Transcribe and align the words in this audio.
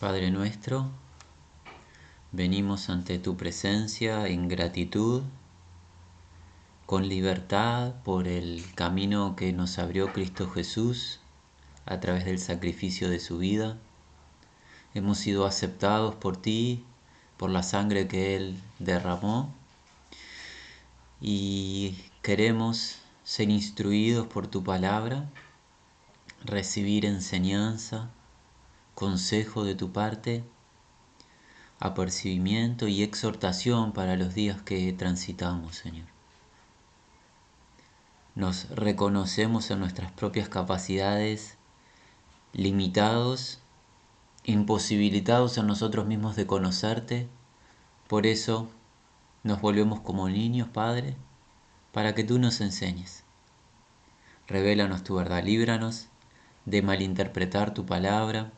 Padre 0.00 0.30
nuestro, 0.30 0.90
venimos 2.32 2.88
ante 2.88 3.18
tu 3.18 3.36
presencia 3.36 4.28
en 4.28 4.48
gratitud, 4.48 5.24
con 6.86 7.06
libertad 7.06 7.92
por 8.02 8.26
el 8.26 8.64
camino 8.74 9.36
que 9.36 9.52
nos 9.52 9.78
abrió 9.78 10.10
Cristo 10.14 10.48
Jesús 10.48 11.20
a 11.84 12.00
través 12.00 12.24
del 12.24 12.38
sacrificio 12.38 13.10
de 13.10 13.20
su 13.20 13.36
vida. 13.36 13.76
Hemos 14.94 15.18
sido 15.18 15.44
aceptados 15.44 16.14
por 16.14 16.38
ti, 16.38 16.82
por 17.36 17.50
la 17.50 17.62
sangre 17.62 18.08
que 18.08 18.36
Él 18.36 18.58
derramó 18.78 19.52
y 21.20 21.94
queremos 22.22 23.00
ser 23.22 23.50
instruidos 23.50 24.26
por 24.28 24.46
tu 24.46 24.64
palabra, 24.64 25.28
recibir 26.42 27.04
enseñanza, 27.04 28.08
consejo 29.00 29.64
de 29.64 29.74
tu 29.74 29.92
parte, 29.92 30.44
apercibimiento 31.78 32.86
y 32.86 33.02
exhortación 33.02 33.92
para 33.94 34.14
los 34.14 34.34
días 34.34 34.60
que 34.60 34.92
transitamos, 34.92 35.76
Señor. 35.76 36.04
Nos 38.34 38.68
reconocemos 38.68 39.70
en 39.70 39.78
nuestras 39.78 40.12
propias 40.12 40.50
capacidades, 40.50 41.56
limitados, 42.52 43.60
imposibilitados 44.44 45.56
en 45.56 45.66
nosotros 45.66 46.06
mismos 46.06 46.36
de 46.36 46.46
conocerte, 46.46 47.26
por 48.06 48.26
eso 48.26 48.68
nos 49.44 49.62
volvemos 49.62 50.00
como 50.00 50.28
niños, 50.28 50.68
Padre, 50.68 51.16
para 51.92 52.14
que 52.14 52.22
tú 52.22 52.38
nos 52.38 52.60
enseñes. 52.60 53.24
Revélanos 54.46 55.04
tu 55.04 55.14
verdad, 55.14 55.42
líbranos 55.42 56.08
de 56.66 56.82
malinterpretar 56.82 57.72
tu 57.72 57.86
palabra, 57.86 58.52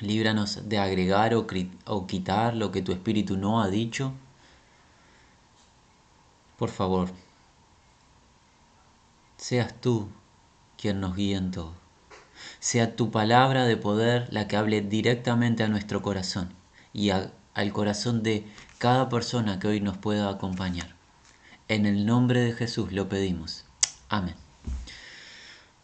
Líbranos 0.00 0.68
de 0.68 0.78
agregar 0.78 1.34
o, 1.34 2.06
quitar 2.06 2.54
lo 2.54 2.70
que 2.70 2.82
tu 2.82 2.92
espíritu 2.92 3.36
no 3.36 3.60
ha 3.60 3.68
dicho. 3.68 4.12
Por 6.56 6.70
favor, 6.70 7.08
seas 9.36 9.74
tú 9.80 10.08
quien 10.76 11.00
nos 11.00 11.16
guíe 11.16 11.36
en 11.36 11.50
todo. 11.50 11.72
Sea 12.60 12.94
tu 12.94 13.10
palabra 13.10 13.64
de 13.64 13.76
poder 13.76 14.28
la 14.32 14.46
que 14.46 14.56
hable 14.56 14.80
directamente 14.80 15.64
a 15.64 15.68
nuestro 15.68 16.02
corazón 16.02 16.52
y 16.92 17.10
al 17.10 17.72
corazón 17.72 18.22
de 18.22 18.46
cada 18.78 19.08
persona 19.08 19.58
que 19.58 19.68
hoy 19.68 19.80
nos 19.80 19.96
pueda 19.96 20.30
acompañar. 20.30 20.94
En 21.66 21.86
el 21.86 22.06
nombre 22.06 22.40
de 22.40 22.52
Jesús 22.52 22.92
lo 22.92 23.08
pedimos. 23.08 23.64
Amén. 24.08 24.47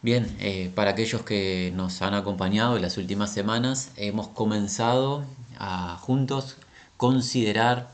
Bien, 0.04 0.36
eh, 0.38 0.70
para 0.74 0.90
aquellos 0.90 1.22
que 1.22 1.72
nos 1.74 2.02
han 2.02 2.12
acompañado 2.12 2.76
en 2.76 2.82
las 2.82 2.98
últimas 2.98 3.32
semanas, 3.32 3.90
hemos 3.96 4.28
comenzado 4.28 5.24
a 5.58 5.96
juntos 5.96 6.58
considerar 6.98 7.88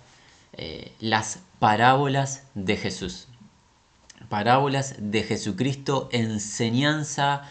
eh, 0.54 0.92
las 0.98 1.38
parábolas 1.60 2.42
de 2.56 2.76
Jesús. 2.76 3.28
Parábolas 4.28 4.96
de 4.98 5.22
Jesucristo, 5.22 6.08
enseñanza 6.10 7.42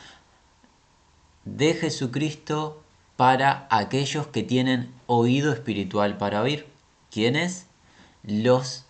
de 1.46 1.74
Jesucristo 1.74 2.84
para 3.16 3.66
aquellos 3.72 4.28
que 4.28 4.44
tienen 4.44 4.92
oído 5.08 5.54
espiritual 5.54 6.18
para 6.18 6.42
oír. 6.42 6.68
¿Quiénes? 7.12 7.66
Los 8.24 8.84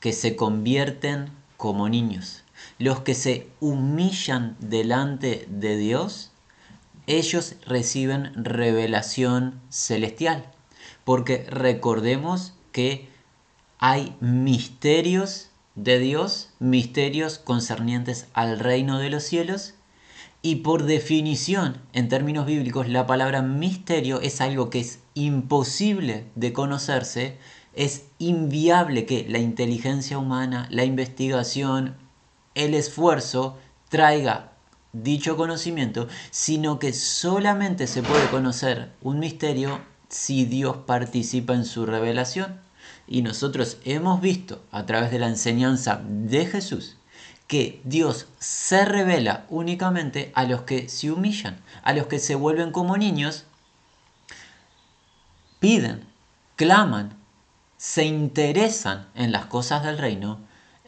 que 0.00 0.12
se 0.12 0.36
convierten 0.36 1.30
como 1.56 1.88
niños 1.88 2.43
los 2.78 3.00
que 3.00 3.14
se 3.14 3.48
humillan 3.60 4.56
delante 4.60 5.46
de 5.48 5.76
Dios, 5.76 6.32
ellos 7.06 7.56
reciben 7.66 8.32
revelación 8.44 9.60
celestial. 9.68 10.50
Porque 11.04 11.44
recordemos 11.48 12.54
que 12.72 13.08
hay 13.78 14.16
misterios 14.20 15.50
de 15.74 15.98
Dios, 15.98 16.50
misterios 16.58 17.38
concernientes 17.38 18.26
al 18.32 18.58
reino 18.58 18.98
de 18.98 19.10
los 19.10 19.24
cielos, 19.24 19.74
y 20.40 20.56
por 20.56 20.84
definición, 20.84 21.78
en 21.94 22.10
términos 22.10 22.44
bíblicos, 22.44 22.86
la 22.88 23.06
palabra 23.06 23.40
misterio 23.40 24.20
es 24.20 24.42
algo 24.42 24.68
que 24.68 24.80
es 24.80 25.00
imposible 25.14 26.26
de 26.34 26.52
conocerse, 26.52 27.38
es 27.74 28.04
inviable 28.18 29.06
que 29.06 29.26
la 29.26 29.38
inteligencia 29.38 30.18
humana, 30.18 30.68
la 30.70 30.84
investigación, 30.84 31.96
el 32.54 32.74
esfuerzo 32.74 33.58
traiga 33.88 34.52
dicho 34.92 35.36
conocimiento, 35.36 36.08
sino 36.30 36.78
que 36.78 36.92
solamente 36.92 37.86
se 37.86 38.02
puede 38.02 38.28
conocer 38.28 38.92
un 39.02 39.18
misterio 39.18 39.80
si 40.08 40.44
Dios 40.44 40.78
participa 40.86 41.54
en 41.54 41.64
su 41.64 41.84
revelación. 41.86 42.60
Y 43.06 43.22
nosotros 43.22 43.78
hemos 43.84 44.20
visto 44.20 44.62
a 44.70 44.86
través 44.86 45.10
de 45.10 45.18
la 45.18 45.28
enseñanza 45.28 46.00
de 46.04 46.46
Jesús 46.46 46.96
que 47.46 47.80
Dios 47.84 48.26
se 48.38 48.84
revela 48.84 49.44
únicamente 49.50 50.32
a 50.34 50.44
los 50.44 50.62
que 50.62 50.88
se 50.88 51.10
humillan, 51.10 51.60
a 51.82 51.92
los 51.92 52.06
que 52.06 52.18
se 52.18 52.34
vuelven 52.34 52.72
como 52.72 52.96
niños, 52.96 53.44
piden, 55.60 56.06
claman, 56.56 57.16
se 57.76 58.04
interesan 58.04 59.08
en 59.14 59.30
las 59.30 59.46
cosas 59.46 59.82
del 59.82 59.98
reino 59.98 60.38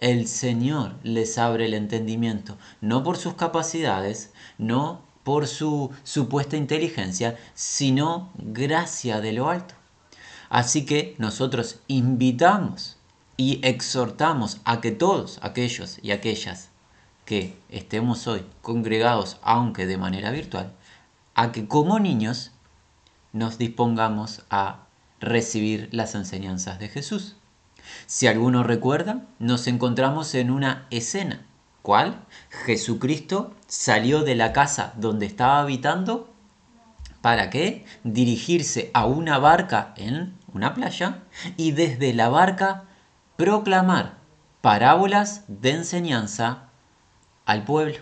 el 0.07 0.29
Señor 0.29 0.95
les 1.03 1.37
abre 1.37 1.65
el 1.67 1.75
entendimiento, 1.75 2.57
no 2.81 3.03
por 3.03 3.17
sus 3.17 3.35
capacidades, 3.35 4.33
no 4.57 5.03
por 5.25 5.49
su 5.49 5.91
supuesta 6.05 6.57
inteligencia, 6.57 7.37
sino 7.55 8.31
gracia 8.39 9.21
de 9.21 9.33
lo 9.33 9.51
alto. 9.51 9.75
Así 10.49 10.87
que 10.87 11.17
nosotros 11.19 11.81
invitamos 11.89 12.99
y 13.37 13.59
exhortamos 13.67 14.61
a 14.65 14.81
que 14.81 14.93
todos 14.93 15.41
aquellos 15.43 15.99
y 16.01 16.13
aquellas 16.13 16.71
que 17.25 17.59
estemos 17.69 18.29
hoy 18.29 18.47
congregados, 18.63 19.39
aunque 19.43 19.87
de 19.87 19.99
manera 19.99 20.31
virtual, 20.31 20.73
a 21.35 21.51
que 21.51 21.67
como 21.67 21.99
niños 21.99 22.53
nos 23.33 23.59
dispongamos 23.59 24.45
a 24.51 24.87
recibir 25.19 25.89
las 25.91 26.15
enseñanzas 26.15 26.79
de 26.79 26.91
Jesús. 26.91 27.35
Si 28.07 28.27
alguno 28.27 28.63
recuerda, 28.63 29.23
nos 29.39 29.67
encontramos 29.67 30.35
en 30.35 30.51
una 30.51 30.87
escena. 30.91 31.47
¿Cuál? 31.83 32.21
Jesucristo 32.65 33.55
salió 33.67 34.23
de 34.23 34.35
la 34.35 34.53
casa 34.53 34.93
donde 34.97 35.27
estaba 35.27 35.61
habitando. 35.61 36.33
¿Para 37.21 37.49
qué? 37.51 37.85
Dirigirse 38.05 38.91
a 38.93 39.07
una 39.07 39.39
barca 39.39 39.95
en 39.97 40.35
una 40.53 40.75
playa 40.75 41.23
y 41.57 41.73
desde 41.73 42.13
la 42.13 42.29
barca 42.29 42.85
proclamar 43.37 44.15
parábolas 44.61 45.45
de 45.49 45.71
enseñanza 45.71 46.65
al 47.45 47.65
pueblo, 47.65 47.99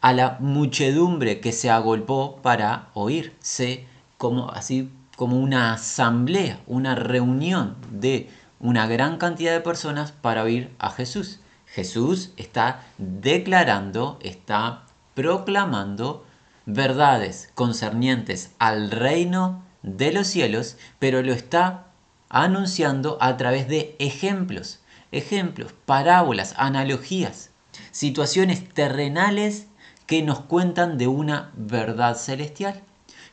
a 0.00 0.12
la 0.12 0.38
muchedumbre 0.40 1.40
que 1.40 1.52
se 1.52 1.70
agolpó 1.70 2.40
para 2.42 2.88
oírse 2.94 3.86
como 4.18 4.50
así 4.50 4.90
como 5.16 5.38
una 5.38 5.72
asamblea, 5.72 6.60
una 6.66 6.94
reunión 6.94 7.76
de 7.90 8.30
una 8.58 8.86
gran 8.86 9.18
cantidad 9.18 9.52
de 9.52 9.60
personas 9.60 10.12
para 10.12 10.42
oír 10.42 10.74
a 10.78 10.90
Jesús. 10.90 11.40
Jesús 11.66 12.30
está 12.36 12.84
declarando, 12.98 14.18
está 14.22 14.84
proclamando 15.14 16.24
verdades 16.64 17.50
concernientes 17.54 18.52
al 18.58 18.90
reino 18.90 19.62
de 19.82 20.12
los 20.12 20.26
cielos, 20.26 20.76
pero 20.98 21.22
lo 21.22 21.32
está 21.32 21.84
anunciando 22.28 23.18
a 23.20 23.36
través 23.36 23.68
de 23.68 23.94
ejemplos, 23.98 24.80
ejemplos, 25.12 25.72
parábolas, 25.84 26.54
analogías, 26.56 27.50
situaciones 27.90 28.68
terrenales 28.68 29.66
que 30.06 30.22
nos 30.22 30.40
cuentan 30.40 30.98
de 30.98 31.08
una 31.08 31.50
verdad 31.56 32.16
celestial. 32.16 32.80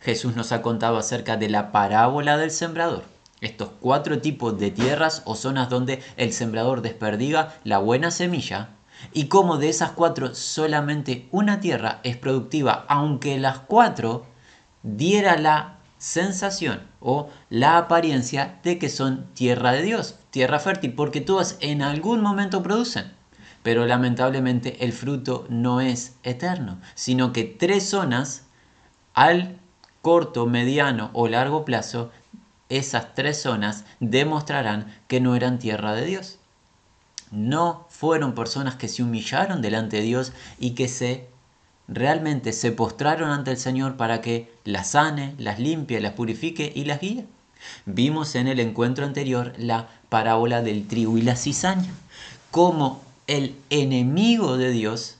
Jesús 0.02 0.36
nos 0.36 0.52
ha 0.52 0.62
contado 0.62 0.98
acerca 0.98 1.38
de 1.38 1.50
la 1.50 1.72
parábola 1.72 2.38
del 2.38 2.52
sembrador 2.52 3.13
estos 3.44 3.70
cuatro 3.80 4.20
tipos 4.22 4.58
de 4.58 4.72
tierras 4.72 5.22
o 5.26 5.36
zonas 5.36 5.70
donde 5.70 6.02
el 6.18 6.34
sembrador 6.34 6.82
desperdiga 6.82 7.56
la 7.64 7.78
buena 7.78 8.10
semilla 8.10 8.70
y 9.12 9.26
cómo 9.26 9.58
de 9.58 9.70
esas 9.70 9.92
cuatro 9.92 10.34
solamente 10.34 11.28
una 11.32 11.60
tierra 11.60 12.00
es 12.04 12.16
productiva, 12.18 12.86
aunque 12.88 13.38
las 13.38 13.60
cuatro 13.60 14.26
diera 14.82 15.38
la 15.38 15.80
sensación 15.98 16.82
o 17.00 17.30
la 17.50 17.78
apariencia 17.78 18.60
de 18.64 18.80
que 18.80 18.90
son 18.90 19.26
tierra 19.34 19.72
de 19.72 19.82
Dios, 19.82 20.16
tierra 20.32 20.60
fértil, 20.60 20.94
porque 20.94 21.22
todas 21.22 21.58
en 21.60 21.82
algún 21.82 22.22
momento 22.22 22.64
producen. 22.64 23.12
Pero 23.62 23.86
lamentablemente 23.86 24.84
el 24.84 24.92
fruto 24.92 25.46
no 25.50 25.80
es 25.80 26.16
eterno, 26.24 26.80
sino 26.96 27.32
que 27.32 27.44
tres 27.46 27.90
zonas 27.90 28.46
al 29.14 29.58
corto, 30.02 30.46
mediano 30.46 31.10
o 31.14 31.30
largo 31.30 31.64
plazo 31.64 32.12
esas 32.78 33.14
tres 33.14 33.42
zonas 33.42 33.86
demostrarán 34.00 34.94
que 35.08 35.22
no 35.22 35.36
eran 35.36 35.60
tierra 35.60 35.94
de 35.94 36.06
Dios. 36.06 36.40
No 37.32 37.88
fueron 37.90 38.36
personas 38.36 38.76
que 38.76 38.88
se 38.88 39.04
humillaron 39.04 39.62
delante 39.62 39.98
de 39.98 40.04
Dios 40.04 40.34
y 40.60 40.72
que 40.72 40.88
se 40.88 41.28
realmente 41.88 42.54
se 42.54 42.72
postraron 42.72 43.30
ante 43.30 43.52
el 43.52 43.58
Señor 43.58 43.98
para 43.98 44.22
que 44.22 44.54
las 44.64 44.92
sane, 44.92 45.36
las 45.38 45.60
limpie, 45.60 46.00
las 46.02 46.14
purifique 46.14 46.72
y 46.74 46.86
las 46.86 47.02
guíe. 47.02 47.26
Vimos 47.86 48.36
en 48.36 48.48
el 48.48 48.60
encuentro 48.60 49.06
anterior 49.06 49.54
la 49.58 49.90
parábola 50.10 50.62
del 50.62 50.88
trigo 50.88 51.18
y 51.18 51.22
la 51.22 51.36
cizaña, 51.36 51.92
cómo 52.52 53.02
el 53.28 53.56
enemigo 53.70 54.58
de 54.58 54.72
Dios 54.72 55.18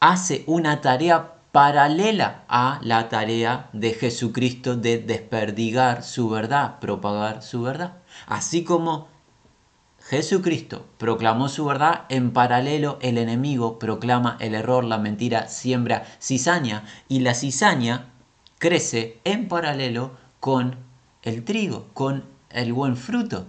hace 0.00 0.44
una 0.46 0.80
tarea 0.80 1.34
paralela 1.52 2.44
a 2.48 2.80
la 2.82 3.08
tarea 3.08 3.68
de 3.72 3.92
Jesucristo 3.92 4.76
de 4.76 4.98
desperdigar 4.98 6.02
su 6.02 6.28
verdad, 6.28 6.78
propagar 6.80 7.42
su 7.42 7.62
verdad. 7.62 7.98
Así 8.26 8.62
como 8.62 9.08
Jesucristo 10.00 10.86
proclamó 10.98 11.48
su 11.48 11.64
verdad, 11.64 12.04
en 12.08 12.32
paralelo 12.32 12.98
el 13.02 13.18
enemigo 13.18 13.78
proclama 13.78 14.36
el 14.40 14.54
error, 14.54 14.84
la 14.84 14.98
mentira, 14.98 15.48
siembra 15.48 16.04
cizaña 16.20 16.84
y 17.08 17.20
la 17.20 17.34
cizaña 17.34 18.06
crece 18.58 19.20
en 19.24 19.48
paralelo 19.48 20.12
con 20.38 20.76
el 21.22 21.44
trigo, 21.44 21.88
con 21.94 22.24
el 22.50 22.72
buen 22.72 22.96
fruto. 22.96 23.46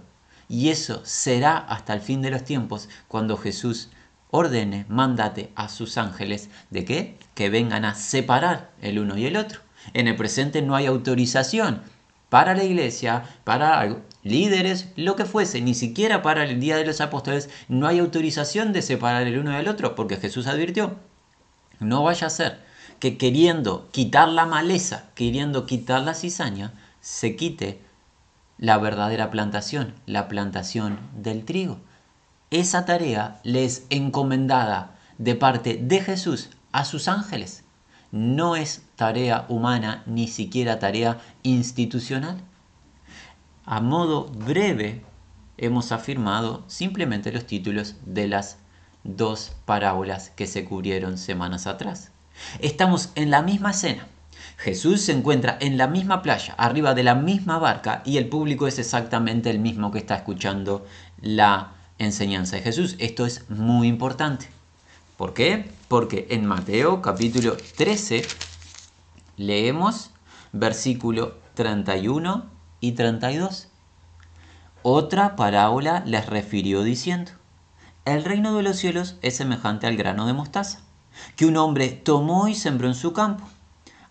Y 0.48 0.68
eso 0.68 1.00
será 1.04 1.56
hasta 1.56 1.94
el 1.94 2.00
fin 2.00 2.20
de 2.20 2.30
los 2.30 2.44
tiempos 2.44 2.88
cuando 3.08 3.36
Jesús 3.36 3.90
ordene, 4.32 4.86
mandate 4.88 5.52
a 5.54 5.68
sus 5.68 5.98
ángeles 5.98 6.48
de 6.70 6.84
qué? 6.84 7.18
Que 7.34 7.50
vengan 7.50 7.84
a 7.84 7.94
separar 7.94 8.70
el 8.80 8.98
uno 8.98 9.16
y 9.16 9.26
el 9.26 9.36
otro. 9.36 9.60
En 9.92 10.08
el 10.08 10.16
presente 10.16 10.62
no 10.62 10.74
hay 10.74 10.86
autorización 10.86 11.82
para 12.28 12.54
la 12.54 12.64
iglesia, 12.64 13.24
para 13.44 13.98
líderes, 14.22 14.88
lo 14.96 15.16
que 15.16 15.26
fuese, 15.26 15.60
ni 15.60 15.74
siquiera 15.74 16.22
para 16.22 16.44
el 16.44 16.60
día 16.60 16.76
de 16.76 16.86
los 16.86 17.02
apóstoles, 17.02 17.50
no 17.68 17.86
hay 17.86 17.98
autorización 17.98 18.72
de 18.72 18.80
separar 18.80 19.26
el 19.26 19.38
uno 19.38 19.50
del 19.50 19.68
otro, 19.68 19.94
porque 19.94 20.16
Jesús 20.16 20.46
advirtió, 20.46 20.96
no 21.78 22.02
vaya 22.02 22.28
a 22.28 22.30
ser 22.30 22.60
que 23.00 23.18
queriendo 23.18 23.90
quitar 23.90 24.30
la 24.30 24.46
maleza, 24.46 25.10
queriendo 25.14 25.66
quitar 25.66 26.00
la 26.02 26.14
cizaña, 26.14 26.72
se 27.02 27.36
quite 27.36 27.82
la 28.56 28.78
verdadera 28.78 29.30
plantación, 29.30 29.92
la 30.06 30.28
plantación 30.28 31.00
del 31.14 31.44
trigo. 31.44 31.80
Esa 32.52 32.84
tarea 32.84 33.40
les 33.44 33.86
encomendada 33.88 34.94
de 35.16 35.34
parte 35.34 35.80
de 35.82 36.00
Jesús 36.00 36.50
a 36.70 36.84
sus 36.84 37.08
ángeles 37.08 37.64
no 38.10 38.56
es 38.56 38.82
tarea 38.94 39.46
humana 39.48 40.02
ni 40.04 40.28
siquiera 40.28 40.78
tarea 40.78 41.18
institucional. 41.42 42.36
A 43.64 43.80
modo 43.80 44.26
breve 44.26 45.02
hemos 45.56 45.92
afirmado 45.92 46.62
simplemente 46.66 47.32
los 47.32 47.46
títulos 47.46 47.96
de 48.04 48.28
las 48.28 48.58
dos 49.02 49.56
parábolas 49.64 50.28
que 50.28 50.46
se 50.46 50.66
cubrieron 50.66 51.16
semanas 51.16 51.66
atrás. 51.66 52.10
Estamos 52.58 53.12
en 53.14 53.30
la 53.30 53.40
misma 53.40 53.70
escena. 53.70 54.06
Jesús 54.58 55.00
se 55.00 55.12
encuentra 55.12 55.56
en 55.58 55.78
la 55.78 55.86
misma 55.86 56.20
playa, 56.20 56.52
arriba 56.58 56.92
de 56.92 57.02
la 57.02 57.14
misma 57.14 57.58
barca, 57.58 58.02
y 58.04 58.18
el 58.18 58.28
público 58.28 58.66
es 58.66 58.78
exactamente 58.78 59.48
el 59.48 59.58
mismo 59.58 59.90
que 59.90 60.00
está 60.00 60.16
escuchando 60.16 60.84
la 61.22 61.76
enseñanza 62.02 62.56
de 62.56 62.62
Jesús. 62.62 62.96
Esto 62.98 63.26
es 63.26 63.48
muy 63.50 63.88
importante. 63.88 64.48
¿Por 65.16 65.34
qué? 65.34 65.70
Porque 65.88 66.26
en 66.30 66.46
Mateo 66.46 67.02
capítulo 67.02 67.56
13 67.76 68.26
leemos 69.36 70.10
versículo 70.52 71.34
31 71.54 72.46
y 72.80 72.92
32. 72.92 73.68
Otra 74.82 75.36
parábola 75.36 76.02
les 76.06 76.26
refirió 76.26 76.82
diciendo, 76.82 77.30
el 78.04 78.24
reino 78.24 78.56
de 78.56 78.64
los 78.64 78.78
cielos 78.78 79.16
es 79.22 79.36
semejante 79.36 79.86
al 79.86 79.96
grano 79.96 80.26
de 80.26 80.32
mostaza, 80.32 80.80
que 81.36 81.46
un 81.46 81.56
hombre 81.56 81.88
tomó 81.90 82.48
y 82.48 82.54
sembró 82.54 82.88
en 82.88 82.96
su 82.96 83.12
campo, 83.12 83.48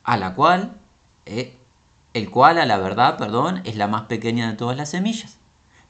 a 0.03 0.15
la 0.15 0.33
cual, 0.33 0.77
eh, 1.25 1.57
el 2.13 2.29
cual 2.29 2.57
a 2.57 2.65
la 2.65 2.77
verdad, 2.77 3.17
perdón, 3.17 3.61
es 3.65 3.75
la 3.75 3.87
más 3.87 4.03
pequeña 4.03 4.49
de 4.49 4.55
todas 4.55 4.77
las 4.77 4.89
semillas, 4.89 5.39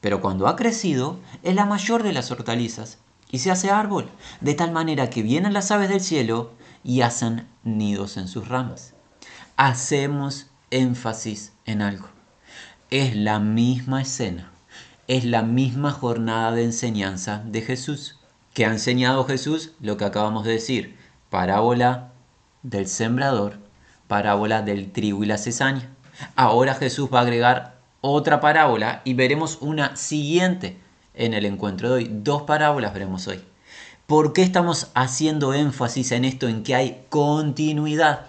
pero 0.02 0.20
cuando 0.20 0.48
ha 0.48 0.56
crecido 0.56 1.18
es 1.42 1.54
la 1.54 1.64
mayor 1.64 2.02
de 2.02 2.12
las 2.12 2.30
hortalizas 2.30 2.98
y 3.30 3.38
se 3.38 3.50
hace 3.50 3.70
árbol, 3.70 4.10
de 4.42 4.52
tal 4.52 4.72
manera 4.72 5.08
que 5.08 5.22
vienen 5.22 5.54
las 5.54 5.70
aves 5.70 5.88
del 5.88 6.02
cielo 6.02 6.50
y 6.84 7.00
hacen 7.00 7.46
nidos 7.62 8.18
en 8.18 8.28
sus 8.28 8.48
ramas. 8.48 8.92
Hacemos 9.56 10.48
énfasis 10.70 11.52
en 11.64 11.80
algo. 11.82 12.08
Es 12.90 13.16
la 13.16 13.38
misma 13.38 14.02
escena, 14.02 14.50
es 15.06 15.24
la 15.24 15.42
misma 15.42 15.92
jornada 15.92 16.50
de 16.50 16.64
enseñanza 16.64 17.42
de 17.46 17.62
Jesús. 17.62 18.18
que 18.52 18.66
ha 18.66 18.70
enseñado 18.70 19.24
Jesús? 19.24 19.72
Lo 19.80 19.96
que 19.96 20.04
acabamos 20.04 20.44
de 20.44 20.52
decir, 20.52 20.98
parábola 21.30 22.12
del 22.62 22.86
sembrador, 22.86 23.58
parábola 24.08 24.60
del 24.60 24.92
trigo 24.92 25.22
y 25.24 25.26
la 25.26 25.38
cizaña. 25.38 25.88
Ahora 26.36 26.74
Jesús 26.74 27.08
va 27.10 27.20
a 27.20 27.22
agregar 27.22 27.71
otra 28.02 28.40
parábola 28.40 29.00
y 29.04 29.14
veremos 29.14 29.56
una 29.62 29.96
siguiente 29.96 30.76
en 31.14 31.32
el 31.32 31.46
encuentro 31.46 31.88
de 31.88 31.94
hoy. 31.94 32.10
Dos 32.10 32.42
parábolas 32.42 32.92
veremos 32.92 33.26
hoy. 33.26 33.42
¿Por 34.06 34.34
qué 34.34 34.42
estamos 34.42 34.88
haciendo 34.94 35.54
énfasis 35.54 36.12
en 36.12 36.26
esto, 36.26 36.48
en 36.48 36.64
que 36.64 36.74
hay 36.74 37.06
continuidad? 37.08 38.26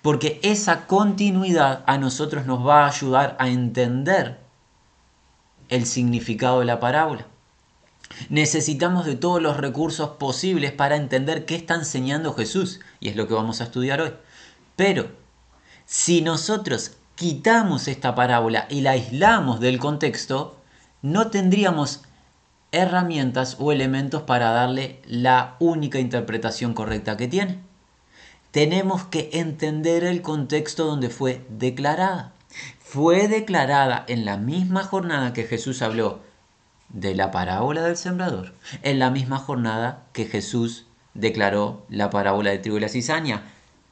Porque 0.00 0.40
esa 0.42 0.86
continuidad 0.86 1.84
a 1.86 1.98
nosotros 1.98 2.46
nos 2.46 2.66
va 2.66 2.84
a 2.84 2.88
ayudar 2.88 3.36
a 3.38 3.48
entender 3.48 4.40
el 5.68 5.86
significado 5.86 6.60
de 6.60 6.66
la 6.66 6.80
parábola. 6.80 7.26
Necesitamos 8.30 9.06
de 9.06 9.16
todos 9.16 9.40
los 9.40 9.56
recursos 9.56 10.10
posibles 10.10 10.72
para 10.72 10.96
entender 10.96 11.44
qué 11.44 11.54
está 11.54 11.74
enseñando 11.74 12.34
Jesús, 12.34 12.80
y 13.00 13.08
es 13.08 13.16
lo 13.16 13.28
que 13.28 13.34
vamos 13.34 13.60
a 13.60 13.64
estudiar 13.64 14.00
hoy. 14.00 14.12
Pero 14.76 15.10
si 15.86 16.20
nosotros 16.20 16.92
quitamos 17.14 17.88
esta 17.88 18.14
parábola 18.14 18.66
y 18.68 18.80
la 18.80 18.92
aislamos 18.92 19.60
del 19.60 19.78
contexto, 19.78 20.56
no 21.02 21.28
tendríamos 21.28 22.02
herramientas 22.72 23.56
o 23.58 23.70
elementos 23.70 24.22
para 24.22 24.50
darle 24.50 25.00
la 25.06 25.56
única 25.58 25.98
interpretación 25.98 26.74
correcta 26.74 27.16
que 27.16 27.28
tiene. 27.28 27.58
Tenemos 28.50 29.04
que 29.04 29.30
entender 29.32 30.04
el 30.04 30.22
contexto 30.22 30.86
donde 30.86 31.10
fue 31.10 31.44
declarada. 31.48 32.32
Fue 32.80 33.28
declarada 33.28 34.04
en 34.08 34.24
la 34.24 34.36
misma 34.36 34.84
jornada 34.84 35.32
que 35.32 35.44
Jesús 35.44 35.80
habló 35.80 36.20
de 36.90 37.14
la 37.14 37.30
parábola 37.30 37.82
del 37.82 37.96
sembrador, 37.96 38.52
en 38.82 38.98
la 38.98 39.10
misma 39.10 39.38
jornada 39.38 40.04
que 40.12 40.26
Jesús 40.26 40.86
declaró 41.14 41.84
la 41.88 42.10
parábola 42.10 42.50
de 42.50 42.58
trigo 42.58 42.76
y 42.76 42.80
la 42.80 42.88
cizaña, 42.88 43.44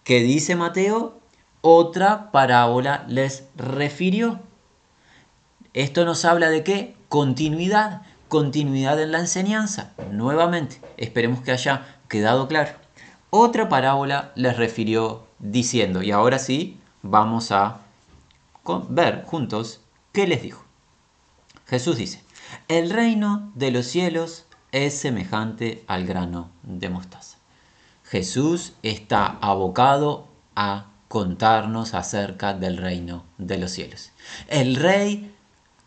que 0.05 0.21
dice 0.21 0.57
Mateo, 0.57 1.20
otra 1.61 2.31
parábola 2.31 3.05
les 3.09 3.45
refirió. 3.57 4.41
Esto 5.73 6.05
nos 6.05 6.25
habla 6.25 6.51
de 6.51 6.65
qué? 6.65 6.97
Continuidad 7.09 8.03
continuidad 8.31 9.03
en 9.03 9.13
la 9.13 9.19
enseñanza. 9.19 9.93
Nuevamente, 10.11 10.81
esperemos 10.97 11.43
que 11.43 11.51
haya 11.51 11.99
quedado 12.09 12.49
claro. 12.49 12.71
Otra 13.29 13.69
parábola 13.69 14.33
les 14.37 14.57
refirió 14.57 15.27
diciendo, 15.41 16.03
y 16.03 16.13
ahora 16.13 16.39
sí, 16.39 16.81
vamos 17.03 17.51
a 17.51 17.81
ver 18.89 19.25
juntos 19.27 19.81
qué 20.13 20.27
les 20.27 20.43
dijo. 20.43 20.65
Jesús 21.67 21.97
dice, 21.97 22.23
el 22.69 22.91
reino 22.91 23.51
de 23.57 23.73
los 23.73 23.87
cielos 23.87 24.47
es 24.73 24.97
semejante 24.97 25.85
al 25.89 26.07
grano 26.07 26.51
de 26.63 26.89
mostaza. 26.89 27.37
Jesús 28.05 28.75
está 28.83 29.39
abocado 29.41 30.29
a 30.55 30.87
contarnos 31.11 31.95
acerca 31.95 32.55
del 32.55 32.77
reino 32.77 33.25
de 33.37 33.59
los 33.59 33.73
cielos. 33.73 34.13
El 34.47 34.77
rey 34.77 35.35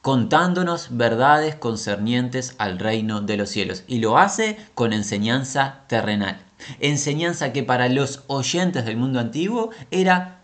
contándonos 0.02 0.90
verdades 0.98 1.56
concernientes 1.56 2.56
al 2.58 2.78
reino 2.78 3.22
de 3.22 3.38
los 3.38 3.48
cielos. 3.48 3.86
Y 3.88 4.00
lo 4.00 4.18
hace 4.18 4.58
con 4.76 4.92
enseñanza 4.92 5.86
terrenal. 5.88 6.44
Enseñanza 6.82 7.54
que 7.54 7.64
para 7.64 7.88
los 7.88 8.26
oyentes 8.28 8.84
del 8.84 8.98
mundo 8.98 9.22
antiguo 9.22 9.70
era 9.92 10.42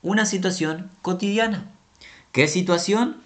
una 0.00 0.24
situación 0.24 0.90
cotidiana. 1.02 1.70
¿Qué 2.32 2.48
situación? 2.48 3.18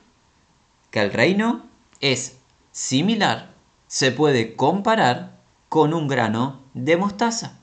Que 0.91 1.03
el 1.03 1.13
reino 1.13 1.67
es 2.01 2.39
similar, 2.73 3.53
se 3.87 4.11
puede 4.11 4.57
comparar 4.57 5.39
con 5.69 5.95
un 5.95 6.09
grano 6.09 6.63
de 6.75 6.97
mostaza. 6.97 7.61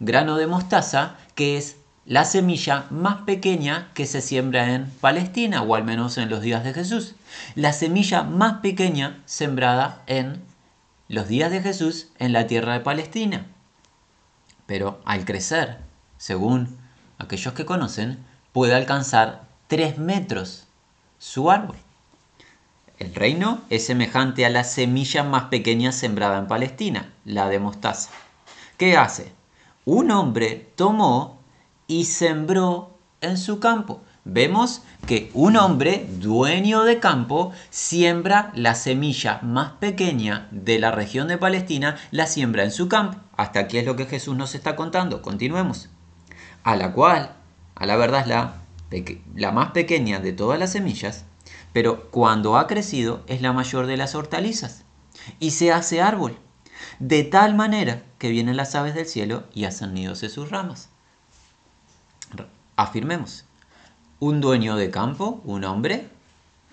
Grano 0.00 0.38
de 0.38 0.46
mostaza 0.46 1.16
que 1.34 1.58
es 1.58 1.77
la 2.08 2.24
semilla 2.24 2.86
más 2.88 3.18
pequeña 3.26 3.90
que 3.92 4.06
se 4.06 4.22
siembra 4.22 4.72
en 4.72 4.90
Palestina, 4.90 5.60
o 5.60 5.74
al 5.74 5.84
menos 5.84 6.16
en 6.16 6.30
los 6.30 6.40
días 6.40 6.64
de 6.64 6.72
Jesús. 6.72 7.14
La 7.54 7.74
semilla 7.74 8.22
más 8.22 8.60
pequeña 8.60 9.20
sembrada 9.26 10.02
en 10.06 10.42
los 11.08 11.28
días 11.28 11.50
de 11.50 11.60
Jesús 11.60 12.08
en 12.18 12.32
la 12.32 12.46
tierra 12.46 12.72
de 12.72 12.80
Palestina. 12.80 13.44
Pero 14.64 15.02
al 15.04 15.26
crecer, 15.26 15.80
según 16.16 16.78
aquellos 17.18 17.52
que 17.52 17.66
conocen, 17.66 18.18
puede 18.52 18.74
alcanzar 18.74 19.42
3 19.66 19.98
metros 19.98 20.66
su 21.18 21.50
árbol. 21.50 21.76
El 22.98 23.14
reino 23.14 23.60
es 23.68 23.84
semejante 23.84 24.46
a 24.46 24.50
la 24.50 24.64
semilla 24.64 25.24
más 25.24 25.44
pequeña 25.44 25.92
sembrada 25.92 26.38
en 26.38 26.48
Palestina, 26.48 27.12
la 27.26 27.50
de 27.50 27.58
mostaza. 27.58 28.08
¿Qué 28.78 28.96
hace? 28.96 29.36
un 29.90 30.10
hombre 30.10 30.70
tomó 30.76 31.37
y 31.88 32.04
sembró 32.04 32.96
en 33.20 33.36
su 33.36 33.58
campo. 33.58 34.02
Vemos 34.24 34.82
que 35.06 35.30
un 35.32 35.56
hombre 35.56 36.06
dueño 36.20 36.84
de 36.84 37.00
campo 37.00 37.52
siembra 37.70 38.52
la 38.54 38.74
semilla 38.74 39.40
más 39.42 39.72
pequeña 39.72 40.48
de 40.50 40.78
la 40.78 40.90
región 40.90 41.28
de 41.28 41.38
Palestina, 41.38 41.96
la 42.10 42.26
siembra 42.26 42.62
en 42.62 42.70
su 42.70 42.88
campo. 42.88 43.18
Hasta 43.36 43.60
aquí 43.60 43.78
es 43.78 43.86
lo 43.86 43.96
que 43.96 44.04
Jesús 44.04 44.36
nos 44.36 44.54
está 44.54 44.76
contando. 44.76 45.22
Continuemos. 45.22 45.88
A 46.62 46.76
la 46.76 46.92
cual, 46.92 47.32
a 47.74 47.86
la 47.86 47.96
verdad 47.96 48.20
es 48.20 48.26
la, 48.28 48.62
la 49.34 49.52
más 49.52 49.70
pequeña 49.70 50.20
de 50.20 50.34
todas 50.34 50.58
las 50.58 50.72
semillas, 50.72 51.24
pero 51.72 52.10
cuando 52.10 52.58
ha 52.58 52.66
crecido 52.66 53.22
es 53.28 53.40
la 53.40 53.54
mayor 53.54 53.86
de 53.86 53.96
las 53.96 54.14
hortalizas 54.14 54.84
y 55.40 55.52
se 55.52 55.72
hace 55.72 56.02
árbol, 56.02 56.38
de 56.98 57.24
tal 57.24 57.54
manera 57.54 58.02
que 58.18 58.28
vienen 58.28 58.58
las 58.58 58.74
aves 58.74 58.94
del 58.94 59.06
cielo 59.06 59.44
y 59.54 59.64
hacen 59.64 59.94
nidos 59.94 60.22
en 60.22 60.30
sus 60.30 60.50
ramas. 60.50 60.90
Afirmemos, 62.78 63.44
un 64.20 64.40
dueño 64.40 64.76
de 64.76 64.92
campo, 64.92 65.40
un 65.42 65.64
hombre, 65.64 66.06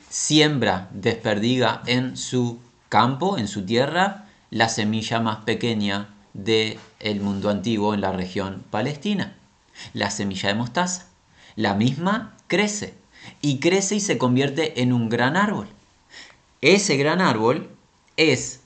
siembra, 0.07 0.87
desperdiga 0.93 1.81
en 1.87 2.15
su 2.15 2.59
campo, 2.89 3.39
en 3.39 3.47
su 3.47 3.65
tierra, 3.65 4.27
la 4.51 4.69
semilla 4.69 5.19
más 5.19 5.37
pequeña 5.37 6.09
del 6.35 6.77
el 6.99 7.21
mundo 7.21 7.49
antiguo 7.49 7.95
en 7.95 8.01
la 8.01 8.11
región 8.11 8.63
palestina, 8.69 9.35
la 9.93 10.11
semilla 10.11 10.49
de 10.49 10.53
mostaza. 10.53 11.07
La 11.55 11.73
misma 11.73 12.37
crece 12.45 12.93
y 13.41 13.59
crece 13.59 13.95
y 13.95 13.99
se 13.99 14.19
convierte 14.19 14.83
en 14.83 14.93
un 14.93 15.09
gran 15.09 15.35
árbol. 15.35 15.67
Ese 16.61 16.97
gran 16.97 17.19
árbol 17.19 17.67
es 18.15 18.59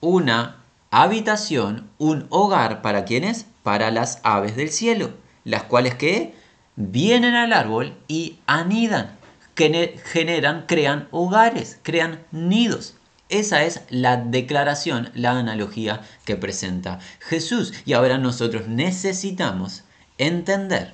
una 0.00 0.58
habitación, 0.92 1.90
un 1.98 2.28
hogar 2.30 2.82
para 2.82 3.04
quienes? 3.04 3.46
Para 3.64 3.90
las 3.90 4.20
aves 4.22 4.54
del 4.54 4.70
cielo, 4.70 5.10
las 5.42 5.64
cuales 5.64 5.96
que 5.96 6.40
vienen 6.76 7.34
al 7.34 7.52
árbol 7.52 7.94
y 8.08 8.38
anidan, 8.46 9.16
generan, 9.56 10.66
crean 10.66 11.08
hogares, 11.10 11.78
crean 11.82 12.20
nidos. 12.30 12.94
Esa 13.28 13.62
es 13.64 13.82
la 13.88 14.16
declaración, 14.16 15.10
la 15.14 15.38
analogía 15.38 16.02
que 16.24 16.36
presenta 16.36 16.98
Jesús. 17.20 17.72
Y 17.86 17.94
ahora 17.94 18.18
nosotros 18.18 18.68
necesitamos 18.68 19.84
entender 20.18 20.92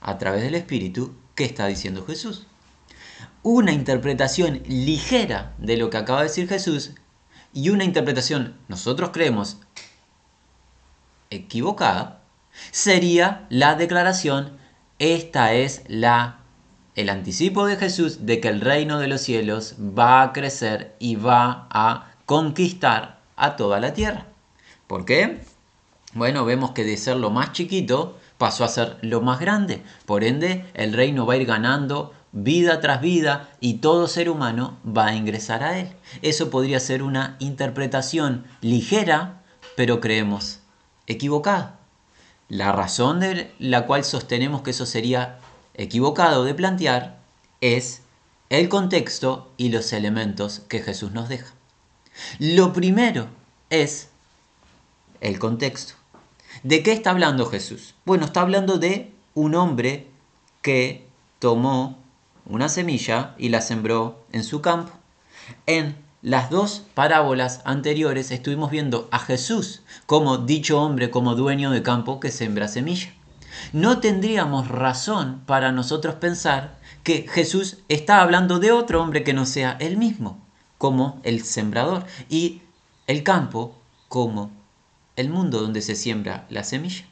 a 0.00 0.18
través 0.18 0.42
del 0.42 0.54
Espíritu 0.54 1.14
qué 1.34 1.44
está 1.44 1.66
diciendo 1.66 2.04
Jesús. 2.04 2.46
Una 3.42 3.72
interpretación 3.72 4.62
ligera 4.66 5.54
de 5.58 5.76
lo 5.76 5.90
que 5.90 5.96
acaba 5.98 6.20
de 6.20 6.28
decir 6.28 6.48
Jesús 6.48 6.92
y 7.52 7.70
una 7.70 7.84
interpretación, 7.84 8.56
nosotros 8.68 9.10
creemos, 9.12 9.58
equivocada, 11.30 12.20
sería 12.70 13.46
la 13.48 13.74
declaración 13.74 14.59
esta 15.00 15.54
es 15.54 15.82
la 15.88 16.36
el 16.94 17.08
anticipo 17.08 17.64
de 17.66 17.76
Jesús 17.76 18.26
de 18.26 18.40
que 18.40 18.48
el 18.48 18.60
reino 18.60 18.98
de 18.98 19.08
los 19.08 19.22
cielos 19.22 19.76
va 19.78 20.20
a 20.20 20.32
crecer 20.34 20.94
y 20.98 21.16
va 21.16 21.66
a 21.70 22.12
conquistar 22.26 23.18
a 23.36 23.56
toda 23.56 23.80
la 23.80 23.94
tierra. 23.94 24.26
¿Por 24.86 25.06
qué? 25.06 25.40
Bueno, 26.12 26.44
vemos 26.44 26.72
que 26.72 26.84
de 26.84 26.98
ser 26.98 27.16
lo 27.16 27.30
más 27.30 27.52
chiquito 27.52 28.18
pasó 28.36 28.64
a 28.64 28.68
ser 28.68 28.98
lo 29.00 29.22
más 29.22 29.40
grande. 29.40 29.82
Por 30.04 30.22
ende, 30.22 30.66
el 30.74 30.92
reino 30.92 31.24
va 31.24 31.34
a 31.34 31.36
ir 31.38 31.46
ganando 31.46 32.12
vida 32.32 32.80
tras 32.80 33.00
vida 33.00 33.48
y 33.58 33.74
todo 33.74 34.06
ser 34.06 34.28
humano 34.28 34.76
va 34.86 35.06
a 35.06 35.14
ingresar 35.14 35.62
a 35.62 35.78
él. 35.78 35.88
Eso 36.20 36.50
podría 36.50 36.78
ser 36.78 37.02
una 37.02 37.36
interpretación 37.38 38.44
ligera, 38.60 39.40
pero 39.76 40.00
creemos 40.00 40.60
equivocada. 41.06 41.79
La 42.50 42.72
razón 42.72 43.20
de 43.20 43.52
la 43.60 43.86
cual 43.86 44.04
sostenemos 44.04 44.62
que 44.62 44.72
eso 44.72 44.84
sería 44.84 45.38
equivocado 45.74 46.42
de 46.42 46.52
plantear 46.52 47.20
es 47.60 48.02
el 48.48 48.68
contexto 48.68 49.52
y 49.56 49.68
los 49.68 49.92
elementos 49.92 50.60
que 50.68 50.82
Jesús 50.82 51.12
nos 51.12 51.28
deja. 51.28 51.54
Lo 52.40 52.72
primero 52.72 53.28
es 53.70 54.08
el 55.20 55.38
contexto. 55.38 55.94
¿De 56.64 56.82
qué 56.82 56.90
está 56.90 57.10
hablando 57.10 57.46
Jesús? 57.46 57.94
Bueno, 58.04 58.24
está 58.24 58.40
hablando 58.40 58.78
de 58.78 59.12
un 59.34 59.54
hombre 59.54 60.08
que 60.60 61.06
tomó 61.38 61.98
una 62.46 62.68
semilla 62.68 63.36
y 63.38 63.50
la 63.50 63.60
sembró 63.60 64.24
en 64.32 64.42
su 64.42 64.60
campo. 64.60 64.92
En 65.66 65.96
las 66.22 66.50
dos 66.50 66.82
parábolas 66.94 67.62
anteriores 67.64 68.30
estuvimos 68.30 68.70
viendo 68.70 69.08
a 69.10 69.18
Jesús 69.18 69.82
como 70.04 70.36
dicho 70.38 70.80
hombre, 70.80 71.10
como 71.10 71.34
dueño 71.34 71.70
de 71.70 71.82
campo 71.82 72.20
que 72.20 72.30
sembra 72.30 72.68
semilla. 72.68 73.14
No 73.72 74.00
tendríamos 74.00 74.68
razón 74.68 75.42
para 75.46 75.72
nosotros 75.72 76.16
pensar 76.16 76.78
que 77.02 77.26
Jesús 77.28 77.78
está 77.88 78.20
hablando 78.20 78.58
de 78.58 78.70
otro 78.70 79.02
hombre 79.02 79.24
que 79.24 79.32
no 79.32 79.46
sea 79.46 79.76
él 79.80 79.96
mismo, 79.96 80.38
como 80.78 81.20
el 81.24 81.42
sembrador, 81.42 82.04
y 82.28 82.62
el 83.06 83.22
campo 83.22 83.74
como 84.08 84.50
el 85.16 85.30
mundo 85.30 85.60
donde 85.60 85.82
se 85.82 85.96
siembra 85.96 86.46
la 86.50 86.64
semilla. 86.64 87.04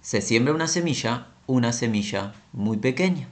Se 0.00 0.20
siembra 0.20 0.54
una 0.54 0.68
semilla, 0.68 1.26
una 1.46 1.72
semilla 1.72 2.34
muy 2.52 2.76
pequeña. 2.76 3.28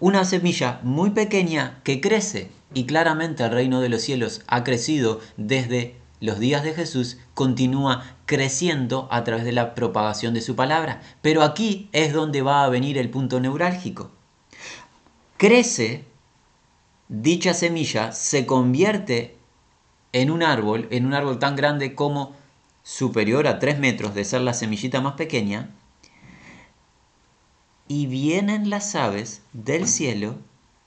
Una 0.00 0.24
semilla 0.24 0.80
muy 0.82 1.10
pequeña 1.10 1.80
que 1.84 2.00
crece 2.00 2.50
y 2.74 2.84
claramente 2.84 3.44
el 3.44 3.50
reino 3.50 3.80
de 3.80 3.88
los 3.88 4.02
cielos 4.02 4.42
ha 4.46 4.64
crecido 4.64 5.20
desde 5.36 5.96
los 6.20 6.38
días 6.38 6.64
de 6.64 6.74
Jesús, 6.74 7.18
continúa 7.34 8.16
creciendo 8.26 9.08
a 9.10 9.22
través 9.24 9.44
de 9.44 9.52
la 9.52 9.74
propagación 9.74 10.34
de 10.34 10.40
su 10.40 10.56
palabra. 10.56 11.00
Pero 11.22 11.42
aquí 11.42 11.88
es 11.92 12.12
donde 12.12 12.42
va 12.42 12.64
a 12.64 12.68
venir 12.68 12.98
el 12.98 13.10
punto 13.10 13.40
neurálgico. 13.40 14.10
Crece, 15.36 16.04
dicha 17.08 17.54
semilla 17.54 18.12
se 18.12 18.46
convierte 18.46 19.36
en 20.12 20.30
un 20.30 20.42
árbol, 20.42 20.88
en 20.90 21.06
un 21.06 21.14
árbol 21.14 21.38
tan 21.38 21.54
grande 21.54 21.94
como 21.94 22.34
superior 22.82 23.46
a 23.46 23.58
3 23.58 23.78
metros 23.78 24.14
de 24.14 24.24
ser 24.24 24.40
la 24.40 24.54
semillita 24.54 25.00
más 25.00 25.14
pequeña, 25.14 25.70
y 27.86 28.06
vienen 28.06 28.68
las 28.68 28.94
aves 28.94 29.42
del 29.52 29.86
cielo 29.86 30.36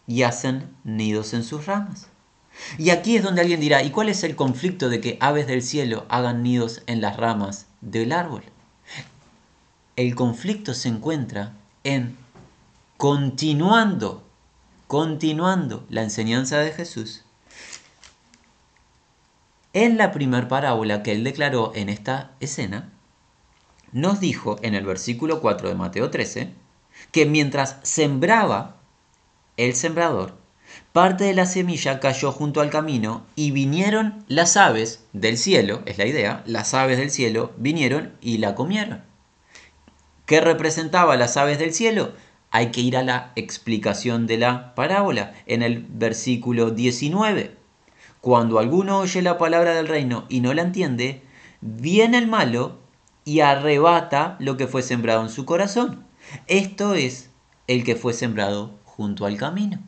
y 0.08 0.24
hacen 0.24 0.75
nidos 0.84 1.34
en 1.34 1.43
sus 1.43 1.65
ramas. 1.65 2.08
Y 2.77 2.89
aquí 2.89 3.15
es 3.15 3.24
donde 3.24 3.41
alguien 3.41 3.60
dirá, 3.60 3.84
¿y 3.84 3.91
cuál 3.91 4.10
es 4.10 4.24
el 4.24 4.36
conflicto 4.36 4.89
de 4.89 5.00
que 5.00 5.17
aves 5.20 5.48
del 5.48 5.63
cielo 5.63 6.05
hagan 6.10 6.43
nidos 6.43 6.84
en 6.86 7.01
las 7.01 7.17
ramas 7.17 7.67
del 7.81 8.12
árbol? 8.12 8.43
El 9.96 10.15
conflicto 10.15 10.74
se 10.74 10.89
encuentra 10.89 11.53
en 11.84 12.17
continuando, 12.98 14.24
continuando 14.88 15.86
la 15.89 16.03
enseñanza 16.03 16.60
de 16.60 16.72
Jesús. 16.72 17.24
En 19.74 19.98
la 19.98 20.12
primera 20.12 20.48
parábola 20.48 21.01
que 21.01 21.13
él 21.13 21.24
declaró 21.24 21.72
en 21.75 21.89
esta 21.89 22.31
escena, 22.41 22.91
nos 23.91 24.20
dijo 24.20 24.58
en 24.62 24.75
el 24.75 24.86
versículo 24.86 25.41
4 25.41 25.70
de 25.70 25.75
Mateo 25.75 26.10
13 26.10 26.53
que 27.12 27.25
mientras 27.25 27.77
sembraba 27.84 28.81
el 29.58 29.75
sembrador, 29.75 30.36
parte 30.91 31.25
de 31.25 31.34
la 31.34 31.46
semilla 31.46 32.00
cayó 32.00 32.31
junto 32.31 32.62
al 32.62 32.70
camino 32.70 33.25
y 33.36 33.51
vinieron 33.51 34.24
las 34.27 34.58
aves 34.58 35.05
del 35.13 35.38
cielo, 35.38 35.81
es 35.86 35.98
la 35.98 36.05
idea, 36.05 36.43
las 36.46 36.74
aves 36.74 36.98
del 36.98 37.12
cielo 37.12 37.51
vinieron 37.58 38.13
y 38.22 38.38
la 38.38 38.55
comieron. 38.55 39.03
¿Qué 40.25 40.39
representaba 40.39 41.17
las 41.17 41.38
aves 41.38 41.60
del 41.60 41.74
cielo? 41.74 42.13
Hay 42.51 42.72
que 42.72 42.81
ir 42.81 42.98
a 42.98 43.03
la 43.03 43.31
explicación 43.36 44.27
de 44.27 44.38
la 44.38 44.75
parábola 44.75 45.34
en 45.46 45.62
el 45.62 45.86
versículo 45.89 46.72
19. 46.72 47.55
Cuando 48.20 48.60
alguno 48.60 49.00
oye 49.00 49.22
la 49.22 49.38
palabra 49.38 49.74
del 49.74 49.88
reino 49.88 50.25
y 50.29 50.41
no 50.41 50.53
la 50.53 50.62
entiende, 50.62 51.22
viene 51.62 52.17
el 52.17 52.27
malo 52.27 52.77
y 53.25 53.39
arrebata 53.39 54.36
lo 54.39 54.58
que 54.58 54.67
fue 54.67 54.84
sembrado 54.84 55.22
en 55.22 55.29
su 55.29 55.46
corazón. 55.46 56.05
Esto 56.48 56.93
es 56.93 57.29
el 57.67 57.84
que 57.84 57.96
fue 57.96 58.13
sembrado 58.13 58.81
junto 59.01 59.25
al 59.25 59.36
camino. 59.36 59.79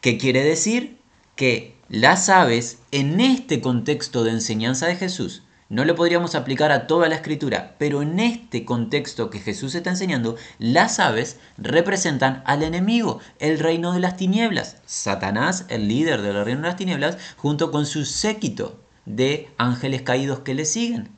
¿Qué 0.00 0.16
quiere 0.16 0.42
decir? 0.42 0.96
Que 1.36 1.76
las 1.90 2.30
aves, 2.30 2.78
en 2.92 3.20
este 3.20 3.60
contexto 3.60 4.24
de 4.24 4.30
enseñanza 4.30 4.86
de 4.86 4.96
Jesús, 4.96 5.42
no 5.68 5.84
lo 5.84 5.94
podríamos 5.94 6.34
aplicar 6.34 6.72
a 6.72 6.86
toda 6.86 7.10
la 7.10 7.16
escritura, 7.16 7.74
pero 7.78 8.00
en 8.00 8.18
este 8.18 8.64
contexto 8.64 9.28
que 9.28 9.38
Jesús 9.38 9.74
está 9.74 9.90
enseñando, 9.90 10.36
las 10.58 10.98
aves 10.98 11.36
representan 11.58 12.42
al 12.46 12.62
enemigo, 12.62 13.20
el 13.38 13.58
reino 13.58 13.92
de 13.92 14.00
las 14.00 14.16
tinieblas. 14.16 14.78
Satanás, 14.86 15.66
el 15.68 15.88
líder 15.88 16.22
del 16.22 16.42
reino 16.42 16.62
de 16.62 16.68
las 16.68 16.76
tinieblas, 16.76 17.18
junto 17.36 17.70
con 17.70 17.84
su 17.84 18.06
séquito 18.06 18.80
de 19.04 19.50
ángeles 19.58 20.00
caídos 20.00 20.38
que 20.38 20.54
le 20.54 20.64
siguen. 20.64 21.17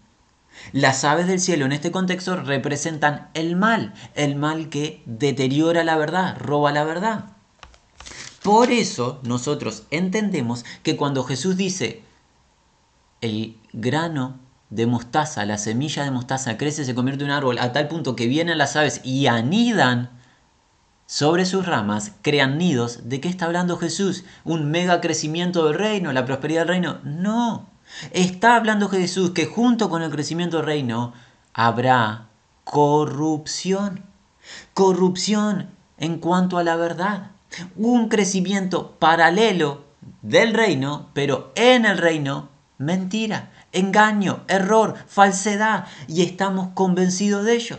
Las 0.73 1.05
aves 1.05 1.26
del 1.26 1.40
cielo 1.40 1.67
en 1.67 1.73
este 1.73 1.90
contexto 1.90 2.37
representan 2.37 3.29
el 3.35 3.57
mal, 3.57 3.95
el 4.14 4.37
mal 4.37 4.69
que 4.69 5.02
deteriora 5.07 5.85
la 5.85 5.97
verdad, 5.97 6.37
roba 6.38 6.73
la 6.73 6.85
verdad. 6.85 7.25
Por 8.43 8.71
eso 8.71 9.21
nosotros 9.23 9.85
entendemos 9.90 10.64
que 10.83 10.97
cuando 10.97 11.25
Jesús 11.25 11.57
dice, 11.57 12.02
el 13.21 13.59
grano 13.73 14.38
de 14.71 14.87
mostaza, 14.87 15.45
la 15.45 15.59
semilla 15.59 16.05
de 16.05 16.11
mostaza 16.11 16.57
crece, 16.57 16.85
se 16.85 16.95
convierte 16.95 17.25
en 17.25 17.31
un 17.31 17.37
árbol 17.37 17.59
a 17.59 17.73
tal 17.73 17.88
punto 17.88 18.17
que 18.17 18.29
vienen 18.29 18.57
las 18.57 18.76
aves 18.76 19.00
y 19.05 19.26
anidan 19.26 20.11
sobre 21.07 21.45
sus 21.45 21.67
ramas, 21.67 22.12
crean 22.23 22.57
nidos. 22.57 23.09
¿De 23.09 23.21
qué 23.21 23.29
está 23.29 23.47
hablando 23.47 23.76
Jesús? 23.76 24.25
¿Un 24.45 24.71
mega 24.71 25.00
crecimiento 25.00 25.67
del 25.67 25.75
reino, 25.75 26.12
la 26.12 26.25
prosperidad 26.25 26.61
del 26.61 26.69
reino? 26.69 27.00
No. 27.02 27.69
Está 28.12 28.56
hablando 28.56 28.88
Jesús 28.88 29.30
que 29.30 29.47
junto 29.47 29.90
con 29.90 30.02
el 30.02 30.11
crecimiento 30.11 30.59
del 30.59 30.66
reino 30.66 31.12
habrá 31.52 32.28
corrupción. 32.64 34.04
Corrupción 34.75 35.70
en 35.99 36.18
cuanto 36.18 36.59
a 36.59 36.64
la 36.64 36.76
verdad. 36.76 37.30
Un 37.76 38.09
crecimiento 38.09 38.92
paralelo 38.99 39.85
del 40.23 40.54
reino, 40.54 41.09
pero 41.12 41.52
en 41.54 41.85
el 41.85 41.99
reino, 41.99 42.49
mentira, 42.78 43.50
engaño, 43.73 44.44
error, 44.49 44.97
falsedad, 45.06 45.87
y 46.09 46.23
estamos 46.23 46.68
convencidos 46.75 47.44
de 47.44 47.54
ello. 47.54 47.78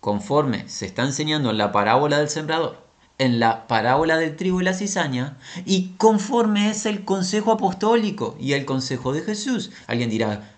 Conforme 0.00 0.68
se 0.68 0.86
está 0.86 1.02
enseñando 1.02 1.50
en 1.50 1.58
la 1.58 1.72
parábola 1.72 2.18
del 2.18 2.28
sembrador, 2.28 2.85
en 3.18 3.40
la 3.40 3.66
parábola 3.66 4.16
del 4.16 4.36
trigo 4.36 4.60
y 4.60 4.64
la 4.64 4.74
cizaña, 4.74 5.36
y 5.64 5.94
conforme 5.96 6.70
es 6.70 6.86
el 6.86 7.04
consejo 7.04 7.52
apostólico 7.52 8.36
y 8.38 8.52
el 8.52 8.64
consejo 8.64 9.12
de 9.12 9.22
Jesús. 9.22 9.70
Alguien 9.86 10.10
dirá, 10.10 10.52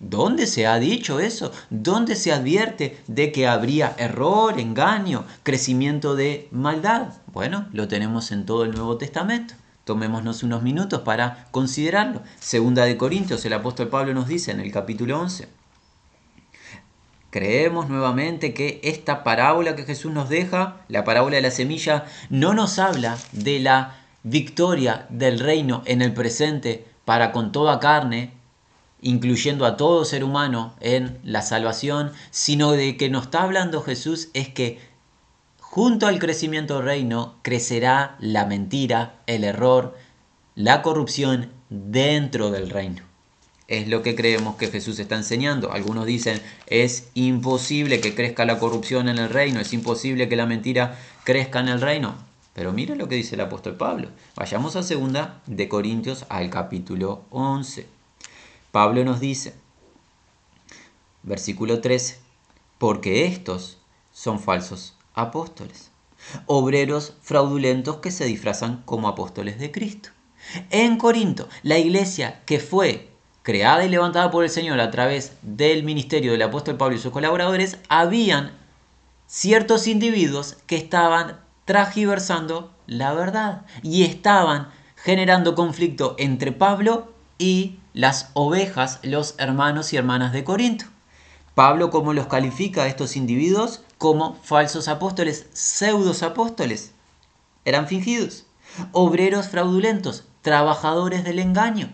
¿Dónde 0.00 0.46
se 0.46 0.66
ha 0.66 0.78
dicho 0.78 1.20
eso? 1.20 1.52
¿Dónde 1.70 2.16
se 2.16 2.32
advierte 2.32 3.00
de 3.06 3.30
que 3.30 3.46
habría 3.46 3.94
error, 3.98 4.58
engaño, 4.58 5.24
crecimiento 5.44 6.16
de 6.16 6.48
maldad? 6.50 7.14
Bueno, 7.32 7.68
lo 7.72 7.86
tenemos 7.88 8.32
en 8.32 8.44
todo 8.44 8.64
el 8.64 8.72
Nuevo 8.72 8.96
Testamento. 8.96 9.54
Tomémonos 9.84 10.42
unos 10.42 10.62
minutos 10.62 11.02
para 11.02 11.46
considerarlo. 11.52 12.22
Segunda 12.40 12.84
de 12.84 12.96
Corintios, 12.96 13.44
el 13.44 13.52
apóstol 13.52 13.88
Pablo 13.88 14.12
nos 14.12 14.28
dice 14.28 14.50
en 14.50 14.60
el 14.60 14.72
capítulo 14.72 15.20
11. 15.20 15.61
Creemos 17.32 17.88
nuevamente 17.88 18.52
que 18.52 18.78
esta 18.84 19.24
parábola 19.24 19.74
que 19.74 19.84
Jesús 19.84 20.12
nos 20.12 20.28
deja, 20.28 20.82
la 20.88 21.02
parábola 21.02 21.36
de 21.36 21.42
la 21.42 21.50
semilla, 21.50 22.04
no 22.28 22.52
nos 22.52 22.78
habla 22.78 23.16
de 23.32 23.58
la 23.58 23.96
victoria 24.22 25.06
del 25.08 25.40
reino 25.40 25.80
en 25.86 26.02
el 26.02 26.12
presente 26.12 26.84
para 27.06 27.32
con 27.32 27.50
toda 27.50 27.80
carne, 27.80 28.34
incluyendo 29.00 29.64
a 29.64 29.78
todo 29.78 30.04
ser 30.04 30.24
humano 30.24 30.74
en 30.80 31.20
la 31.24 31.40
salvación, 31.40 32.12
sino 32.30 32.72
de 32.72 32.98
que 32.98 33.08
nos 33.08 33.24
está 33.24 33.44
hablando 33.44 33.80
Jesús 33.80 34.28
es 34.34 34.50
que 34.50 34.78
junto 35.58 36.08
al 36.08 36.18
crecimiento 36.18 36.76
del 36.76 36.84
reino 36.84 37.36
crecerá 37.40 38.14
la 38.20 38.44
mentira, 38.44 39.22
el 39.26 39.44
error, 39.44 39.96
la 40.54 40.82
corrupción 40.82 41.50
dentro 41.70 42.50
del 42.50 42.68
reino. 42.68 43.11
Es 43.72 43.88
lo 43.88 44.02
que 44.02 44.14
creemos 44.14 44.56
que 44.56 44.66
Jesús 44.66 44.98
está 44.98 45.16
enseñando. 45.16 45.72
Algunos 45.72 46.04
dicen, 46.04 46.42
es 46.66 47.08
imposible 47.14 48.02
que 48.02 48.14
crezca 48.14 48.44
la 48.44 48.58
corrupción 48.58 49.08
en 49.08 49.16
el 49.16 49.30
reino, 49.30 49.60
es 49.60 49.72
imposible 49.72 50.28
que 50.28 50.36
la 50.36 50.44
mentira 50.44 50.98
crezca 51.24 51.60
en 51.60 51.68
el 51.68 51.80
reino. 51.80 52.14
Pero 52.52 52.74
mira 52.74 52.94
lo 52.96 53.08
que 53.08 53.14
dice 53.14 53.34
el 53.34 53.40
apóstol 53.40 53.78
Pablo. 53.78 54.10
Vayamos 54.36 54.76
a 54.76 54.82
segunda 54.82 55.40
de 55.46 55.70
Corintios 55.70 56.26
al 56.28 56.50
capítulo 56.50 57.24
11. 57.30 57.86
Pablo 58.72 59.04
nos 59.04 59.20
dice, 59.20 59.54
versículo 61.22 61.80
13, 61.80 62.18
porque 62.76 63.24
estos 63.24 63.78
son 64.12 64.38
falsos 64.38 64.96
apóstoles, 65.14 65.90
obreros 66.44 67.14
fraudulentos 67.22 67.96
que 68.00 68.10
se 68.10 68.26
disfrazan 68.26 68.82
como 68.84 69.08
apóstoles 69.08 69.58
de 69.58 69.72
Cristo. 69.72 70.10
En 70.68 70.98
Corinto, 70.98 71.48
la 71.62 71.78
iglesia 71.78 72.42
que 72.44 72.58
fue 72.58 73.11
creada 73.42 73.84
y 73.84 73.88
levantada 73.88 74.30
por 74.30 74.44
el 74.44 74.50
Señor 74.50 74.80
a 74.80 74.90
través 74.90 75.32
del 75.42 75.82
ministerio 75.82 76.32
del 76.32 76.42
apóstol 76.42 76.76
Pablo 76.76 76.96
y 76.96 77.00
sus 77.00 77.12
colaboradores, 77.12 77.78
habían 77.88 78.52
ciertos 79.26 79.86
individuos 79.86 80.56
que 80.66 80.76
estaban 80.76 81.40
tragiversando 81.64 82.72
la 82.86 83.12
verdad 83.12 83.62
y 83.82 84.04
estaban 84.04 84.68
generando 84.96 85.54
conflicto 85.54 86.14
entre 86.18 86.52
Pablo 86.52 87.12
y 87.38 87.78
las 87.92 88.30
ovejas, 88.34 89.00
los 89.02 89.34
hermanos 89.38 89.92
y 89.92 89.96
hermanas 89.96 90.32
de 90.32 90.44
Corinto. 90.44 90.86
Pablo, 91.54 91.90
¿cómo 91.90 92.12
los 92.12 92.28
califica 92.28 92.84
a 92.84 92.86
estos 92.86 93.16
individuos? 93.16 93.82
Como 93.98 94.36
falsos 94.36 94.88
apóstoles, 94.88 95.46
pseudos 95.52 96.22
apóstoles. 96.22 96.92
Eran 97.64 97.88
fingidos. 97.88 98.46
Obreros 98.92 99.48
fraudulentos, 99.48 100.24
trabajadores 100.40 101.24
del 101.24 101.38
engaño, 101.38 101.92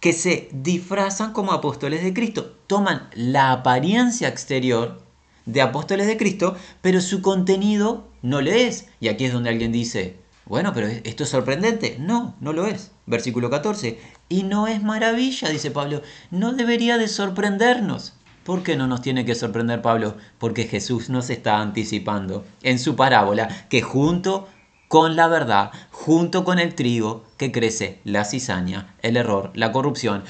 que 0.00 0.12
se 0.12 0.48
disfrazan 0.52 1.32
como 1.32 1.52
apóstoles 1.52 2.02
de 2.02 2.12
Cristo. 2.14 2.56
Toman 2.66 3.08
la 3.14 3.52
apariencia 3.52 4.28
exterior 4.28 5.02
de 5.46 5.62
apóstoles 5.62 6.06
de 6.06 6.16
Cristo, 6.16 6.56
pero 6.80 7.00
su 7.00 7.22
contenido 7.22 8.08
no 8.22 8.40
lo 8.40 8.50
es. 8.50 8.88
Y 8.98 9.08
aquí 9.08 9.26
es 9.26 9.32
donde 9.32 9.50
alguien 9.50 9.72
dice, 9.72 10.16
bueno, 10.46 10.72
pero 10.74 10.88
esto 10.88 11.24
es 11.24 11.28
sorprendente. 11.28 11.96
No, 12.00 12.34
no 12.40 12.52
lo 12.52 12.66
es. 12.66 12.92
Versículo 13.06 13.50
14. 13.50 14.00
Y 14.28 14.42
no 14.42 14.66
es 14.66 14.82
maravilla, 14.82 15.48
dice 15.48 15.70
Pablo. 15.70 16.02
No 16.30 16.52
debería 16.52 16.98
de 16.98 17.08
sorprendernos. 17.08 18.14
¿Por 18.44 18.62
qué 18.62 18.74
no 18.74 18.86
nos 18.86 19.02
tiene 19.02 19.24
que 19.24 19.34
sorprender 19.34 19.82
Pablo? 19.82 20.16
Porque 20.38 20.64
Jesús 20.64 21.10
nos 21.10 21.28
está 21.28 21.60
anticipando 21.60 22.44
en 22.62 22.78
su 22.78 22.96
parábola 22.96 23.66
que 23.68 23.82
junto 23.82 24.48
con 24.90 25.14
la 25.14 25.28
verdad, 25.28 25.70
junto 25.92 26.42
con 26.42 26.58
el 26.58 26.74
trigo 26.74 27.22
que 27.36 27.52
crece 27.52 28.00
la 28.02 28.24
cizaña, 28.24 28.92
el 29.02 29.16
error, 29.16 29.52
la 29.54 29.70
corrupción, 29.70 30.24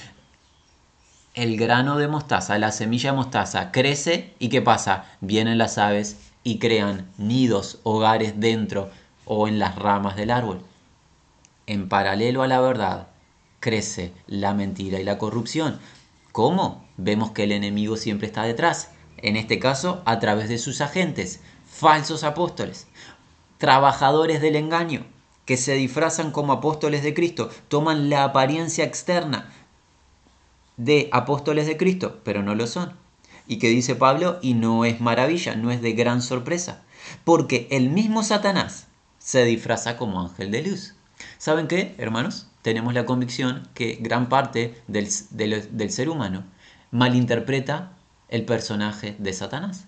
el 1.33 1.57
grano 1.57 1.97
de 1.97 2.09
mostaza, 2.09 2.59
la 2.59 2.71
semilla 2.71 3.13
de 3.13 3.17
mostaza 3.17 3.73
crece 3.73 4.35
y 4.39 4.51
¿qué 4.51 4.61
pasa? 4.61 5.07
Vienen 5.23 5.57
las 5.57 5.79
aves 5.79 6.19
y 6.45 6.59
crean 6.59 7.09
nidos, 7.17 7.79
hogares 7.85 8.39
dentro 8.39 8.91
o 9.25 9.49
en 9.49 9.59
las 9.59 9.77
ramas 9.77 10.15
del 10.15 10.31
árbol. 10.31 10.61
En 11.67 11.89
paralelo 11.89 12.43
a 12.43 12.47
la 12.47 12.61
verdad 12.61 13.07
crece 13.61 14.13
la 14.27 14.53
mentira 14.53 15.01
y 15.01 15.05
la 15.05 15.17
corrupción. 15.17 15.79
¿Cómo? 16.33 16.87
Vemos 16.99 17.31
que 17.31 17.45
el 17.45 17.53
enemigo 17.53 17.97
siempre 17.97 18.27
está 18.27 18.43
detrás. 18.43 18.91
En 19.17 19.37
este 19.37 19.59
caso, 19.59 20.03
a 20.05 20.19
través 20.19 20.51
de 20.51 20.59
sus 20.59 20.83
agentes, 20.83 21.41
falsos 21.65 22.25
apóstoles, 22.25 22.89
trabajadores 23.61 24.41
del 24.41 24.57
engaño, 24.57 25.05
que 25.45 25.59
se 25.59 25.75
disfrazan 25.75 26.33
como 26.33 26.55
apóstoles 26.55 27.03
de 27.03 27.13
Cristo, 27.13 27.51
toman 27.69 28.09
la 28.09 28.25
apariencia 28.25 28.85
externa 28.85 29.53
de 30.79 31.11
apóstoles 31.13 31.67
de 31.67 31.77
Cristo, 31.77 32.21
pero 32.25 32.43
no 32.43 32.55
lo 32.55 32.67
son. 32.67 32.95
¿Y 33.47 33.59
qué 33.59 33.69
dice 33.69 33.95
Pablo? 33.95 34.39
Y 34.41 34.55
no 34.55 34.87
es 34.87 35.01
maravilla, 35.01 35.57
no 35.57 35.71
es 35.71 35.83
de 35.83 35.93
gran 35.93 36.23
sorpresa, 36.23 36.83
porque 37.25 37.69
el 37.71 37.91
mismo 37.91 38.23
Satanás 38.23 38.87
se 39.19 39.45
disfraza 39.45 39.99
como 39.99 40.23
ángel 40.23 40.51
de 40.51 40.63
luz. 40.63 40.95
¿Saben 41.37 41.69
qué, 41.69 41.95
hermanos? 41.99 42.47
Tenemos 42.63 42.95
la 42.95 43.05
convicción 43.05 43.69
que 43.75 43.99
gran 44.01 44.31
parte 44.31 44.81
del, 44.89 45.11
ser 45.91 46.09
humano 46.09 46.45
malinterpreta 46.91 47.93
el 48.29 48.47
personaje 48.47 49.17
de 49.19 49.35
Satanás. 49.35 49.85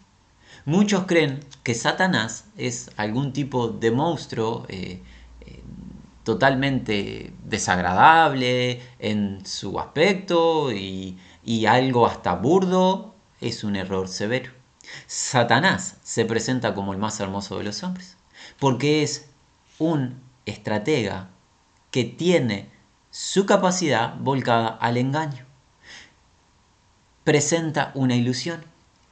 Muchos 0.65 1.07
creen 1.07 1.41
que 1.63 1.75
Satanás 1.75 2.47
es 2.57 2.91
algún 2.97 3.33
tipo 3.33 3.69
de 3.69 3.91
monstruo 3.91 4.67
eh, 4.69 5.03
eh, 5.41 5.63
totalmente 6.25 7.33
desagradable 7.45 8.81
en 8.99 9.45
su 9.45 9.79
aspecto 9.81 10.73
y 10.73 11.19
algo 11.67 12.07
hasta 12.07 12.35
burdo. 12.35 13.15
Es 13.41 13.65
un 13.65 13.77
error 13.77 14.09
severo. 14.09 14.53
Satanás 15.07 15.97
se 16.03 16.25
presenta 16.25 16.75
como 16.75 16.93
el 16.93 16.99
más 16.99 17.19
hermoso 17.21 17.59
de 17.59 17.65
los 17.65 17.83
hombres 17.83 18.17
porque 18.59 19.03
es 19.03 19.29
un 19.79 20.21
estratega 20.47 21.31
que 21.91 22.05
tiene 22.05 22.71
su 23.11 23.47
capacidad 23.47 24.17
volcada 24.19 24.69
al 24.69 24.97
engaño. 24.97 25.45
Presenta 27.25 27.93
una 27.95 28.17
ilusión. 28.17 28.65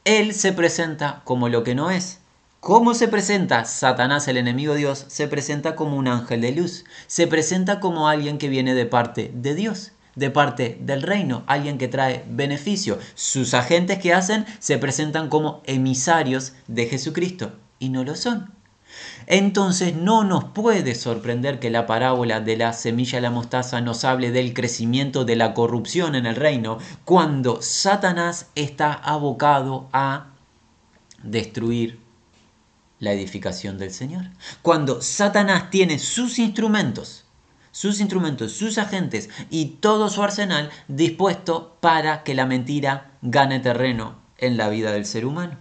Él 0.06 0.32
se 0.32 0.54
presenta 0.54 1.20
como 1.24 1.50
lo 1.50 1.62
que 1.62 1.74
no 1.74 1.90
es. 1.90 2.20
¿Cómo 2.60 2.94
se 2.94 3.06
presenta 3.06 3.66
Satanás, 3.66 4.28
el 4.28 4.38
enemigo 4.38 4.72
de 4.72 4.78
Dios? 4.78 5.04
Se 5.08 5.28
presenta 5.28 5.76
como 5.76 5.96
un 5.96 6.08
ángel 6.08 6.40
de 6.40 6.52
luz. 6.52 6.86
Se 7.06 7.26
presenta 7.26 7.80
como 7.80 8.08
alguien 8.08 8.38
que 8.38 8.48
viene 8.48 8.74
de 8.74 8.86
parte 8.86 9.30
de 9.34 9.54
Dios, 9.54 9.92
de 10.16 10.30
parte 10.30 10.78
del 10.80 11.02
reino, 11.02 11.42
alguien 11.46 11.76
que 11.76 11.88
trae 11.88 12.24
beneficio. 12.30 12.98
Sus 13.14 13.52
agentes 13.52 13.98
que 13.98 14.14
hacen 14.14 14.46
se 14.58 14.78
presentan 14.78 15.28
como 15.28 15.60
emisarios 15.66 16.54
de 16.66 16.86
Jesucristo 16.86 17.52
y 17.78 17.90
no 17.90 18.02
lo 18.02 18.16
son. 18.16 18.54
Entonces 19.32 19.94
no 19.94 20.24
nos 20.24 20.42
puede 20.42 20.96
sorprender 20.96 21.60
que 21.60 21.70
la 21.70 21.86
parábola 21.86 22.40
de 22.40 22.56
la 22.56 22.72
semilla 22.72 23.18
de 23.18 23.22
la 23.22 23.30
mostaza 23.30 23.80
nos 23.80 24.04
hable 24.04 24.32
del 24.32 24.52
crecimiento 24.54 25.24
de 25.24 25.36
la 25.36 25.54
corrupción 25.54 26.16
en 26.16 26.26
el 26.26 26.34
reino 26.34 26.78
cuando 27.04 27.62
Satanás 27.62 28.48
está 28.56 28.92
abocado 28.92 29.88
a 29.92 30.30
destruir 31.22 32.00
la 32.98 33.12
edificación 33.12 33.78
del 33.78 33.92
Señor. 33.92 34.30
Cuando 34.62 35.00
Satanás 35.00 35.70
tiene 35.70 36.00
sus 36.00 36.40
instrumentos, 36.40 37.24
sus 37.70 38.00
instrumentos, 38.00 38.50
sus 38.50 38.78
agentes 38.78 39.30
y 39.48 39.76
todo 39.80 40.08
su 40.08 40.24
arsenal 40.24 40.70
dispuesto 40.88 41.76
para 41.78 42.24
que 42.24 42.34
la 42.34 42.46
mentira 42.46 43.12
gane 43.22 43.60
terreno 43.60 44.16
en 44.38 44.56
la 44.56 44.68
vida 44.68 44.90
del 44.90 45.06
ser 45.06 45.24
humano. 45.24 45.56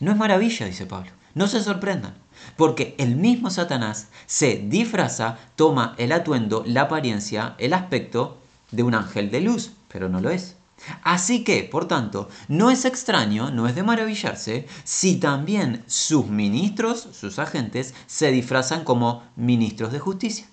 No 0.00 0.10
es 0.10 0.16
maravilla, 0.16 0.66
dice 0.66 0.86
Pablo. 0.86 1.12
No 1.34 1.46
se 1.46 1.62
sorprendan, 1.62 2.14
porque 2.56 2.94
el 2.98 3.16
mismo 3.16 3.50
Satanás 3.50 4.08
se 4.26 4.56
disfraza, 4.56 5.38
toma 5.56 5.94
el 5.98 6.12
atuendo, 6.12 6.62
la 6.66 6.82
apariencia, 6.82 7.54
el 7.58 7.72
aspecto 7.72 8.38
de 8.70 8.82
un 8.82 8.94
ángel 8.94 9.30
de 9.30 9.40
luz, 9.40 9.72
pero 9.88 10.08
no 10.08 10.20
lo 10.20 10.30
es. 10.30 10.56
Así 11.02 11.42
que, 11.42 11.62
por 11.64 11.88
tanto, 11.88 12.28
no 12.48 12.70
es 12.70 12.84
extraño, 12.84 13.50
no 13.50 13.66
es 13.66 13.74
de 13.74 13.82
maravillarse, 13.82 14.66
si 14.84 15.16
también 15.16 15.82
sus 15.86 16.26
ministros, 16.26 17.08
sus 17.12 17.38
agentes, 17.38 17.94
se 18.06 18.30
disfrazan 18.30 18.84
como 18.84 19.22
ministros 19.36 19.92
de 19.92 19.98
justicia, 19.98 20.46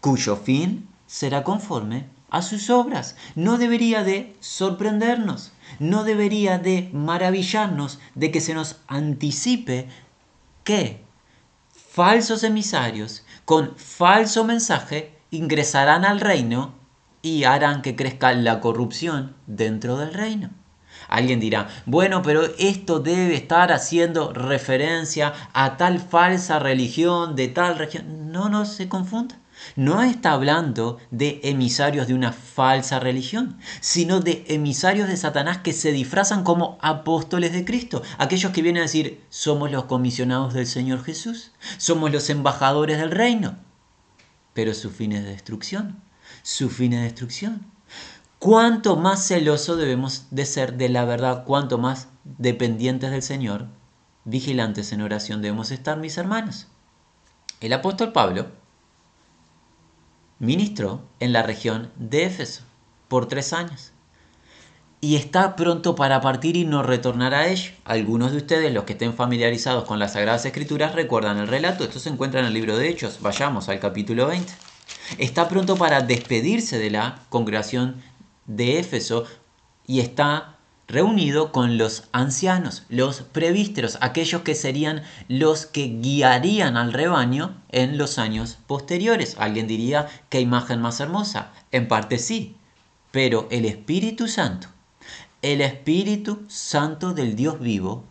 cuyo 0.00 0.36
fin 0.36 0.88
será 1.06 1.44
conforme 1.44 2.06
a 2.30 2.42
sus 2.42 2.70
obras. 2.70 3.16
No 3.34 3.56
debería 3.56 4.02
de 4.02 4.36
sorprendernos, 4.40 5.52
no 5.78 6.04
debería 6.04 6.58
de 6.58 6.90
maravillarnos 6.92 7.98
de 8.14 8.30
que 8.30 8.40
se 8.40 8.54
nos 8.54 8.76
anticipe 8.88 9.88
que 10.64 11.04
falsos 11.98 12.44
emisarios 12.44 13.24
con 13.44 13.74
falso 13.76 14.44
mensaje 14.44 15.18
ingresarán 15.32 16.04
al 16.04 16.20
reino 16.20 16.74
y 17.22 17.42
harán 17.42 17.82
que 17.82 17.96
crezca 17.96 18.32
la 18.34 18.60
corrupción 18.60 19.34
dentro 19.48 19.96
del 19.96 20.14
reino. 20.14 20.50
Alguien 21.08 21.40
dirá, 21.40 21.66
bueno, 21.86 22.22
pero 22.22 22.42
esto 22.56 23.00
debe 23.00 23.34
estar 23.34 23.72
haciendo 23.72 24.32
referencia 24.32 25.34
a 25.52 25.76
tal 25.76 25.98
falsa 25.98 26.60
religión 26.60 27.34
de 27.34 27.48
tal 27.48 27.76
región. 27.76 28.30
No, 28.30 28.48
no 28.48 28.64
se 28.64 28.88
confunda. 28.88 29.34
No 29.76 30.02
está 30.02 30.32
hablando 30.32 30.98
de 31.10 31.40
emisarios 31.44 32.06
de 32.06 32.14
una 32.14 32.32
falsa 32.32 33.00
religión, 33.00 33.58
sino 33.80 34.20
de 34.20 34.44
emisarios 34.48 35.08
de 35.08 35.16
Satanás 35.16 35.58
que 35.58 35.72
se 35.72 35.92
disfrazan 35.92 36.44
como 36.44 36.78
apóstoles 36.80 37.52
de 37.52 37.64
Cristo, 37.64 38.02
aquellos 38.18 38.52
que 38.52 38.62
vienen 38.62 38.80
a 38.80 38.86
decir, 38.86 39.22
somos 39.28 39.70
los 39.70 39.84
comisionados 39.84 40.54
del 40.54 40.66
Señor 40.66 41.04
Jesús, 41.04 41.52
somos 41.76 42.12
los 42.12 42.30
embajadores 42.30 42.98
del 42.98 43.10
reino, 43.10 43.56
pero 44.54 44.74
su 44.74 44.90
fin 44.90 45.12
es 45.12 45.24
de 45.24 45.30
destrucción 45.30 46.02
su 46.42 46.70
fin 46.70 46.92
de 46.92 46.98
destrucción. 46.98 47.66
Cuanto 48.38 48.96
más 48.96 49.26
celoso 49.26 49.76
debemos 49.76 50.26
de 50.30 50.46
ser 50.46 50.76
de 50.76 50.88
la 50.88 51.04
verdad, 51.04 51.44
cuanto 51.44 51.78
más 51.78 52.08
dependientes 52.24 53.10
del 53.10 53.22
Señor, 53.22 53.66
vigilantes 54.24 54.92
en 54.92 55.02
oración 55.02 55.42
debemos 55.42 55.70
estar, 55.70 55.98
mis 55.98 56.16
hermanos. 56.18 56.68
El 57.60 57.72
apóstol 57.72 58.12
Pablo 58.12 58.46
ministró 60.38 61.02
en 61.20 61.32
la 61.32 61.42
región 61.42 61.90
de 61.96 62.24
Éfeso 62.24 62.62
por 63.08 63.26
tres 63.26 63.52
años 63.52 63.92
y 65.00 65.16
está 65.16 65.56
pronto 65.56 65.94
para 65.94 66.20
partir 66.20 66.56
y 66.56 66.64
no 66.64 66.82
retornar 66.82 67.34
a 67.34 67.48
ello. 67.48 67.70
Algunos 67.84 68.32
de 68.32 68.38
ustedes, 68.38 68.72
los 68.72 68.84
que 68.84 68.94
estén 68.94 69.14
familiarizados 69.14 69.84
con 69.84 69.98
las 69.98 70.14
Sagradas 70.14 70.44
Escrituras, 70.44 70.94
recuerdan 70.94 71.38
el 71.38 71.46
relato. 71.46 71.84
Esto 71.84 72.00
se 72.00 72.08
encuentra 72.08 72.40
en 72.40 72.46
el 72.46 72.54
libro 72.54 72.76
de 72.76 72.88
Hechos. 72.88 73.18
Vayamos 73.20 73.68
al 73.68 73.78
capítulo 73.78 74.26
20 74.26 74.52
está 75.16 75.48
pronto 75.48 75.76
para 75.76 76.02
despedirse 76.02 76.78
de 76.78 76.90
la 76.90 77.20
congregación 77.28 78.02
de 78.46 78.78
Éfeso 78.78 79.24
y 79.86 80.00
está 80.00 80.57
reunido 80.88 81.52
con 81.52 81.76
los 81.76 82.08
ancianos, 82.12 82.84
los 82.88 83.20
prevísteros, 83.20 83.98
aquellos 84.00 84.40
que 84.40 84.54
serían 84.54 85.02
los 85.28 85.66
que 85.66 85.98
guiarían 86.00 86.78
al 86.78 86.94
rebaño 86.94 87.62
en 87.68 87.98
los 87.98 88.18
años 88.18 88.58
posteriores. 88.66 89.36
Alguien 89.38 89.68
diría, 89.68 90.08
¿qué 90.30 90.40
imagen 90.40 90.80
más 90.80 90.98
hermosa? 91.00 91.52
En 91.72 91.88
parte 91.88 92.18
sí, 92.18 92.56
pero 93.10 93.46
el 93.50 93.66
Espíritu 93.66 94.28
Santo, 94.28 94.68
el 95.42 95.60
Espíritu 95.60 96.44
Santo 96.48 97.12
del 97.12 97.36
Dios 97.36 97.60
vivo, 97.60 98.04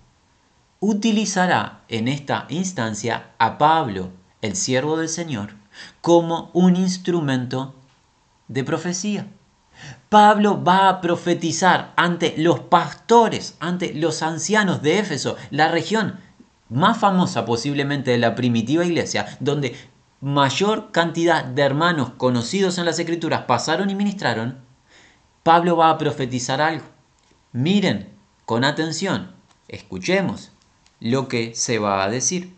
utilizará 0.79 1.81
en 1.87 2.07
esta 2.07 2.45
instancia 2.49 3.31
a 3.39 3.57
Pablo, 3.57 4.11
el 4.43 4.55
siervo 4.55 4.97
del 4.97 5.09
Señor, 5.09 5.55
como 6.01 6.51
un 6.53 6.75
instrumento 6.75 7.73
de 8.47 8.63
profecía. 8.63 9.27
Pablo 10.09 10.63
va 10.63 10.89
a 10.89 11.01
profetizar 11.01 11.93
ante 11.95 12.35
los 12.37 12.61
pastores, 12.61 13.55
ante 13.59 13.93
los 13.93 14.21
ancianos 14.21 14.81
de 14.81 14.99
Éfeso, 14.99 15.35
la 15.51 15.69
región 15.69 16.19
más 16.69 16.97
famosa 16.97 17.45
posiblemente 17.45 18.11
de 18.11 18.17
la 18.17 18.35
primitiva 18.35 18.85
iglesia, 18.85 19.37
donde 19.39 19.75
mayor 20.21 20.91
cantidad 20.91 21.43
de 21.43 21.61
hermanos 21.61 22.11
conocidos 22.17 22.77
en 22.77 22.85
las 22.85 22.99
escrituras 22.99 23.43
pasaron 23.43 23.89
y 23.89 23.95
ministraron, 23.95 24.59
Pablo 25.43 25.77
va 25.77 25.89
a 25.89 25.97
profetizar 25.97 26.61
algo. 26.61 26.85
Miren 27.51 28.09
con 28.45 28.63
atención, 28.63 29.31
escuchemos 29.67 30.51
lo 30.99 31.27
que 31.27 31.53
se 31.55 31.79
va 31.79 32.03
a 32.03 32.09
decir. 32.09 32.55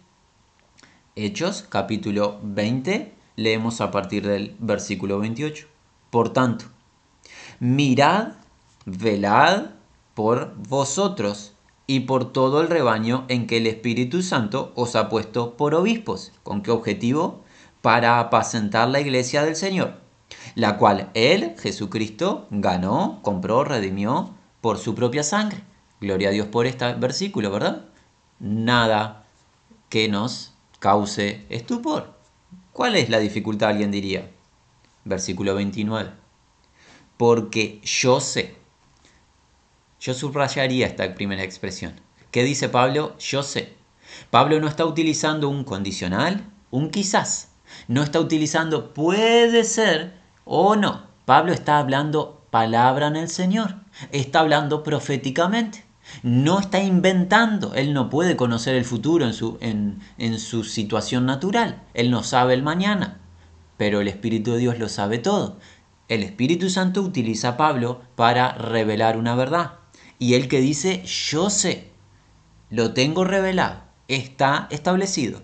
Hechos 1.16 1.66
capítulo 1.68 2.40
20, 2.44 3.14
leemos 3.36 3.82
a 3.82 3.92
partir 3.92 4.28
del 4.28 4.56
versículo 4.60 5.20
28. 5.20 5.68
Por 6.10 6.34
tanto, 6.34 6.66
mirad, 7.60 8.34
velad 8.86 9.72
por 10.14 10.56
vosotros 10.56 11.54
y 11.88 12.02
por 12.02 12.32
todo 12.32 12.62
el 12.62 12.68
rebaño 12.68 13.26
en 13.30 13.48
que 13.48 13.58
el 13.58 13.68
Espíritu 13.68 14.22
Santo 14.22 14.72
os 14.76 14.96
ha 14.96 15.10
puesto 15.10 15.58
por 15.58 15.74
obispos. 15.74 16.32
¿Con 16.44 16.62
qué 16.62 16.72
objetivo? 16.72 17.42
Para 17.82 18.20
apacentar 18.20 18.90
la 18.90 19.00
iglesia 19.00 19.44
del 19.44 19.56
Señor, 19.56 19.96
la 20.56 20.78
cual 20.78 21.10
Él, 21.14 21.56
Jesucristo, 21.58 22.48
ganó, 22.52 23.20
compró, 23.22 23.64
redimió 23.64 24.36
por 24.62 24.78
su 24.78 24.94
propia 24.94 25.24
sangre. 25.24 25.64
Gloria 26.02 26.30
a 26.30 26.32
Dios 26.32 26.48
por 26.48 26.66
este 26.66 26.94
versículo, 26.94 27.52
¿verdad? 27.52 27.86
Nada 28.40 29.26
que 29.90 30.08
nos 30.08 30.54
cause 30.80 31.46
estupor. 31.50 32.14
¿Cuál 32.72 32.96
es 32.96 33.10
la 33.10 33.20
dificultad? 33.20 33.70
Alguien 33.70 33.92
diría. 33.92 34.30
Versículo 35.06 35.56
29. 35.56 36.19
Porque 37.20 37.82
yo 37.84 38.22
sé. 38.22 38.56
Yo 40.00 40.14
subrayaría 40.14 40.88
esta 40.88 41.14
primera 41.16 41.44
expresión. 41.44 42.00
¿Qué 42.32 42.46
dice 42.46 42.70
Pablo? 42.70 43.18
Yo 43.20 43.44
sé. 43.44 43.74
Pablo 44.30 44.62
no 44.62 44.70
está 44.70 44.86
utilizando 44.86 45.50
un 45.50 45.66
condicional, 45.66 46.50
un 46.72 46.92
quizás. 46.92 47.50
No 47.90 48.04
está 48.04 48.22
utilizando 48.22 48.94
puede 48.94 49.66
ser 49.66 50.14
o 50.46 50.78
no. 50.78 51.08
Pablo 51.26 51.52
está 51.52 51.80
hablando 51.80 52.42
palabra 52.52 53.08
en 53.08 53.18
el 53.18 53.28
Señor. 53.28 53.76
Está 54.14 54.40
hablando 54.40 54.82
proféticamente 54.84 55.84
no 56.24 56.60
está 56.60 56.82
inventando, 56.82 57.76
él 57.76 57.94
no 57.94 58.10
puede 58.10 58.36
conocer 58.36 58.76
el 58.76 58.84
futuro 58.84 59.26
en 59.26 59.34
su, 59.34 59.60
en, 59.62 60.00
en 60.18 60.40
su 60.40 60.64
situación 60.64 61.28
natural, 61.28 61.84
él 61.94 62.10
no 62.10 62.24
sabe 62.24 62.56
el 62.56 62.64
mañana, 62.64 63.20
pero 63.78 64.02
el 64.02 64.08
Espíritu 64.08 64.54
de 64.54 64.58
Dios 64.58 64.80
lo 64.80 64.90
sabe 64.90 65.20
todo. 65.20 65.60
El 66.10 66.24
Espíritu 66.24 66.70
Santo 66.70 67.02
utiliza 67.02 67.50
a 67.50 67.58
Pablo 67.58 68.02
para 68.16 68.52
revelar 68.54 69.16
una 69.16 69.36
verdad. 69.36 69.76
Y 70.18 70.34
él 70.34 70.48
que 70.48 70.60
dice, 70.60 71.04
yo 71.06 71.50
sé, 71.50 71.92
lo 72.70 72.94
tengo 72.94 73.24
revelado, 73.24 73.84
está 74.08 74.68
establecido, 74.72 75.42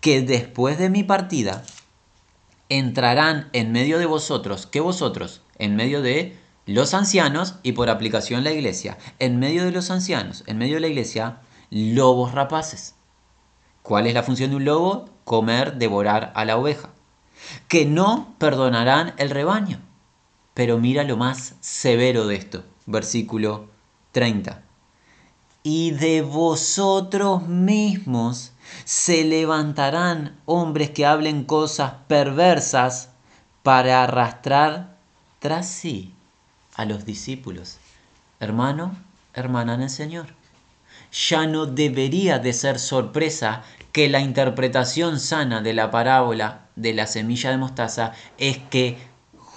que 0.00 0.22
después 0.22 0.78
de 0.78 0.90
mi 0.90 1.04
partida 1.04 1.62
entrarán 2.68 3.48
en 3.52 3.70
medio 3.70 3.98
de 3.98 4.06
vosotros, 4.06 4.66
que 4.66 4.80
vosotros, 4.80 5.42
en 5.58 5.76
medio 5.76 6.02
de 6.02 6.36
los 6.66 6.94
ancianos 6.94 7.56
y 7.62 7.72
por 7.72 7.88
aplicación 7.88 8.44
la 8.44 8.52
iglesia. 8.52 8.98
En 9.18 9.38
medio 9.38 9.64
de 9.64 9.72
los 9.72 9.90
ancianos, 9.90 10.44
en 10.46 10.58
medio 10.58 10.74
de 10.74 10.80
la 10.80 10.88
iglesia, 10.88 11.40
lobos 11.70 12.32
rapaces. 12.32 12.94
¿Cuál 13.82 14.06
es 14.06 14.14
la 14.14 14.22
función 14.22 14.50
de 14.50 14.56
un 14.56 14.64
lobo? 14.64 15.08
Comer, 15.24 15.76
devorar 15.76 16.32
a 16.34 16.44
la 16.44 16.58
oveja. 16.58 16.90
Que 17.68 17.86
no 17.86 18.34
perdonarán 18.38 19.14
el 19.16 19.30
rebaño. 19.30 19.80
Pero 20.58 20.76
mira 20.76 21.04
lo 21.04 21.16
más 21.16 21.54
severo 21.60 22.26
de 22.26 22.34
esto, 22.34 22.64
versículo 22.84 23.68
30. 24.10 24.60
Y 25.62 25.92
de 25.92 26.22
vosotros 26.22 27.46
mismos 27.46 28.50
se 28.84 29.22
levantarán 29.22 30.36
hombres 30.46 30.90
que 30.90 31.06
hablen 31.06 31.44
cosas 31.44 31.92
perversas 32.08 33.10
para 33.62 34.02
arrastrar 34.02 34.96
tras 35.38 35.68
sí 35.68 36.12
a 36.74 36.86
los 36.86 37.04
discípulos, 37.04 37.76
hermano, 38.40 38.96
hermana 39.34 39.74
en 39.74 39.82
el 39.82 39.90
Señor. 39.90 40.34
Ya 41.12 41.46
no 41.46 41.66
debería 41.66 42.40
de 42.40 42.52
ser 42.52 42.80
sorpresa 42.80 43.62
que 43.92 44.08
la 44.08 44.18
interpretación 44.18 45.20
sana 45.20 45.60
de 45.62 45.72
la 45.72 45.92
parábola 45.92 46.62
de 46.74 46.94
la 46.94 47.06
semilla 47.06 47.50
de 47.50 47.58
mostaza 47.58 48.12
es 48.38 48.58
que 48.58 48.98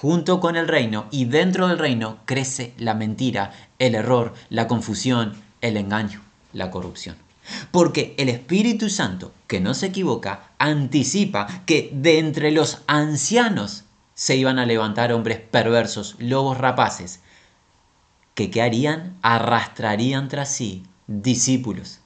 junto 0.01 0.39
con 0.39 0.55
el 0.55 0.67
reino 0.67 1.05
y 1.11 1.25
dentro 1.25 1.67
del 1.67 1.77
reino 1.77 2.17
crece 2.25 2.73
la 2.79 2.95
mentira, 2.95 3.53
el 3.77 3.93
error, 3.93 4.33
la 4.49 4.67
confusión, 4.67 5.33
el 5.61 5.77
engaño, 5.77 6.21
la 6.53 6.71
corrupción. 6.71 7.17
Porque 7.69 8.15
el 8.17 8.27
Espíritu 8.27 8.89
Santo, 8.89 9.31
que 9.45 9.59
no 9.59 9.75
se 9.75 9.87
equivoca, 9.87 10.49
anticipa 10.57 11.45
que 11.67 11.91
de 11.93 12.17
entre 12.17 12.49
los 12.49 12.79
ancianos 12.87 13.83
se 14.15 14.35
iban 14.35 14.57
a 14.57 14.65
levantar 14.65 15.13
hombres 15.13 15.39
perversos, 15.39 16.15
lobos 16.17 16.57
rapaces, 16.57 17.19
que 18.33 18.49
¿qué 18.49 18.63
harían? 18.63 19.15
Arrastrarían 19.21 20.29
tras 20.29 20.49
sí 20.49 20.81
discípulos. 21.05 21.99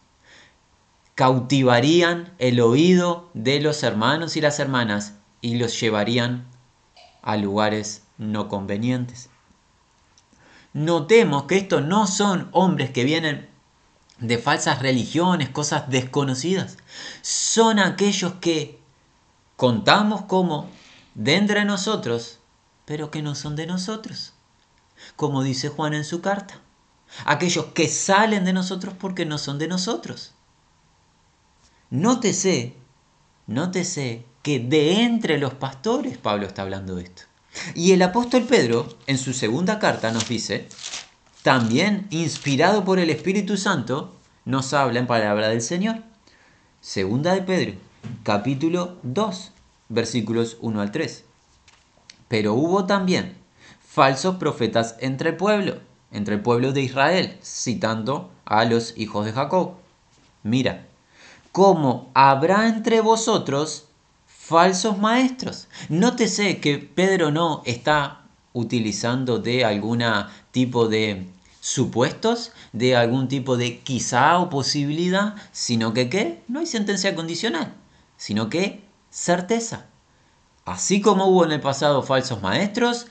Cautivarían 1.13 2.33
el 2.39 2.59
oído 2.59 3.29
de 3.33 3.61
los 3.61 3.83
hermanos 3.83 4.35
y 4.35 4.41
las 4.41 4.59
hermanas 4.59 5.13
y 5.39 5.55
los 5.55 5.79
llevarían 5.79 6.45
a 7.25 7.35
lugares 7.35 8.03
no 8.17 8.47
convenientes. 8.47 9.29
Notemos 10.73 11.43
que 11.43 11.57
estos 11.57 11.83
no 11.83 12.07
son 12.07 12.49
hombres 12.51 12.91
que 12.91 13.03
vienen 13.03 13.49
de 14.19 14.37
falsas 14.37 14.81
religiones, 14.81 15.49
cosas 15.49 15.89
desconocidas. 15.89 16.77
Son 17.21 17.79
aquellos 17.79 18.35
que 18.35 18.79
contamos 19.57 20.21
como 20.23 20.69
de 21.15 21.65
nosotros, 21.65 22.39
pero 22.85 23.09
que 23.09 23.21
no 23.21 23.35
son 23.35 23.55
de 23.55 23.65
nosotros. 23.65 24.33
Como 25.15 25.43
dice 25.43 25.69
Juan 25.69 25.93
en 25.93 26.05
su 26.05 26.21
carta. 26.21 26.61
Aquellos 27.25 27.65
que 27.67 27.87
salen 27.87 28.45
de 28.45 28.53
nosotros 28.53 28.93
porque 28.99 29.25
no 29.25 29.37
son 29.37 29.57
de 29.57 29.67
nosotros. 29.67 30.33
Nótese, 31.89 32.75
nótese 33.47 34.25
que 34.45 34.59
de 34.59 35.01
entre 35.01 35.39
los 35.39 35.55
pastores 35.55 36.19
Pablo 36.19 36.45
está 36.45 36.61
hablando 36.61 36.93
de 36.93 37.05
esto. 37.05 37.23
Y 37.73 37.93
el 37.93 38.03
apóstol 38.03 38.43
Pedro, 38.43 38.87
en 39.07 39.17
su 39.17 39.33
segunda 39.33 39.79
carta, 39.79 40.11
nos 40.11 40.29
dice, 40.29 40.67
también 41.41 42.05
inspirado 42.11 42.85
por 42.85 42.99
el 42.99 43.09
Espíritu 43.09 43.57
Santo, 43.57 44.13
nos 44.45 44.71
habla 44.73 44.99
en 44.99 45.07
palabra 45.07 45.49
del 45.49 45.63
Señor. 45.63 46.03
Segunda 46.79 47.33
de 47.33 47.41
Pedro, 47.41 47.73
capítulo 48.21 48.97
2, 49.01 49.51
versículos 49.89 50.57
1 50.61 50.79
al 50.79 50.91
3. 50.91 51.23
Pero 52.27 52.53
hubo 52.53 52.85
también 52.85 53.35
falsos 53.83 54.35
profetas 54.35 54.95
entre 54.99 55.31
el 55.31 55.37
pueblo, 55.37 55.79
entre 56.11 56.35
el 56.35 56.41
pueblo 56.41 56.71
de 56.71 56.81
Israel, 56.81 57.35
citando 57.41 58.29
a 58.45 58.63
los 58.65 58.95
hijos 58.95 59.25
de 59.25 59.33
Jacob. 59.33 59.71
Mira, 60.43 60.85
¿cómo 61.51 62.11
habrá 62.13 62.67
entre 62.67 63.01
vosotros 63.01 63.85
falsos 64.45 64.99
maestros. 64.99 65.67
Nótese 65.89 66.59
que 66.59 66.77
Pedro 66.77 67.31
no 67.31 67.63
está 67.65 68.25
utilizando 68.53 69.39
de 69.39 69.65
algún 69.65 70.03
tipo 70.51 70.87
de 70.87 71.27
supuestos, 71.61 72.51
de 72.71 72.95
algún 72.95 73.27
tipo 73.27 73.57
de 73.57 73.79
quizá 73.79 74.37
o 74.37 74.51
posibilidad, 74.51 75.33
sino 75.51 75.95
que 75.95 76.09
¿qué? 76.09 76.43
No 76.47 76.59
hay 76.59 76.67
sentencia 76.67 77.15
condicional, 77.15 77.73
sino 78.17 78.49
que 78.49 78.83
certeza. 79.09 79.87
Así 80.63 81.01
como 81.01 81.25
hubo 81.25 81.43
en 81.45 81.51
el 81.51 81.59
pasado 81.61 82.03
falsos 82.03 82.43
maestros, 82.43 83.07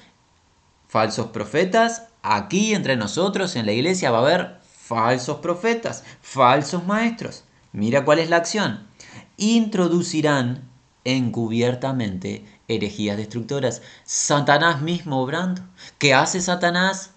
falsos 0.87 1.29
profetas, 1.29 2.05
aquí 2.23 2.75
entre 2.75 2.97
nosotros 2.97 3.57
en 3.57 3.66
la 3.66 3.73
iglesia 3.73 4.12
va 4.12 4.18
a 4.18 4.23
haber 4.23 4.61
falsos 4.62 5.38
profetas, 5.38 6.05
falsos 6.23 6.87
maestros. 6.87 7.42
Mira 7.73 8.05
cuál 8.05 8.20
es 8.20 8.31
la 8.31 8.37
acción. 8.37 8.87
Introducirán 9.37 10.73
encubiertamente 11.04 12.44
herejías 12.68 13.16
destructoras. 13.16 13.82
Satanás 14.04 14.82
mismo 14.82 15.20
obrando. 15.20 15.62
¿Qué 15.98 16.14
hace 16.14 16.40
Satanás? 16.40 17.10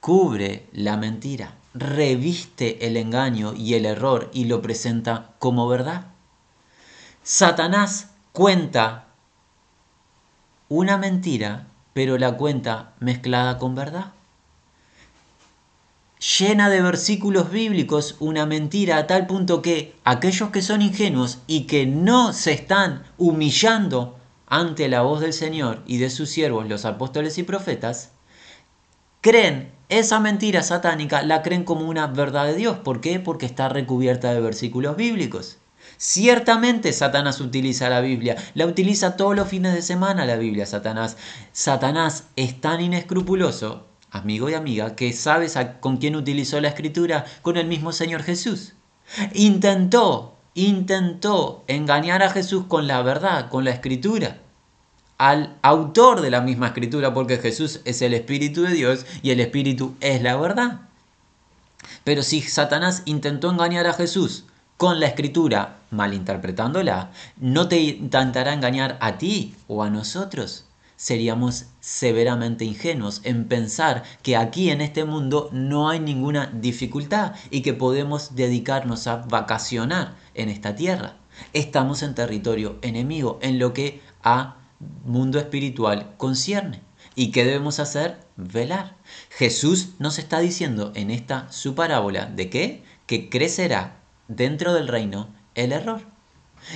Cubre 0.00 0.66
la 0.72 0.96
mentira, 0.96 1.54
reviste 1.74 2.86
el 2.86 2.96
engaño 2.96 3.54
y 3.54 3.74
el 3.74 3.84
error 3.84 4.30
y 4.32 4.44
lo 4.44 4.62
presenta 4.62 5.34
como 5.38 5.66
verdad. 5.66 6.06
Satanás 7.22 8.10
cuenta 8.32 9.06
una 10.68 10.98
mentira, 10.98 11.66
pero 11.94 12.16
la 12.16 12.36
cuenta 12.36 12.92
mezclada 13.00 13.58
con 13.58 13.74
verdad 13.74 14.12
llena 16.18 16.68
de 16.68 16.82
versículos 16.82 17.50
bíblicos 17.50 18.16
una 18.18 18.46
mentira 18.46 18.96
a 18.98 19.06
tal 19.06 19.26
punto 19.26 19.62
que 19.62 19.94
aquellos 20.04 20.50
que 20.50 20.62
son 20.62 20.82
ingenuos 20.82 21.38
y 21.46 21.62
que 21.64 21.86
no 21.86 22.32
se 22.32 22.52
están 22.52 23.04
humillando 23.16 24.18
ante 24.46 24.88
la 24.88 25.02
voz 25.02 25.20
del 25.20 25.32
Señor 25.32 25.82
y 25.86 25.98
de 25.98 26.10
sus 26.10 26.30
siervos, 26.30 26.68
los 26.68 26.84
apóstoles 26.84 27.38
y 27.38 27.42
profetas, 27.42 28.12
creen 29.20 29.72
esa 29.88 30.20
mentira 30.20 30.62
satánica, 30.62 31.22
la 31.22 31.42
creen 31.42 31.64
como 31.64 31.88
una 31.88 32.06
verdad 32.06 32.46
de 32.46 32.56
Dios. 32.56 32.78
¿Por 32.78 33.00
qué? 33.00 33.20
Porque 33.20 33.46
está 33.46 33.68
recubierta 33.68 34.32
de 34.32 34.40
versículos 34.40 34.96
bíblicos. 34.96 35.58
Ciertamente 35.96 36.92
Satanás 36.92 37.40
utiliza 37.40 37.88
la 37.88 38.00
Biblia, 38.00 38.36
la 38.54 38.66
utiliza 38.66 39.16
todos 39.16 39.34
los 39.34 39.48
fines 39.48 39.74
de 39.74 39.82
semana 39.82 40.26
la 40.26 40.36
Biblia, 40.36 40.66
Satanás. 40.66 41.16
Satanás 41.52 42.24
es 42.36 42.60
tan 42.60 42.80
inescrupuloso 42.80 43.87
amigo 44.10 44.48
y 44.48 44.54
amiga, 44.54 44.96
que 44.96 45.12
sabes 45.12 45.58
con 45.80 45.98
quién 45.98 46.16
utilizó 46.16 46.60
la 46.60 46.68
escritura, 46.68 47.24
con 47.42 47.56
el 47.56 47.66
mismo 47.66 47.92
Señor 47.92 48.22
Jesús. 48.22 48.74
Intentó, 49.34 50.36
intentó 50.54 51.64
engañar 51.66 52.22
a 52.22 52.30
Jesús 52.30 52.64
con 52.68 52.86
la 52.86 53.02
verdad, 53.02 53.48
con 53.48 53.64
la 53.64 53.70
escritura. 53.70 54.38
Al 55.18 55.56
autor 55.62 56.20
de 56.20 56.30
la 56.30 56.40
misma 56.40 56.68
escritura, 56.68 57.12
porque 57.12 57.38
Jesús 57.38 57.80
es 57.84 58.02
el 58.02 58.14
Espíritu 58.14 58.62
de 58.62 58.72
Dios 58.72 59.04
y 59.22 59.30
el 59.30 59.40
Espíritu 59.40 59.96
es 60.00 60.22
la 60.22 60.36
verdad. 60.36 60.82
Pero 62.04 62.22
si 62.22 62.40
Satanás 62.42 63.02
intentó 63.04 63.50
engañar 63.50 63.86
a 63.86 63.94
Jesús 63.94 64.44
con 64.76 65.00
la 65.00 65.06
escritura, 65.06 65.78
malinterpretándola, 65.90 67.10
no 67.36 67.66
te 67.68 67.80
intentará 67.80 68.52
engañar 68.52 68.96
a 69.00 69.18
ti 69.18 69.56
o 69.66 69.82
a 69.82 69.90
nosotros 69.90 70.67
seríamos 70.98 71.66
severamente 71.78 72.64
ingenuos 72.64 73.20
en 73.22 73.46
pensar 73.46 74.02
que 74.22 74.36
aquí 74.36 74.70
en 74.70 74.80
este 74.80 75.04
mundo 75.04 75.48
no 75.52 75.88
hay 75.88 76.00
ninguna 76.00 76.50
dificultad 76.52 77.34
y 77.50 77.62
que 77.62 77.72
podemos 77.72 78.34
dedicarnos 78.34 79.06
a 79.06 79.18
vacacionar 79.18 80.16
en 80.34 80.48
esta 80.48 80.74
tierra. 80.74 81.16
Estamos 81.52 82.02
en 82.02 82.16
territorio 82.16 82.78
enemigo 82.82 83.38
en 83.42 83.60
lo 83.60 83.72
que 83.72 84.02
a 84.24 84.56
mundo 85.04 85.38
espiritual 85.38 86.14
concierne. 86.16 86.82
¿Y 87.14 87.30
qué 87.30 87.44
debemos 87.44 87.78
hacer? 87.78 88.18
Velar. 88.36 88.96
Jesús 89.30 89.90
nos 90.00 90.18
está 90.18 90.40
diciendo 90.40 90.90
en 90.96 91.12
esta 91.12 91.50
su 91.52 91.76
parábola 91.76 92.26
de 92.26 92.50
qué? 92.50 92.82
Que 93.06 93.30
crecerá 93.30 94.00
dentro 94.26 94.74
del 94.74 94.88
reino 94.88 95.28
el 95.54 95.70
error. 95.72 96.17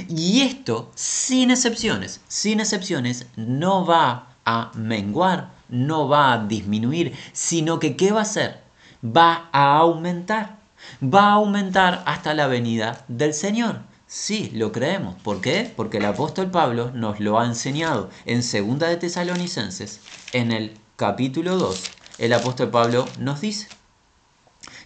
Y 0.08 0.42
esto, 0.42 0.90
sin 0.94 1.50
excepciones, 1.50 2.20
sin 2.28 2.60
excepciones, 2.60 3.26
no 3.36 3.84
va 3.84 4.36
a 4.44 4.70
menguar, 4.74 5.52
no 5.68 6.08
va 6.08 6.32
a 6.32 6.46
disminuir, 6.46 7.14
sino 7.32 7.78
que 7.78 7.96
¿qué 7.96 8.12
va 8.12 8.20
a 8.20 8.22
hacer? 8.22 8.60
Va 9.04 9.48
a 9.52 9.76
aumentar. 9.78 10.58
Va 11.02 11.30
a 11.30 11.32
aumentar 11.34 12.02
hasta 12.06 12.34
la 12.34 12.46
venida 12.46 13.04
del 13.08 13.34
Señor. 13.34 13.80
Sí, 14.06 14.50
lo 14.54 14.72
creemos. 14.72 15.14
¿Por 15.22 15.40
qué? 15.40 15.72
Porque 15.74 15.96
el 15.96 16.04
apóstol 16.04 16.50
Pablo 16.50 16.90
nos 16.92 17.18
lo 17.18 17.38
ha 17.38 17.46
enseñado 17.46 18.10
en 18.26 18.40
2 18.40 18.78
de 18.78 18.96
Tesalonicenses, 18.98 20.00
en 20.32 20.52
el 20.52 20.74
capítulo 20.96 21.56
2. 21.56 21.82
El 22.18 22.34
apóstol 22.34 22.70
Pablo 22.70 23.06
nos 23.18 23.40
dice 23.40 23.68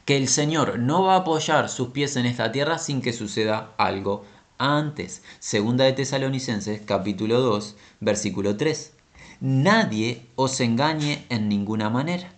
que 0.04 0.16
el 0.16 0.28
Señor 0.28 0.78
no 0.78 1.02
va 1.02 1.14
a 1.14 1.18
apoyar 1.18 1.68
sus 1.68 1.88
pies 1.88 2.14
en 2.16 2.26
esta 2.26 2.52
tierra 2.52 2.78
sin 2.78 3.02
que 3.02 3.12
suceda 3.12 3.72
algo 3.76 4.24
antes. 4.58 5.22
Segunda 5.38 5.84
de 5.84 5.92
Tesalonicenses, 5.92 6.80
capítulo 6.84 7.40
2, 7.40 7.76
versículo 8.00 8.56
3. 8.56 8.92
Nadie 9.40 10.26
os 10.36 10.60
engañe 10.60 11.26
en 11.28 11.48
ninguna 11.48 11.90
manera. 11.90 12.32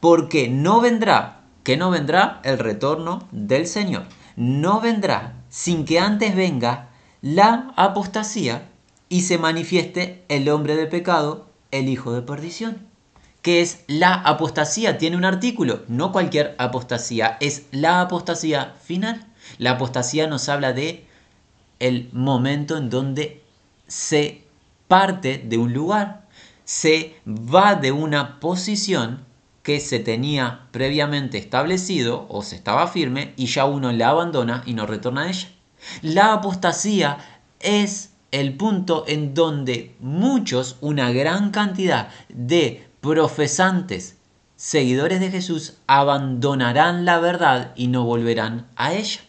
Porque 0.00 0.48
no 0.48 0.80
vendrá, 0.80 1.42
que 1.64 1.76
no 1.76 1.90
vendrá 1.90 2.40
el 2.44 2.58
retorno 2.58 3.28
del 3.32 3.66
Señor. 3.66 4.06
No 4.36 4.80
vendrá 4.80 5.42
sin 5.48 5.84
que 5.84 5.98
antes 5.98 6.36
venga 6.36 6.90
la 7.20 7.72
apostasía 7.76 8.68
y 9.08 9.22
se 9.22 9.38
manifieste 9.38 10.24
el 10.28 10.48
hombre 10.48 10.76
de 10.76 10.86
pecado, 10.86 11.48
el 11.70 11.88
hijo 11.88 12.12
de 12.12 12.22
perdición. 12.22 12.86
¿Qué 13.42 13.60
es 13.60 13.84
la 13.86 14.14
apostasía? 14.14 14.98
Tiene 14.98 15.16
un 15.16 15.24
artículo, 15.24 15.82
no 15.88 16.12
cualquier 16.12 16.54
apostasía, 16.58 17.36
es 17.40 17.66
la 17.70 18.00
apostasía 18.00 18.74
final. 18.84 19.26
La 19.58 19.72
apostasía 19.72 20.26
nos 20.26 20.48
habla 20.48 20.72
de 20.72 21.07
el 21.78 22.10
momento 22.12 22.76
en 22.76 22.90
donde 22.90 23.42
se 23.86 24.44
parte 24.88 25.38
de 25.38 25.58
un 25.58 25.72
lugar, 25.72 26.26
se 26.64 27.16
va 27.26 27.74
de 27.74 27.92
una 27.92 28.40
posición 28.40 29.24
que 29.62 29.80
se 29.80 29.98
tenía 29.98 30.66
previamente 30.70 31.38
establecido 31.38 32.26
o 32.30 32.42
se 32.42 32.56
estaba 32.56 32.86
firme 32.88 33.34
y 33.36 33.46
ya 33.46 33.66
uno 33.66 33.92
la 33.92 34.08
abandona 34.08 34.62
y 34.66 34.74
no 34.74 34.86
retorna 34.86 35.22
a 35.22 35.28
ella. 35.28 35.48
La 36.02 36.32
apostasía 36.32 37.18
es 37.60 38.12
el 38.30 38.56
punto 38.56 39.04
en 39.06 39.34
donde 39.34 39.94
muchos, 40.00 40.76
una 40.80 41.12
gran 41.12 41.50
cantidad 41.50 42.08
de 42.28 42.86
profesantes, 43.00 44.16
seguidores 44.56 45.20
de 45.20 45.30
Jesús, 45.30 45.74
abandonarán 45.86 47.04
la 47.04 47.18
verdad 47.20 47.72
y 47.76 47.88
no 47.88 48.04
volverán 48.04 48.66
a 48.76 48.94
ella 48.94 49.20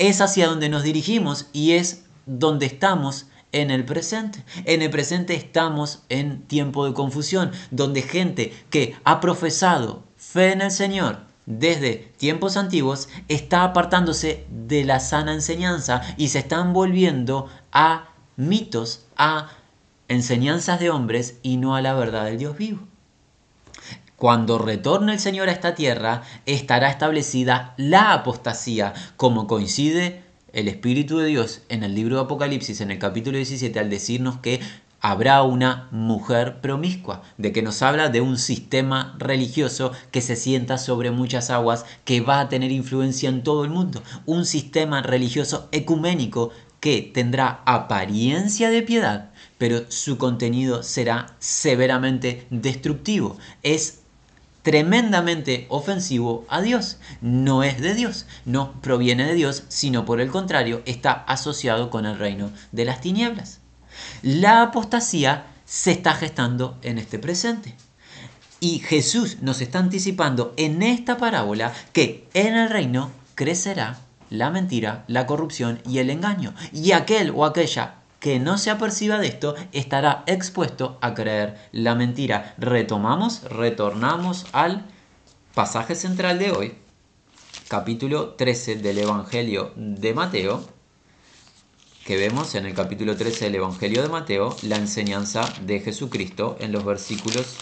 es 0.00 0.20
hacia 0.22 0.48
donde 0.48 0.70
nos 0.70 0.82
dirigimos 0.82 1.46
y 1.52 1.72
es 1.72 2.04
donde 2.26 2.66
estamos 2.66 3.26
en 3.52 3.70
el 3.70 3.84
presente. 3.84 4.42
En 4.64 4.82
el 4.82 4.90
presente 4.90 5.34
estamos 5.34 6.02
en 6.08 6.42
tiempo 6.42 6.86
de 6.86 6.94
confusión, 6.94 7.52
donde 7.70 8.02
gente 8.02 8.52
que 8.70 8.96
ha 9.04 9.20
profesado 9.20 10.02
fe 10.16 10.52
en 10.52 10.62
el 10.62 10.70
Señor 10.70 11.30
desde 11.44 12.12
tiempos 12.16 12.56
antiguos 12.56 13.08
está 13.28 13.64
apartándose 13.64 14.46
de 14.50 14.84
la 14.84 15.00
sana 15.00 15.34
enseñanza 15.34 16.00
y 16.16 16.28
se 16.28 16.38
están 16.38 16.72
volviendo 16.72 17.48
a 17.72 18.10
mitos, 18.36 19.06
a 19.16 19.50
enseñanzas 20.08 20.80
de 20.80 20.90
hombres 20.90 21.38
y 21.42 21.56
no 21.56 21.74
a 21.74 21.82
la 21.82 21.92
verdad 21.92 22.24
del 22.24 22.38
Dios 22.38 22.56
vivo. 22.56 22.89
Cuando 24.20 24.58
retorne 24.58 25.14
el 25.14 25.18
Señor 25.18 25.48
a 25.48 25.52
esta 25.52 25.74
tierra, 25.74 26.24
estará 26.44 26.90
establecida 26.90 27.72
la 27.78 28.12
apostasía, 28.12 28.92
como 29.16 29.46
coincide 29.46 30.20
el 30.52 30.68
Espíritu 30.68 31.16
de 31.16 31.28
Dios 31.28 31.62
en 31.70 31.84
el 31.84 31.94
libro 31.94 32.16
de 32.16 32.22
Apocalipsis, 32.24 32.82
en 32.82 32.90
el 32.90 32.98
capítulo 32.98 33.38
17, 33.38 33.78
al 33.78 33.88
decirnos 33.88 34.36
que 34.36 34.60
habrá 35.00 35.42
una 35.42 35.88
mujer 35.90 36.60
promiscua, 36.60 37.22
de 37.38 37.50
que 37.52 37.62
nos 37.62 37.80
habla 37.80 38.10
de 38.10 38.20
un 38.20 38.36
sistema 38.36 39.16
religioso 39.18 39.92
que 40.10 40.20
se 40.20 40.36
sienta 40.36 40.76
sobre 40.76 41.10
muchas 41.10 41.48
aguas, 41.48 41.86
que 42.04 42.20
va 42.20 42.40
a 42.40 42.50
tener 42.50 42.72
influencia 42.72 43.30
en 43.30 43.42
todo 43.42 43.64
el 43.64 43.70
mundo, 43.70 44.02
un 44.26 44.44
sistema 44.44 45.00
religioso 45.00 45.66
ecuménico 45.72 46.50
que 46.80 47.10
tendrá 47.14 47.62
apariencia 47.64 48.68
de 48.68 48.82
piedad, 48.82 49.30
pero 49.56 49.90
su 49.90 50.18
contenido 50.18 50.82
será 50.82 51.36
severamente 51.38 52.46
destructivo. 52.50 53.38
Es 53.62 53.99
tremendamente 54.62 55.66
ofensivo 55.68 56.44
a 56.48 56.60
Dios. 56.60 56.98
No 57.20 57.62
es 57.62 57.80
de 57.80 57.94
Dios, 57.94 58.26
no 58.44 58.72
proviene 58.80 59.24
de 59.24 59.34
Dios, 59.34 59.64
sino 59.68 60.04
por 60.04 60.20
el 60.20 60.30
contrario 60.30 60.82
está 60.86 61.12
asociado 61.12 61.90
con 61.90 62.06
el 62.06 62.18
reino 62.18 62.50
de 62.72 62.84
las 62.84 63.00
tinieblas. 63.00 63.60
La 64.22 64.62
apostasía 64.62 65.46
se 65.64 65.92
está 65.92 66.14
gestando 66.14 66.78
en 66.82 66.98
este 66.98 67.18
presente. 67.18 67.74
Y 68.60 68.80
Jesús 68.80 69.38
nos 69.40 69.60
está 69.62 69.78
anticipando 69.78 70.52
en 70.56 70.82
esta 70.82 71.16
parábola 71.16 71.72
que 71.92 72.28
en 72.34 72.56
el 72.56 72.68
reino 72.68 73.10
crecerá 73.34 73.98
la 74.28 74.50
mentira, 74.50 75.04
la 75.08 75.26
corrupción 75.26 75.80
y 75.88 75.98
el 75.98 76.10
engaño. 76.10 76.54
Y 76.72 76.92
aquel 76.92 77.32
o 77.34 77.44
aquella 77.44 77.99
que 78.20 78.38
no 78.38 78.58
se 78.58 78.70
aperciba 78.70 79.18
de 79.18 79.26
esto 79.26 79.54
estará 79.72 80.22
expuesto 80.26 80.98
a 81.00 81.14
creer 81.14 81.56
la 81.72 81.94
mentira. 81.94 82.54
Retomamos, 82.58 83.42
retornamos 83.44 84.46
al 84.52 84.84
pasaje 85.54 85.94
central 85.94 86.38
de 86.38 86.52
hoy, 86.52 86.74
capítulo 87.68 88.34
13 88.34 88.76
del 88.76 88.98
Evangelio 88.98 89.72
de 89.74 90.12
Mateo, 90.12 90.62
que 92.04 92.18
vemos 92.18 92.54
en 92.54 92.66
el 92.66 92.74
capítulo 92.74 93.16
13 93.16 93.46
del 93.46 93.54
Evangelio 93.56 94.02
de 94.02 94.08
Mateo 94.08 94.54
la 94.62 94.76
enseñanza 94.76 95.50
de 95.64 95.80
Jesucristo 95.80 96.56
en 96.60 96.72
los 96.72 96.84
versículos 96.84 97.56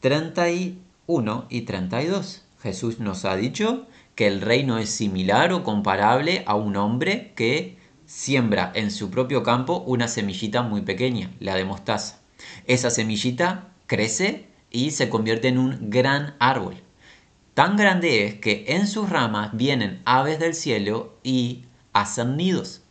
31 0.00 1.46
y 1.48 1.62
32. 1.62 2.42
Jesús 2.62 3.00
nos 3.00 3.24
ha 3.24 3.34
dicho 3.34 3.86
que 4.14 4.28
el 4.28 4.40
reino 4.40 4.78
es 4.78 4.90
similar 4.90 5.52
o 5.52 5.64
comparable 5.64 6.44
a 6.46 6.54
un 6.54 6.76
hombre 6.76 7.32
que 7.34 7.82
siembra 8.06 8.72
en 8.74 8.90
su 8.90 9.10
propio 9.10 9.42
campo 9.42 9.82
una 9.86 10.08
semillita 10.08 10.62
muy 10.62 10.82
pequeña, 10.82 11.30
la 11.40 11.54
de 11.54 11.64
mostaza. 11.64 12.18
Esa 12.66 12.90
semillita 12.90 13.68
crece 13.86 14.48
y 14.70 14.90
se 14.90 15.08
convierte 15.08 15.48
en 15.48 15.58
un 15.58 15.90
gran 15.90 16.34
árbol. 16.38 16.76
Tan 17.54 17.76
grande 17.76 18.26
es 18.26 18.34
que 18.34 18.64
en 18.68 18.88
sus 18.88 19.08
ramas 19.08 19.50
vienen 19.52 20.02
aves 20.04 20.38
del 20.38 20.54
cielo 20.54 21.14
y 21.22 21.64
hacen 21.92 22.36
nidos. 22.36 22.82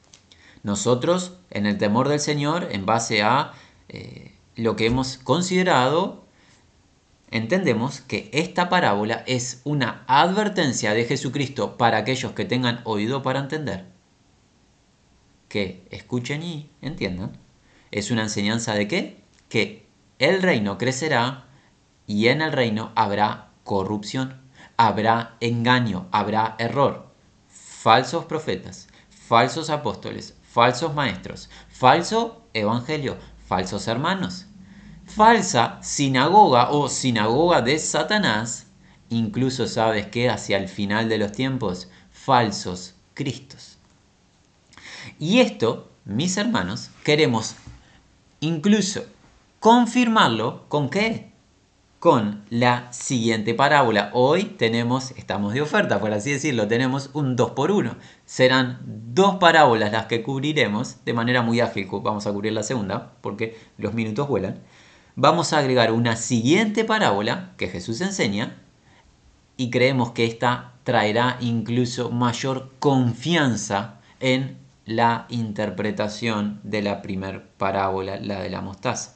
Nosotros, 0.63 1.33
en 1.49 1.65
el 1.65 1.77
temor 1.77 2.07
del 2.07 2.21
Señor, 2.21 2.69
en 2.71 2.85
base 2.85 3.21
a 3.21 3.51
eh, 3.89 4.33
lo 4.55 4.77
que 4.77 4.85
hemos 4.85 5.17
considerado, 5.17 6.23
entendemos 7.29 7.99
que 7.99 8.29
esta 8.31 8.69
parábola 8.69 9.23
es 9.27 9.59
una 9.65 10.05
advertencia 10.07 10.93
de 10.93 11.03
Jesucristo 11.03 11.75
para 11.75 11.97
aquellos 11.97 12.31
que 12.31 12.45
tengan 12.45 12.79
oído 12.85 13.21
para 13.23 13.39
entender 13.39 13.92
que 15.53 15.85
escuchen 15.91 16.41
y 16.41 16.71
entiendan. 16.81 17.37
Es 17.91 18.09
una 18.09 18.23
enseñanza 18.23 18.73
de 18.73 18.87
qué? 18.87 19.21
Que 19.49 19.85
el 20.17 20.41
reino 20.41 20.79
crecerá 20.79 21.45
y 22.07 22.29
en 22.29 22.41
el 22.41 22.51
reino 22.51 22.91
habrá 22.95 23.49
corrupción, 23.63 24.41
habrá 24.77 25.37
engaño, 25.41 26.07
habrá 26.11 26.55
error. 26.57 27.05
Falsos 27.47 28.25
profetas, 28.25 28.87
falsos 29.11 29.69
apóstoles, 29.69 30.35
falsos 30.41 30.95
maestros, 30.95 31.51
falso 31.69 32.41
evangelio, 32.55 33.17
falsos 33.47 33.87
hermanos, 33.87 34.47
falsa 35.05 35.77
sinagoga 35.83 36.71
o 36.71 36.89
sinagoga 36.89 37.61
de 37.61 37.77
Satanás, 37.77 38.65
incluso 39.09 39.67
sabes 39.67 40.07
que 40.07 40.31
hacia 40.31 40.57
el 40.57 40.67
final 40.67 41.09
de 41.09 41.19
los 41.19 41.31
tiempos, 41.31 41.89
falsos 42.11 42.95
cristos. 43.13 43.72
Y 45.19 45.39
esto, 45.39 45.89
mis 46.05 46.37
hermanos, 46.37 46.89
queremos 47.03 47.55
incluso 48.39 49.05
confirmarlo 49.59 50.67
con 50.67 50.89
qué? 50.89 51.31
Con 51.99 52.43
la 52.49 52.91
siguiente 52.91 53.53
parábola. 53.53 54.09
Hoy 54.13 54.43
tenemos, 54.43 55.11
estamos 55.11 55.53
de 55.53 55.61
oferta, 55.61 56.01
por 56.01 56.11
así 56.11 56.31
decirlo, 56.31 56.67
tenemos 56.67 57.09
un 57.13 57.37
2 57.37 57.51
por 57.51 57.71
1 57.71 57.95
Serán 58.25 58.79
dos 58.85 59.35
parábolas 59.35 59.91
las 59.91 60.07
que 60.07 60.21
cubriremos 60.21 60.97
de 61.05 61.13
manera 61.13 61.41
muy 61.41 61.61
ágil. 61.61 61.87
Vamos 61.89 62.27
a 62.27 62.33
cubrir 62.33 62.51
la 62.51 62.63
segunda 62.63 63.13
porque 63.21 63.57
los 63.77 63.93
minutos 63.93 64.27
vuelan. 64.27 64.59
Vamos 65.15 65.53
a 65.53 65.59
agregar 65.59 65.91
una 65.91 66.15
siguiente 66.15 66.83
parábola 66.83 67.53
que 67.55 67.69
Jesús 67.69 68.01
enseña 68.01 68.57
y 69.55 69.69
creemos 69.69 70.11
que 70.11 70.25
esta 70.25 70.73
traerá 70.83 71.37
incluso 71.39 72.09
mayor 72.09 72.71
confianza 72.79 74.01
en 74.19 74.62
la 74.85 75.25
interpretación 75.29 76.59
de 76.63 76.81
la 76.81 77.01
primer 77.01 77.43
parábola, 77.57 78.17
la 78.17 78.41
de 78.41 78.49
la 78.49 78.61
mostaza. 78.61 79.15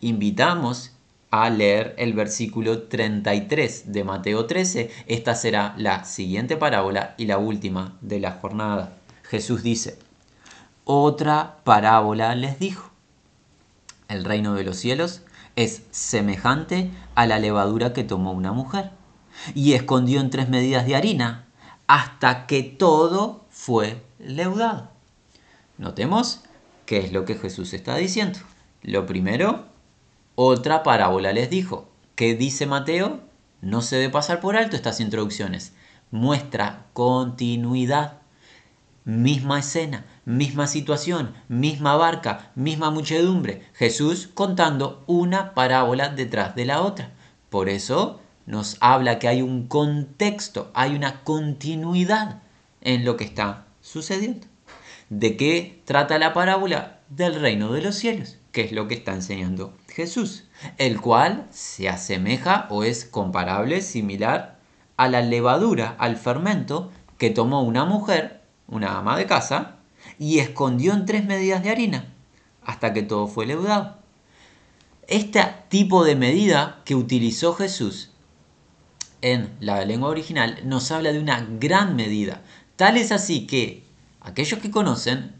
Invitamos 0.00 0.92
a 1.30 1.50
leer 1.50 1.94
el 1.98 2.12
versículo 2.12 2.82
33 2.84 3.92
de 3.92 4.04
Mateo 4.04 4.46
13. 4.46 4.90
Esta 5.06 5.34
será 5.34 5.74
la 5.76 6.04
siguiente 6.04 6.56
parábola 6.56 7.14
y 7.18 7.26
la 7.26 7.38
última 7.38 7.96
de 8.00 8.20
la 8.20 8.32
jornada. 8.32 8.96
Jesús 9.22 9.62
dice, 9.62 9.98
otra 10.84 11.56
parábola 11.64 12.34
les 12.34 12.58
dijo. 12.58 12.90
El 14.08 14.24
reino 14.24 14.54
de 14.54 14.64
los 14.64 14.76
cielos 14.76 15.22
es 15.56 15.82
semejante 15.90 16.90
a 17.14 17.26
la 17.26 17.38
levadura 17.38 17.92
que 17.92 18.04
tomó 18.04 18.32
una 18.32 18.52
mujer 18.52 18.90
y 19.54 19.72
escondió 19.72 20.20
en 20.20 20.30
tres 20.30 20.48
medidas 20.48 20.86
de 20.86 20.94
harina 20.96 21.46
hasta 21.86 22.46
que 22.46 22.62
todo 22.62 23.44
fue 23.50 24.02
leudado. 24.18 24.95
Notemos 25.78 26.40
qué 26.86 26.98
es 26.98 27.12
lo 27.12 27.24
que 27.24 27.34
Jesús 27.34 27.74
está 27.74 27.96
diciendo. 27.96 28.38
Lo 28.82 29.06
primero, 29.06 29.66
otra 30.34 30.82
parábola 30.82 31.32
les 31.32 31.50
dijo. 31.50 31.88
¿Qué 32.14 32.34
dice 32.34 32.66
Mateo? 32.66 33.20
No 33.60 33.82
se 33.82 33.96
debe 33.96 34.12
pasar 34.12 34.40
por 34.40 34.56
alto 34.56 34.76
estas 34.76 35.00
introducciones. 35.00 35.72
Muestra 36.10 36.86
continuidad. 36.92 38.18
Misma 39.04 39.60
escena, 39.60 40.04
misma 40.24 40.66
situación, 40.66 41.34
misma 41.48 41.96
barca, 41.96 42.50
misma 42.54 42.90
muchedumbre. 42.90 43.62
Jesús 43.74 44.28
contando 44.32 45.04
una 45.06 45.54
parábola 45.54 46.08
detrás 46.08 46.56
de 46.56 46.64
la 46.64 46.82
otra. 46.82 47.12
Por 47.50 47.68
eso 47.68 48.20
nos 48.46 48.76
habla 48.80 49.18
que 49.18 49.28
hay 49.28 49.42
un 49.42 49.66
contexto, 49.66 50.70
hay 50.74 50.94
una 50.94 51.22
continuidad 51.22 52.42
en 52.80 53.04
lo 53.04 53.16
que 53.16 53.24
está 53.24 53.66
sucediendo. 53.80 54.46
¿De 55.08 55.36
qué 55.36 55.82
trata 55.84 56.18
la 56.18 56.32
parábola? 56.32 56.98
Del 57.08 57.40
reino 57.40 57.72
de 57.72 57.80
los 57.80 57.94
cielos, 57.94 58.38
que 58.50 58.62
es 58.62 58.72
lo 58.72 58.88
que 58.88 58.94
está 58.94 59.12
enseñando 59.12 59.76
Jesús, 59.86 60.44
el 60.78 61.00
cual 61.00 61.46
se 61.50 61.88
asemeja 61.88 62.66
o 62.70 62.82
es 62.82 63.04
comparable, 63.04 63.82
similar 63.82 64.58
a 64.96 65.08
la 65.08 65.22
levadura, 65.22 65.94
al 65.98 66.16
fermento 66.16 66.90
que 67.18 67.30
tomó 67.30 67.62
una 67.62 67.84
mujer, 67.84 68.42
una 68.66 68.98
ama 68.98 69.16
de 69.16 69.26
casa, 69.26 69.76
y 70.18 70.40
escondió 70.40 70.92
en 70.92 71.06
tres 71.06 71.24
medidas 71.24 71.62
de 71.62 71.70
harina, 71.70 72.12
hasta 72.64 72.92
que 72.92 73.02
todo 73.02 73.28
fue 73.28 73.46
leudado. 73.46 73.98
Este 75.06 75.40
tipo 75.68 76.04
de 76.04 76.16
medida 76.16 76.82
que 76.84 76.96
utilizó 76.96 77.54
Jesús 77.54 78.10
en 79.22 79.54
la 79.60 79.84
lengua 79.84 80.08
original 80.08 80.60
nos 80.64 80.90
habla 80.90 81.12
de 81.12 81.20
una 81.20 81.46
gran 81.60 81.94
medida. 81.94 82.42
Tal 82.74 82.96
es 82.96 83.12
así 83.12 83.46
que 83.46 83.85
Aquellos 84.26 84.60
que 84.60 84.70
conocen 84.70 85.34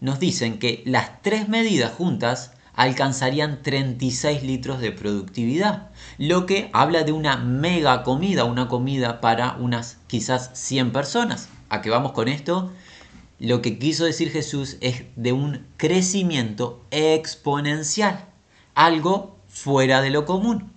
nos 0.00 0.20
dicen 0.20 0.58
que 0.58 0.82
las 0.84 1.22
tres 1.22 1.48
medidas 1.48 1.92
juntas 1.92 2.52
alcanzarían 2.74 3.62
36 3.62 4.42
litros 4.42 4.80
de 4.80 4.92
productividad, 4.92 5.90
lo 6.18 6.44
que 6.44 6.68
habla 6.74 7.04
de 7.04 7.12
una 7.12 7.36
mega 7.36 8.02
comida, 8.02 8.44
una 8.44 8.68
comida 8.68 9.22
para 9.22 9.56
unas 9.58 9.96
quizás 10.06 10.50
100 10.52 10.92
personas. 10.92 11.48
¿A 11.70 11.80
qué 11.80 11.88
vamos 11.88 12.12
con 12.12 12.28
esto? 12.28 12.70
lo 13.42 13.60
que 13.60 13.76
quiso 13.76 14.04
decir 14.04 14.30
Jesús 14.30 14.76
es 14.80 15.02
de 15.16 15.32
un 15.32 15.66
crecimiento 15.76 16.80
exponencial, 16.92 18.24
algo 18.76 19.36
fuera 19.48 20.00
de 20.00 20.10
lo 20.10 20.26
común. 20.26 20.70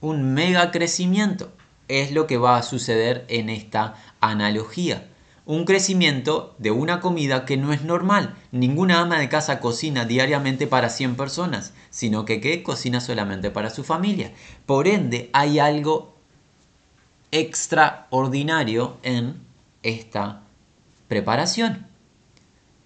Un 0.00 0.34
mega 0.34 0.70
crecimiento 0.70 1.50
es 1.88 2.12
lo 2.12 2.28
que 2.28 2.38
va 2.38 2.56
a 2.56 2.62
suceder 2.62 3.24
en 3.28 3.48
esta 3.48 3.96
analogía. 4.20 5.08
Un 5.46 5.66
crecimiento 5.66 6.54
de 6.58 6.70
una 6.70 7.00
comida 7.00 7.44
que 7.44 7.58
no 7.58 7.72
es 7.72 7.82
normal. 7.82 8.34
Ninguna 8.50 9.00
ama 9.00 9.18
de 9.18 9.28
casa 9.28 9.60
cocina 9.60 10.06
diariamente 10.06 10.66
para 10.66 10.88
100 10.88 11.16
personas, 11.16 11.74
sino 11.90 12.24
que 12.24 12.40
¿qué? 12.40 12.62
cocina 12.62 13.00
solamente 13.00 13.50
para 13.50 13.68
su 13.68 13.84
familia. 13.84 14.32
Por 14.64 14.88
ende, 14.88 15.28
hay 15.34 15.58
algo 15.58 16.14
extraordinario 17.30 18.96
en 19.02 19.40
esta 19.82 20.40
preparación. 21.08 21.86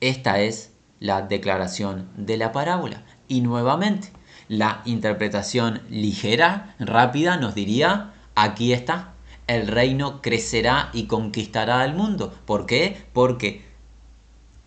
Esta 0.00 0.40
es 0.40 0.72
la 1.00 1.22
declaración 1.22 2.08
de 2.16 2.38
la 2.38 2.50
parábola. 2.50 3.04
Y 3.28 3.40
nuevamente, 3.40 4.10
la 4.48 4.82
interpretación 4.84 5.82
ligera, 5.90 6.74
rápida, 6.78 7.36
nos 7.36 7.54
diría, 7.54 8.14
aquí 8.34 8.72
está, 8.72 9.12
el 9.48 9.66
reino 9.66 10.22
crecerá 10.22 10.90
y 10.92 11.06
conquistará 11.06 11.84
el 11.84 11.94
mundo. 11.94 12.32
¿Por 12.46 12.66
qué? 12.66 13.04
Porque 13.12 13.64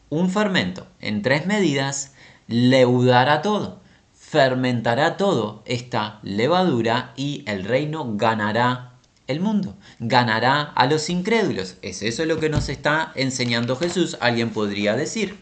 un 0.09 0.29
fermento 0.29 0.87
en 0.99 1.21
tres 1.21 1.45
medidas 1.45 2.13
leudará 2.47 3.41
todo, 3.41 3.79
fermentará 4.13 5.15
todo 5.15 5.63
esta 5.65 6.19
levadura 6.23 7.13
y 7.15 7.43
el 7.47 7.63
reino 7.63 8.17
ganará 8.17 8.91
el 9.27 9.39
mundo, 9.39 9.75
ganará 9.99 10.63
a 10.63 10.85
los 10.87 11.09
incrédulos. 11.09 11.77
¿Es 11.81 12.01
eso 12.01 12.25
lo 12.25 12.39
que 12.39 12.49
nos 12.49 12.67
está 12.67 13.13
enseñando 13.15 13.77
Jesús? 13.77 14.17
Alguien 14.19 14.49
podría 14.49 14.95
decir. 14.95 15.39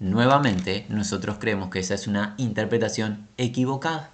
Nuevamente, 0.00 0.86
nosotros 0.88 1.38
creemos 1.40 1.70
que 1.70 1.80
esa 1.80 1.94
es 1.94 2.06
una 2.06 2.34
interpretación 2.38 3.26
equivocada. 3.36 4.10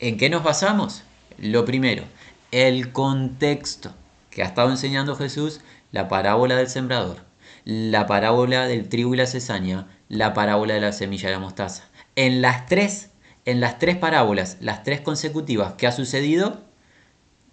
¿En 0.00 0.16
qué 0.16 0.28
nos 0.28 0.42
basamos? 0.42 1.02
Lo 1.38 1.64
primero, 1.64 2.04
el 2.54 2.92
contexto 2.92 3.92
que 4.30 4.44
ha 4.44 4.46
estado 4.46 4.70
enseñando 4.70 5.16
Jesús, 5.16 5.60
la 5.90 6.06
parábola 6.06 6.54
del 6.54 6.68
sembrador, 6.68 7.24
la 7.64 8.06
parábola 8.06 8.68
del 8.68 8.88
trigo 8.88 9.12
y 9.12 9.16
la 9.16 9.26
cesaña, 9.26 9.88
la 10.08 10.34
parábola 10.34 10.74
de 10.74 10.80
la 10.80 10.92
semilla 10.92 11.30
de 11.30 11.34
la 11.34 11.40
mostaza. 11.40 11.82
En 12.14 12.42
las 12.42 12.66
tres, 12.66 13.10
en 13.44 13.58
las 13.58 13.80
tres 13.80 13.96
parábolas, 13.96 14.58
las 14.60 14.84
tres 14.84 15.00
consecutivas, 15.00 15.74
¿qué 15.74 15.88
ha 15.88 15.92
sucedido? 15.92 16.62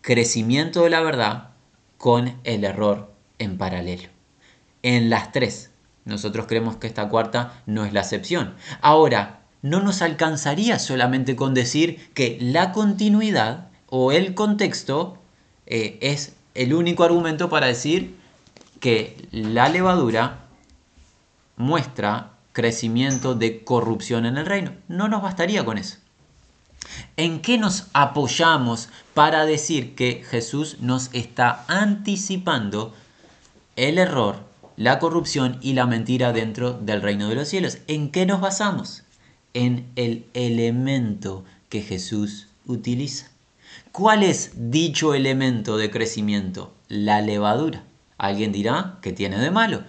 crecimiento 0.02 0.84
de 0.84 0.92
la 0.92 1.02
verdad 1.02 1.50
con 1.98 2.40
el 2.44 2.64
error 2.64 3.12
en 3.40 3.58
paralelo. 3.58 4.10
En 4.84 5.10
las 5.10 5.32
tres. 5.32 5.72
Nosotros 6.06 6.46
creemos 6.48 6.78
que 6.78 6.88
esta 6.88 7.10
cuarta 7.10 7.62
no 7.66 7.86
es 7.86 7.94
la 7.94 8.02
excepción. 8.02 8.56
Ahora, 8.82 9.42
no 9.62 9.82
nos 9.82 10.02
alcanzaría 10.02 10.80
solamente 10.80 11.36
con 11.36 11.54
decir 11.54 12.12
que 12.14 12.38
la 12.42 12.72
continuidad 12.72 13.71
o 13.92 14.12
el 14.14 14.34
contexto 14.34 15.18
eh, 15.68 16.00
es 16.02 16.34
el 16.56 16.74
único 16.74 17.04
argumento 17.04 17.50
para 17.50 17.68
decir 17.68 18.16
que 18.80 19.28
la 19.32 19.70
levadura 19.70 20.46
muestra 21.58 22.32
crecimiento 22.54 23.36
de 23.36 23.64
corrupción 23.64 24.26
en 24.26 24.38
el 24.38 24.46
reino. 24.46 24.72
No 24.88 25.08
nos 25.08 25.22
bastaría 25.22 25.64
con 25.66 25.78
eso. 25.78 25.98
¿En 27.18 27.42
qué 27.42 27.58
nos 27.58 27.88
apoyamos 27.94 28.90
para 29.14 29.46
decir 29.46 29.94
que 29.94 30.24
Jesús 30.28 30.78
nos 30.80 31.10
está 31.14 31.66
anticipando 31.68 32.94
el 33.76 33.98
error, 33.98 34.38
la 34.78 35.00
corrupción 35.00 35.60
y 35.62 35.74
la 35.74 35.86
mentira 35.86 36.32
dentro 36.32 36.74
del 36.74 37.02
reino 37.02 37.28
de 37.28 37.36
los 37.36 37.50
cielos? 37.50 37.80
¿En 37.88 38.10
qué 38.10 38.26
nos 38.26 38.40
basamos? 38.40 39.04
En 39.54 39.92
el 39.98 40.26
elemento 40.34 41.44
que 41.68 41.82
Jesús 41.82 42.48
utiliza. 42.66 43.31
¿Cuál 43.92 44.24
es 44.24 44.52
dicho 44.72 45.14
elemento 45.14 45.78
de 45.78 45.92
crecimiento? 45.92 46.74
La 46.88 47.22
levadura. 47.22 47.84
Alguien 48.18 48.52
dirá, 48.52 48.98
¿qué 49.02 49.12
tiene 49.12 49.38
de 49.38 49.52
malo? 49.52 49.84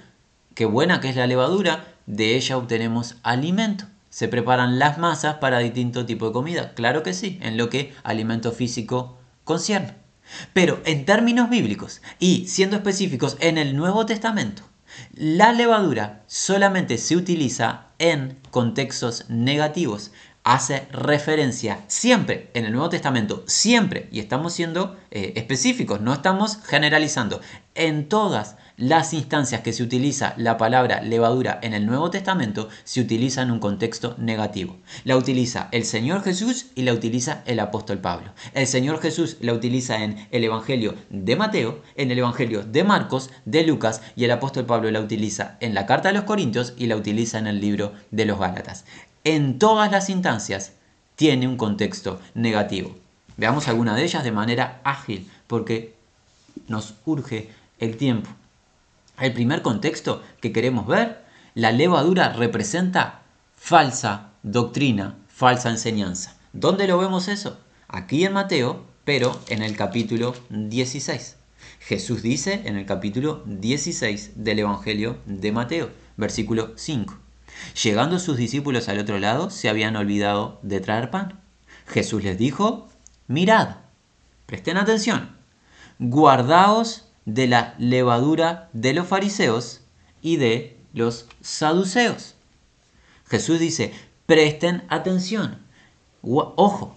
Qué 0.55 0.64
buena 0.64 1.00
que 1.00 1.09
es 1.09 1.16
la 1.16 1.26
levadura, 1.26 1.94
de 2.07 2.36
ella 2.36 2.57
obtenemos 2.57 3.16
alimento 3.22 3.86
se 4.12 4.28
preparan 4.28 4.78
las 4.78 4.98
masas 4.98 5.36
para 5.36 5.61
distinto 5.61 6.05
tipo 6.05 6.26
de 6.26 6.32
comida. 6.34 6.74
Claro 6.74 7.03
que 7.03 7.14
sí, 7.14 7.38
en 7.40 7.57
lo 7.57 7.70
que 7.70 7.94
alimento 8.03 8.53
físico 8.53 9.16
concierne. 9.42 9.94
Pero 10.53 10.82
en 10.84 11.07
términos 11.07 11.48
bíblicos 11.48 12.03
y 12.18 12.46
siendo 12.46 12.76
específicos 12.76 13.38
en 13.40 13.57
el 13.57 13.74
Nuevo 13.74 14.05
Testamento, 14.05 14.64
la 15.14 15.55
levadura 15.55 16.24
solamente 16.26 16.98
se 16.98 17.16
utiliza 17.16 17.86
en 17.98 18.38
contextos 18.50 19.30
negativos. 19.30 20.12
Hace 20.45 20.88
referencia 20.90 21.84
siempre 21.86 22.51
en 22.55 22.64
el 22.64 22.72
Nuevo 22.72 22.88
Testamento, 22.88 23.45
siempre, 23.47 24.09
y 24.11 24.18
estamos 24.18 24.53
siendo 24.53 24.97
eh, 25.12 25.34
específicos, 25.36 26.01
no 26.01 26.12
estamos 26.12 26.59
generalizando, 26.64 27.40
en 27.76 28.09
todas 28.09 28.57
las 28.76 29.12
instancias 29.14 29.61
que 29.61 29.72
se 29.72 29.84
utiliza 29.84 30.34
la 30.36 30.57
palabra 30.57 31.01
levadura 31.01 31.61
en 31.62 31.74
el 31.74 31.86
Nuevo 31.86 32.11
Testamento 32.11 32.68
se 32.82 33.01
utiliza 33.01 33.43
en 33.43 33.53
un 33.53 33.61
contexto 33.61 34.16
negativo. 34.18 34.78
La 35.05 35.16
utiliza 35.16 35.68
el 35.70 35.84
Señor 35.84 36.24
Jesús 36.24 36.66
y 36.74 36.82
la 36.82 36.93
utiliza 36.93 37.45
el 37.47 37.61
apóstol 37.61 37.99
Pablo. 37.99 38.32
El 38.53 38.66
Señor 38.66 39.01
Jesús 39.01 39.36
la 39.40 39.53
utiliza 39.53 40.03
en 40.03 40.26
el 40.32 40.43
Evangelio 40.43 40.97
de 41.11 41.36
Mateo, 41.36 41.82
en 41.95 42.11
el 42.11 42.18
Evangelio 42.18 42.64
de 42.64 42.82
Marcos, 42.82 43.30
de 43.45 43.62
Lucas 43.62 44.03
y 44.16 44.24
el 44.24 44.32
apóstol 44.32 44.66
Pablo 44.66 44.90
la 44.90 45.01
utiliza 45.01 45.57
en 45.61 45.74
la 45.74 45.86
carta 45.86 46.09
de 46.09 46.14
los 46.14 46.24
Corintios 46.24 46.74
y 46.76 46.86
la 46.86 46.97
utiliza 46.97 47.38
en 47.38 47.47
el 47.47 47.61
libro 47.61 47.93
de 48.11 48.24
los 48.24 48.40
Gálatas. 48.40 48.84
En 49.24 49.60
todas 49.60 49.92
las 49.92 50.10
instancias 50.10 50.72
tiene 51.14 51.46
un 51.46 51.56
contexto 51.56 52.20
negativo. 52.34 52.96
Veamos 53.36 53.68
alguna 53.68 53.94
de 53.94 54.02
ellas 54.02 54.24
de 54.24 54.32
manera 54.32 54.80
ágil 54.82 55.30
porque 55.46 55.94
nos 56.66 56.94
urge 57.04 57.48
el 57.78 57.96
tiempo. 57.96 58.28
El 59.20 59.32
primer 59.32 59.62
contexto 59.62 60.22
que 60.40 60.52
queremos 60.52 60.88
ver, 60.88 61.24
la 61.54 61.70
levadura 61.70 62.32
representa 62.32 63.22
falsa 63.54 64.30
doctrina, 64.42 65.14
falsa 65.28 65.70
enseñanza. 65.70 66.36
¿Dónde 66.52 66.88
lo 66.88 66.98
vemos 66.98 67.28
eso? 67.28 67.58
Aquí 67.86 68.24
en 68.24 68.32
Mateo, 68.32 68.84
pero 69.04 69.40
en 69.48 69.62
el 69.62 69.76
capítulo 69.76 70.34
16. 70.50 71.36
Jesús 71.78 72.22
dice 72.22 72.62
en 72.64 72.76
el 72.76 72.86
capítulo 72.86 73.44
16 73.46 74.32
del 74.34 74.58
Evangelio 74.58 75.18
de 75.26 75.52
Mateo, 75.52 75.90
versículo 76.16 76.72
5. 76.76 77.16
Llegando 77.82 78.18
sus 78.18 78.36
discípulos 78.36 78.88
al 78.88 78.98
otro 78.98 79.18
lado, 79.18 79.50
se 79.50 79.68
habían 79.68 79.96
olvidado 79.96 80.58
de 80.62 80.80
traer 80.80 81.10
pan. 81.10 81.40
Jesús 81.86 82.22
les 82.22 82.38
dijo, 82.38 82.88
mirad, 83.26 83.76
presten 84.46 84.76
atención, 84.76 85.36
guardaos 85.98 87.08
de 87.24 87.46
la 87.46 87.74
levadura 87.78 88.68
de 88.72 88.92
los 88.92 89.06
fariseos 89.06 89.80
y 90.20 90.36
de 90.36 90.76
los 90.92 91.26
saduceos. 91.40 92.34
Jesús 93.26 93.58
dice, 93.58 93.92
presten 94.26 94.84
atención, 94.88 95.58
ojo, 96.22 96.96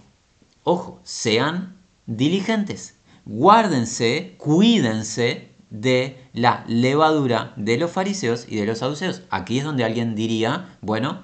ojo, 0.64 1.00
sean 1.04 1.76
diligentes, 2.06 2.96
guárdense, 3.24 4.34
cuídense 4.38 5.55
de 5.70 6.28
la 6.32 6.64
levadura 6.68 7.52
de 7.56 7.76
los 7.78 7.90
fariseos 7.90 8.46
y 8.48 8.56
de 8.56 8.66
los 8.66 8.78
saduceos. 8.78 9.22
Aquí 9.30 9.58
es 9.58 9.64
donde 9.64 9.84
alguien 9.84 10.14
diría, 10.14 10.76
bueno, 10.80 11.22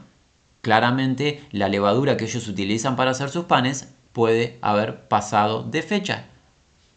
claramente 0.61 1.43
la 1.51 1.69
levadura 1.69 2.17
que 2.17 2.25
ellos 2.25 2.49
utilizan 2.49 2.97
para 2.97 3.13
hacer 3.13 3.31
sus 3.31 3.45
panes 3.45 3.89
puede 4.13 4.59
haber 4.63 5.09
pasado 5.09 5.63
de 5.63 5.83
fecha 5.83 6.27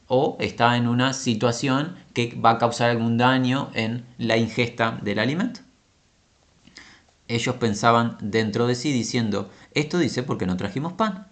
o 0.07 0.37
está 0.39 0.77
en 0.77 0.87
una 0.87 1.13
situación 1.13 1.95
que 2.13 2.35
va 2.35 2.51
a 2.51 2.57
causar 2.57 2.91
algún 2.91 3.17
daño 3.17 3.71
en 3.73 4.05
la 4.17 4.37
ingesta 4.37 4.99
del 5.01 5.19
alimento. 5.19 5.61
Ellos 7.27 7.55
pensaban 7.55 8.17
dentro 8.21 8.67
de 8.67 8.75
sí 8.75 8.91
diciendo, 8.91 9.49
esto 9.73 9.97
dice 9.97 10.21
porque 10.21 10.45
no 10.45 10.57
trajimos 10.57 10.93
pan. 10.93 11.27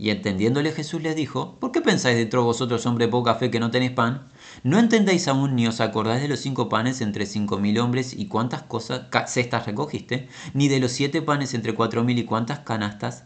Y 0.00 0.10
entendiéndole 0.10 0.70
Jesús 0.70 1.02
les 1.02 1.16
dijo, 1.16 1.58
¿por 1.58 1.72
qué 1.72 1.80
pensáis 1.80 2.16
dentro 2.16 2.42
de 2.42 2.46
vosotros, 2.46 2.86
hombre 2.86 3.08
poca 3.08 3.34
fe, 3.34 3.50
que 3.50 3.58
no 3.58 3.72
tenéis 3.72 3.90
pan? 3.90 4.28
¿No 4.62 4.78
entendéis 4.78 5.26
aún 5.26 5.56
ni 5.56 5.66
os 5.66 5.80
acordáis 5.80 6.22
de 6.22 6.28
los 6.28 6.38
cinco 6.38 6.68
panes 6.68 7.00
entre 7.00 7.26
cinco 7.26 7.58
mil 7.58 7.80
hombres 7.80 8.14
y 8.14 8.28
cuántas 8.28 8.62
cosas, 8.62 9.08
cestas 9.26 9.66
recogiste? 9.66 10.28
Ni 10.54 10.68
de 10.68 10.78
los 10.78 10.92
siete 10.92 11.20
panes 11.20 11.52
entre 11.52 11.74
cuatro 11.74 12.04
mil 12.04 12.16
y 12.16 12.24
cuántas 12.24 12.60
canastas 12.60 13.24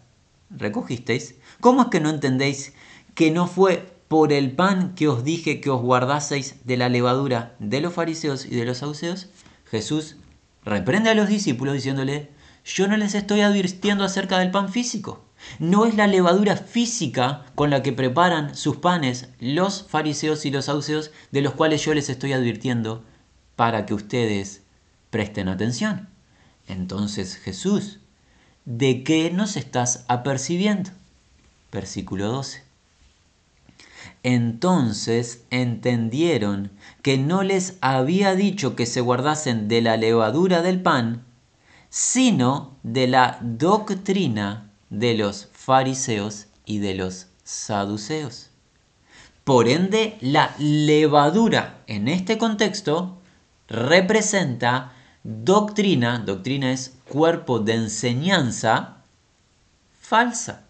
recogisteis? 0.49 1.35
¿Cómo 1.61 1.83
es 1.83 1.89
que 1.89 2.01
no 2.01 2.09
entendéis 2.09 2.73
que 3.15 3.31
no 3.31 3.47
fue 3.47 3.93
por 4.09 4.33
el 4.33 4.53
pan 4.53 4.95
que 4.95 5.09
os 5.09 5.25
dije 5.25 5.61
que 5.61 5.69
os 5.69 5.83
guardaseis 5.83 6.65
de 6.65 6.79
la 6.79 6.89
levadura 6.89 7.55
de 7.59 7.83
los 7.83 7.93
fariseos 7.93 8.47
y 8.47 8.57
de 8.57 8.65
los 8.65 8.79
sauceos? 8.79 9.29
Jesús 9.71 10.17
reprende 10.65 11.11
a 11.11 11.15
los 11.15 11.29
discípulos 11.29 11.75
diciéndole, 11.75 12.31
yo 12.65 12.89
no 12.89 12.97
les 12.97 13.15
estoy 13.15 13.43
advirtiendo 13.43 14.05
acerca 14.05 14.39
del 14.39 14.51
pan 14.51 14.71
físico. 14.71 15.23
No 15.59 15.87
es 15.87 15.95
la 15.97 16.07
levadura 16.07 16.57
física 16.57 17.45
con 17.55 17.71
la 17.71 17.83
que 17.83 17.93
preparan 17.93 18.55
sus 18.55 18.77
panes 18.77 19.29
los 19.41 19.85
fariseos 19.89 20.45
y 20.47 20.51
los 20.51 20.67
sauceos 20.67 21.11
de 21.31 21.43
los 21.43 21.55
cuales 21.55 21.85
yo 21.85 21.95
les 21.95 22.09
estoy 22.09 22.33
advirtiendo 22.33 23.05
para 23.57 23.87
que 23.87 23.95
ustedes 23.95 24.63
Presten 25.13 25.49
atención. 25.49 26.09
Entonces 26.67 27.37
Jesús, 27.37 27.99
¿de 28.65 29.05
qué 29.05 29.31
nos 29.31 29.59
estás 29.59 30.07
apercibiendo? 30.09 30.89
Versículo 31.71 32.29
12. 32.29 32.63
Entonces 34.23 35.43
entendieron 35.51 36.71
que 37.03 37.19
no 37.19 37.43
les 37.43 37.77
había 37.83 38.35
dicho 38.35 38.75
que 38.75 38.87
se 38.87 39.03
guardasen 39.03 39.69
de 39.69 39.83
la 39.83 39.99
levadura 39.99 40.63
del 40.63 40.81
pan, 40.81 41.25
sino 41.91 42.79
de 42.83 43.07
la 43.07 43.39
doctrina 43.43 44.72
de 44.93 45.15
los 45.15 45.49
fariseos 45.55 46.49
y 46.67 46.79
de 46.79 46.95
los 46.95 47.27
saduceos. 47.45 48.51
Por 49.43 49.67
ende, 49.67 50.19
la 50.21 50.55
levadura 50.59 51.79
en 51.87 52.09
este 52.09 52.37
contexto 52.37 53.17
representa 53.69 54.93
doctrina, 55.25 56.19
doctrina 56.19 56.73
es 56.73 56.95
cuerpo 57.09 57.59
de 57.59 57.75
enseñanza 57.75 58.99
falsa. 59.99 60.65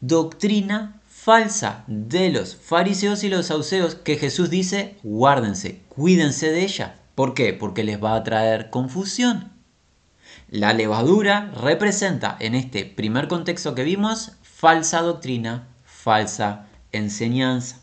Doctrina 0.00 1.00
falsa 1.06 1.84
de 1.88 2.30
los 2.30 2.56
fariseos 2.56 3.22
y 3.22 3.28
los 3.28 3.46
saduceos 3.46 3.96
que 3.96 4.16
Jesús 4.16 4.48
dice, 4.48 4.96
guárdense, 5.02 5.82
cuídense 5.90 6.50
de 6.50 6.64
ella. 6.64 6.98
¿Por 7.14 7.34
qué? 7.34 7.52
Porque 7.52 7.84
les 7.84 8.02
va 8.02 8.14
a 8.14 8.24
traer 8.24 8.70
confusión. 8.70 9.47
La 10.50 10.72
levadura 10.72 11.52
representa 11.60 12.34
en 12.40 12.54
este 12.54 12.86
primer 12.86 13.28
contexto 13.28 13.74
que 13.74 13.84
vimos 13.84 14.32
falsa 14.42 15.02
doctrina, 15.02 15.68
falsa 15.84 16.66
enseñanza. 16.90 17.80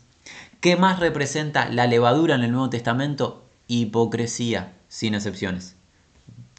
¿Qué 0.60 0.74
más 0.74 0.98
representa 0.98 1.68
la 1.68 1.86
levadura 1.86 2.34
en 2.34 2.42
el 2.42 2.50
Nuevo 2.50 2.68
Testamento? 2.68 3.44
Hipocresía, 3.68 4.72
sin 4.88 5.14
excepciones. 5.14 5.76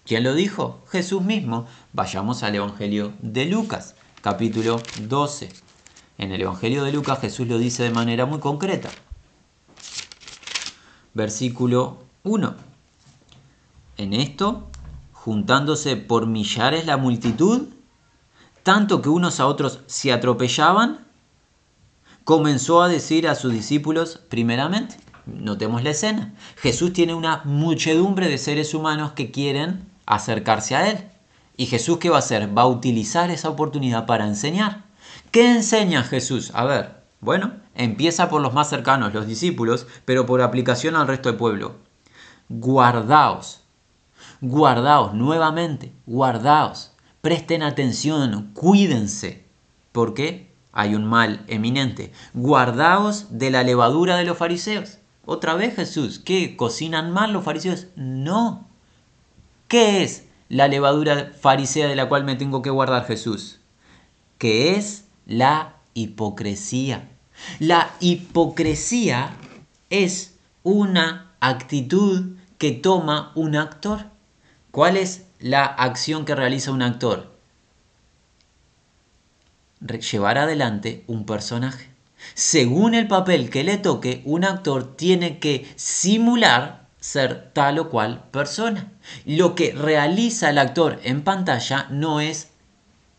¿Quién 0.05 0.23
lo 0.23 0.33
dijo? 0.33 0.81
Jesús 0.89 1.23
mismo. 1.23 1.67
Vayamos 1.91 2.41
al 2.43 2.55
Evangelio 2.55 3.11
de 3.21 3.43
Lucas, 3.43 3.95
capítulo 4.21 4.81
12. 5.01 5.49
En 6.19 6.31
el 6.31 6.39
Evangelio 6.39 6.85
de 6.85 6.93
Lucas 6.93 7.19
Jesús 7.19 7.49
lo 7.49 7.57
dice 7.57 7.83
de 7.83 7.91
manera 7.91 8.25
muy 8.25 8.39
concreta. 8.39 8.89
Versículo 11.13 11.97
1. 12.23 12.55
En 13.97 14.13
esto, 14.13 14.69
juntándose 15.27 15.97
por 15.97 16.25
millares 16.25 16.85
la 16.85 16.95
multitud, 16.95 17.67
tanto 18.63 19.01
que 19.01 19.09
unos 19.09 19.41
a 19.41 19.47
otros 19.47 19.81
se 19.85 20.13
atropellaban, 20.13 21.05
comenzó 22.23 22.81
a 22.81 22.87
decir 22.87 23.27
a 23.27 23.35
sus 23.35 23.51
discípulos 23.51 24.21
primeramente, 24.29 24.95
notemos 25.25 25.83
la 25.83 25.89
escena, 25.89 26.33
Jesús 26.55 26.93
tiene 26.93 27.13
una 27.13 27.41
muchedumbre 27.43 28.29
de 28.29 28.37
seres 28.37 28.73
humanos 28.73 29.11
que 29.17 29.29
quieren 29.29 29.91
acercarse 30.05 30.77
a 30.77 30.89
Él. 30.91 31.09
¿Y 31.57 31.65
Jesús 31.65 31.97
qué 31.97 32.09
va 32.09 32.15
a 32.15 32.19
hacer? 32.19 32.57
Va 32.57 32.61
a 32.61 32.67
utilizar 32.67 33.29
esa 33.29 33.49
oportunidad 33.49 34.05
para 34.05 34.27
enseñar. 34.27 34.85
¿Qué 35.31 35.51
enseña 35.51 36.03
Jesús? 36.03 36.51
A 36.53 36.63
ver, 36.63 37.03
bueno, 37.19 37.51
empieza 37.75 38.29
por 38.29 38.41
los 38.41 38.53
más 38.53 38.69
cercanos, 38.69 39.13
los 39.13 39.27
discípulos, 39.27 39.87
pero 40.05 40.25
por 40.25 40.41
aplicación 40.41 40.95
al 40.95 41.09
resto 41.09 41.27
del 41.27 41.37
pueblo. 41.37 41.75
Guardaos, 42.47 43.66
guardaos 44.41 45.13
nuevamente, 45.13 45.93
guardaos, 46.05 46.91
presten 47.21 47.63
atención, 47.63 48.51
cuídense. 48.53 49.45
¿Por 49.91 50.13
qué? 50.13 50.47
hay 50.77 50.93
un 50.93 51.05
mal 51.05 51.43
eminente. 51.47 52.11
Guardaos 52.35 53.39
de 53.39 53.49
la 53.49 53.63
levadura 53.63 54.15
de 54.15 54.25
los 54.25 54.37
fariseos. 54.37 54.99
Otra 55.25 55.55
vez 55.55 55.75
Jesús, 55.75 56.19
¿qué? 56.19 56.55
¿Cocinan 56.55 57.11
mal 57.11 57.33
los 57.33 57.43
fariseos? 57.43 57.87
No. 57.95 58.67
¿Qué 59.67 60.03
es 60.03 60.25
la 60.49 60.67
levadura 60.67 61.33
farisea 61.41 61.87
de 61.87 61.95
la 61.95 62.07
cual 62.07 62.25
me 62.25 62.35
tengo 62.35 62.61
que 62.61 62.69
guardar 62.69 63.07
Jesús? 63.07 63.59
Que 64.37 64.75
es 64.75 65.05
la 65.25 65.77
hipocresía. 65.95 67.09
La 67.57 67.89
hipocresía 67.99 69.31
es 69.89 70.35
una 70.61 71.31
actitud 71.39 72.35
que 72.59 72.71
toma 72.71 73.31
un 73.33 73.55
actor. 73.55 74.05
¿Cuál 74.71 74.97
es 74.97 75.25
la 75.39 75.65
acción 75.65 76.25
que 76.25 76.35
realiza 76.35 76.71
un 76.71 76.81
actor? 76.81 77.35
llevar 80.11 80.37
adelante 80.37 81.03
un 81.07 81.25
personaje. 81.25 81.89
Según 82.33 82.93
el 82.93 83.07
papel 83.07 83.49
que 83.49 83.63
le 83.63 83.77
toque, 83.77 84.21
un 84.25 84.43
actor 84.43 84.95
tiene 84.95 85.39
que 85.39 85.71
simular 85.75 86.87
ser 86.99 87.51
tal 87.53 87.79
o 87.79 87.89
cual 87.89 88.23
persona. 88.31 88.91
Lo 89.25 89.55
que 89.55 89.73
realiza 89.73 90.49
el 90.49 90.57
actor 90.57 90.99
en 91.03 91.23
pantalla 91.23 91.87
no 91.89 92.19
es 92.19 92.49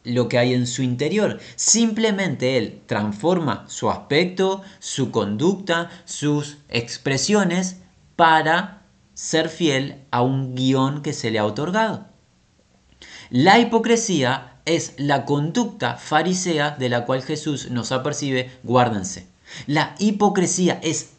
lo 0.04 0.28
que 0.28 0.38
hay 0.38 0.54
en 0.54 0.66
su 0.66 0.82
interior. 0.82 1.38
Simplemente 1.56 2.58
él 2.58 2.82
transforma 2.86 3.64
su 3.68 3.90
aspecto, 3.90 4.62
su 4.78 5.10
conducta, 5.10 5.90
sus 6.04 6.58
expresiones 6.68 7.78
para 8.16 8.77
ser 9.18 9.48
fiel 9.48 10.04
a 10.12 10.22
un 10.22 10.54
guion 10.54 11.02
que 11.02 11.12
se 11.12 11.32
le 11.32 11.40
ha 11.40 11.44
otorgado. 11.44 12.06
La 13.30 13.58
hipocresía 13.58 14.60
es 14.64 14.94
la 14.96 15.24
conducta 15.24 15.96
farisea 15.96 16.76
de 16.78 16.88
la 16.88 17.04
cual 17.04 17.22
Jesús 17.22 17.68
nos 17.72 17.90
apercibe, 17.90 18.52
guárdense. 18.62 19.26
La 19.66 19.96
hipocresía 19.98 20.78
es 20.84 21.10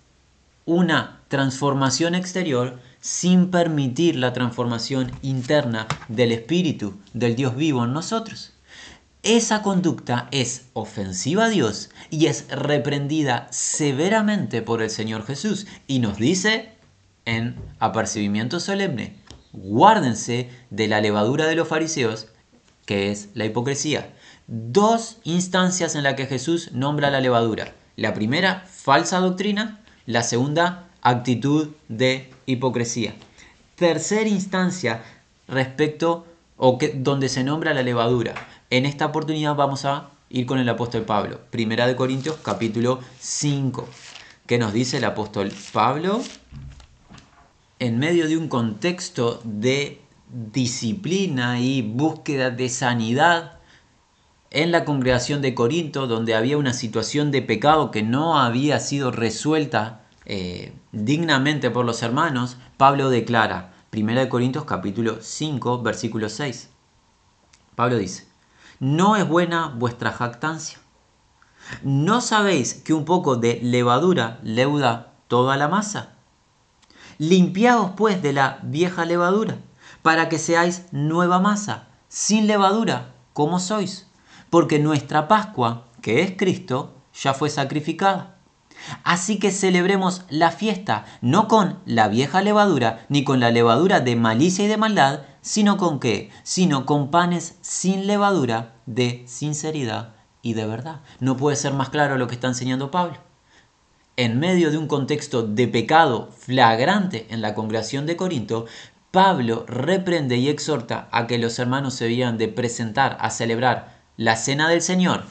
una 0.66 1.20
transformación 1.28 2.16
exterior 2.16 2.80
sin 3.02 3.52
permitir 3.52 4.16
la 4.16 4.32
transformación 4.32 5.12
interna 5.22 5.86
del 6.08 6.32
Espíritu, 6.32 6.98
del 7.14 7.36
Dios 7.36 7.58
vivo 7.58 7.84
en 7.84 7.92
nosotros. 7.92 8.54
Esa 9.24 9.62
conducta 9.62 10.30
es 10.32 10.68
ofensiva 10.72 11.46
a 11.46 11.50
Dios 11.50 11.90
y 12.10 12.28
es 12.28 12.48
reprendida 12.48 13.50
severamente 13.52 14.62
por 14.62 14.82
el 14.82 14.90
Señor 14.90 15.26
Jesús 15.26 15.68
y 15.86 16.00
nos 16.00 16.18
dice 16.18 16.79
en 17.26 17.56
apercibimiento 17.80 18.60
solemne, 18.60 19.16
guárdense 19.54 20.50
de 20.70 20.88
la 20.88 21.02
levadura 21.02 21.46
de 21.48 21.56
los 21.56 21.68
fariseos 21.68 22.28
que 22.90 23.12
es 23.12 23.30
la 23.36 23.46
hipocresía. 23.46 24.16
Dos 24.48 25.18
instancias 25.24 25.94
en 25.94 26.02
las 26.02 26.16
que 26.16 26.26
Jesús 26.26 26.72
nombra 26.72 27.12
la 27.12 27.22
levadura. 27.22 27.76
La 27.96 28.16
primera, 28.16 28.66
falsa 28.68 29.20
doctrina. 29.20 29.80
La 30.08 30.24
segunda, 30.24 30.88
actitud 31.04 31.68
de 31.88 32.32
hipocresía. 32.48 33.14
Tercera 33.76 34.28
instancia 34.28 35.04
respecto 35.48 36.26
o 36.58 36.80
que, 36.80 36.88
donde 36.90 37.30
se 37.30 37.44
nombra 37.44 37.76
la 37.76 37.84
levadura. 37.84 38.34
En 38.72 38.88
esta 38.88 39.06
oportunidad 39.06 39.54
vamos 39.54 39.86
a 39.86 40.10
ir 40.30 40.48
con 40.48 40.58
el 40.58 40.68
apóstol 40.68 41.04
Pablo. 41.04 41.42
Primera 41.52 41.86
de 41.86 41.96
Corintios 41.96 42.38
capítulo 42.42 43.02
5. 43.20 43.88
¿Qué 44.48 44.58
nos 44.58 44.74
dice 44.74 44.98
el 44.98 45.04
apóstol 45.06 45.54
Pablo? 45.72 46.24
En 47.80 47.98
medio 47.98 48.28
de 48.28 48.36
un 48.36 48.50
contexto 48.50 49.40
de 49.46 50.02
disciplina 50.28 51.62
y 51.62 51.82
búsqueda 51.82 52.50
de 52.50 52.68
sanidad 52.68 53.60
en 54.52 54.74
la 54.74 54.84
congregación 54.84 55.42
de 55.42 55.56
Corinto, 55.56 56.06
donde 56.06 56.36
había 56.36 56.58
una 56.58 56.74
situación 56.74 57.32
de 57.32 57.42
pecado 57.42 57.90
que 57.90 58.04
no 58.04 58.38
había 58.38 58.82
sido 58.82 59.12
resuelta 59.12 60.02
eh, 60.26 60.74
dignamente 60.92 61.72
por 61.72 61.86
los 61.86 62.04
hermanos, 62.04 62.58
Pablo 62.76 63.10
declara, 63.10 63.72
1 63.96 64.28
Corintios 64.28 64.66
capítulo 64.66 65.20
5, 65.22 65.82
versículo 65.82 66.28
6. 66.28 66.70
Pablo 67.76 67.98
dice, 67.98 68.28
no 68.82 69.16
es 69.16 69.26
buena 69.26 69.68
vuestra 69.70 70.12
jactancia. 70.12 70.80
¿No 71.84 72.20
sabéis 72.20 72.74
que 72.74 72.94
un 72.94 73.06
poco 73.06 73.38
de 73.38 73.62
levadura 73.64 74.40
leuda 74.44 75.14
toda 75.30 75.56
la 75.56 75.70
masa? 75.70 76.19
Limpiaos 77.22 77.92
pues 77.98 78.22
de 78.22 78.32
la 78.32 78.60
vieja 78.64 79.04
levadura 79.04 79.58
para 80.02 80.30
que 80.30 80.40
seáis 80.40 80.86
nueva 80.94 81.42
masa, 81.42 81.90
sin 82.08 82.48
levadura, 82.48 83.14
como 83.34 83.60
sois, 83.60 84.08
porque 84.50 84.80
nuestra 84.80 85.28
Pascua, 85.28 85.88
que 86.02 86.22
es 86.22 86.32
Cristo, 86.38 86.96
ya 87.14 87.34
fue 87.34 87.50
sacrificada. 87.50 88.38
Así 89.04 89.38
que 89.38 89.52
celebremos 89.52 90.22
la 90.30 90.52
fiesta, 90.52 91.04
no 91.20 91.50
con 91.50 91.80
la 91.86 92.08
vieja 92.08 92.42
levadura, 92.42 93.06
ni 93.10 93.26
con 93.26 93.42
la 93.42 93.52
levadura 93.52 94.00
de 94.00 94.16
malicia 94.16 94.64
y 94.64 94.70
de 94.70 94.78
maldad, 94.78 95.24
sino 95.42 95.76
con 95.76 96.00
qué? 96.00 96.30
Sino 96.44 96.86
con 96.86 97.12
panes 97.12 97.58
sin 97.60 98.08
levadura 98.08 98.76
de 98.86 99.26
sinceridad 99.28 100.16
y 100.42 100.54
de 100.54 100.66
verdad. 100.66 101.02
No 101.20 101.36
puede 101.36 101.58
ser 101.58 101.74
más 101.74 101.90
claro 101.90 102.18
lo 102.18 102.28
que 102.28 102.36
está 102.36 102.48
enseñando 102.48 102.92
Pablo. 102.92 103.29
En 104.22 104.38
medio 104.38 104.70
de 104.70 104.78
un 104.78 104.90
contexto 104.90 105.44
de 105.44 105.70
pecado 105.70 106.28
flagrante 106.38 107.26
en 107.30 107.42
la 107.42 107.54
congregación 107.54 108.06
de 108.06 108.18
Corinto, 108.18 108.66
Pablo 109.12 109.64
reprende 109.66 110.36
y 110.36 110.50
exhorta 110.50 111.08
a 111.14 111.26
que 111.26 111.38
los 111.38 111.58
hermanos 111.58 111.94
se 111.94 112.04
debían 112.04 112.38
de 112.38 112.50
presentar 112.50 113.16
a 113.22 113.30
celebrar 113.30 114.02
la 114.18 114.36
cena 114.36 114.68
del 114.68 114.82
Señor, 114.82 115.24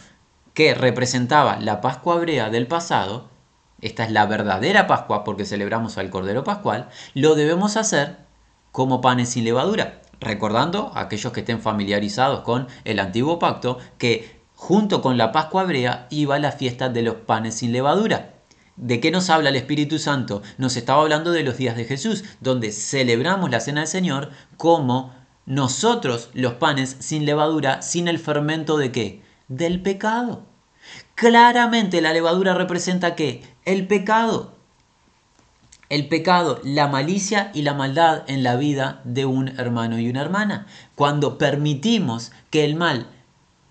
que 0.54 0.72
representaba 0.72 1.60
la 1.60 1.82
Pascua 1.82 2.16
hebrea 2.16 2.48
del 2.48 2.66
pasado, 2.66 3.28
esta 3.82 4.04
es 4.04 4.10
la 4.10 4.24
verdadera 4.24 4.86
Pascua 4.86 5.22
porque 5.22 5.44
celebramos 5.44 5.98
al 5.98 6.08
Cordero 6.08 6.42
Pascual, 6.42 6.88
lo 7.12 7.34
debemos 7.34 7.76
hacer 7.76 8.16
como 8.72 9.02
panes 9.02 9.28
sin 9.28 9.44
levadura. 9.44 10.00
Recordando 10.18 10.92
a 10.94 11.00
aquellos 11.00 11.34
que 11.34 11.40
estén 11.40 11.60
familiarizados 11.60 12.40
con 12.40 12.68
el 12.86 13.00
antiguo 13.00 13.38
pacto 13.38 13.76
que 13.98 14.40
junto 14.54 15.02
con 15.02 15.18
la 15.18 15.30
Pascua 15.30 15.64
hebrea 15.64 16.06
iba 16.08 16.38
la 16.38 16.52
fiesta 16.52 16.88
de 16.88 17.02
los 17.02 17.16
panes 17.16 17.56
sin 17.56 17.72
levadura. 17.72 18.37
¿De 18.78 19.00
qué 19.00 19.10
nos 19.10 19.28
habla 19.28 19.48
el 19.48 19.56
Espíritu 19.56 19.98
Santo? 19.98 20.40
Nos 20.56 20.76
estaba 20.76 21.02
hablando 21.02 21.32
de 21.32 21.42
los 21.42 21.56
días 21.56 21.76
de 21.76 21.84
Jesús, 21.84 22.22
donde 22.40 22.70
celebramos 22.70 23.50
la 23.50 23.58
cena 23.58 23.80
del 23.80 23.88
Señor 23.88 24.30
como 24.56 25.12
nosotros 25.46 26.30
los 26.32 26.54
panes 26.54 26.96
sin 27.00 27.26
levadura, 27.26 27.82
sin 27.82 28.06
el 28.06 28.20
fermento 28.20 28.76
de 28.76 28.92
qué? 28.92 29.22
Del 29.48 29.82
pecado. 29.82 30.44
Claramente 31.16 32.00
la 32.00 32.12
levadura 32.12 32.54
representa 32.54 33.16
qué? 33.16 33.42
El 33.64 33.88
pecado. 33.88 34.54
El 35.88 36.06
pecado, 36.06 36.60
la 36.62 36.86
malicia 36.86 37.50
y 37.54 37.62
la 37.62 37.74
maldad 37.74 38.22
en 38.28 38.44
la 38.44 38.54
vida 38.54 39.00
de 39.02 39.24
un 39.24 39.48
hermano 39.58 39.98
y 39.98 40.08
una 40.08 40.20
hermana. 40.20 40.68
Cuando 40.94 41.36
permitimos 41.36 42.30
que 42.50 42.64
el 42.64 42.76
mal 42.76 43.08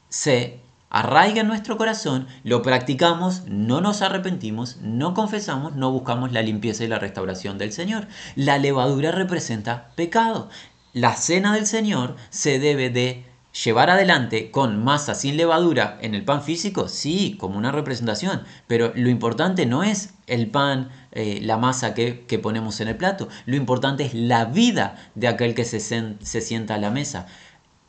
se 0.09 0.59
arraiga 0.89 1.41
en 1.41 1.47
nuestro 1.47 1.77
corazón, 1.77 2.27
lo 2.43 2.61
practicamos, 2.61 3.43
no 3.47 3.81
nos 3.81 4.01
arrepentimos, 4.01 4.77
no 4.81 5.13
confesamos, 5.13 5.75
no 5.75 5.91
buscamos 5.91 6.31
la 6.31 6.41
limpieza 6.41 6.83
y 6.83 6.87
la 6.87 6.99
restauración 6.99 7.57
del 7.57 7.71
Señor. 7.71 8.07
La 8.35 8.57
levadura 8.57 9.11
representa 9.11 9.91
pecado 9.95 10.49
la 10.97 11.15
cena 11.15 11.53
del 11.53 11.67
Señor 11.67 12.15
se 12.31 12.57
debe 12.57 12.89
de 12.89 13.23
llevar 13.63 13.91
adelante 13.91 14.49
con 14.49 14.83
masa 14.83 15.13
sin 15.13 15.37
levadura 15.37 15.99
en 16.01 16.15
el 16.15 16.25
pan 16.25 16.41
físico, 16.41 16.87
sí, 16.89 17.37
como 17.39 17.57
una 17.57 17.71
representación, 17.71 18.41
pero 18.65 18.91
lo 18.95 19.09
importante 19.09 19.67
no 19.67 19.83
es 19.83 20.15
el 20.25 20.49
pan, 20.49 20.89
eh, 21.11 21.39
la 21.43 21.57
masa 21.57 21.93
que, 21.93 22.39
ponemos 22.41 22.81
en 22.81 22.87
el 22.87 22.97
plato, 22.97 23.29
lo 23.45 23.55
importante 23.55 24.05
es 24.05 24.15
la 24.15 24.45
vida 24.45 24.95
de 25.13 25.27
aquel 25.27 25.53
que 25.53 25.65
se, 25.65 25.79
se 25.79 26.41
sienta 26.41 26.73
a 26.73 26.79
la 26.79 26.89
mesa. 26.89 27.27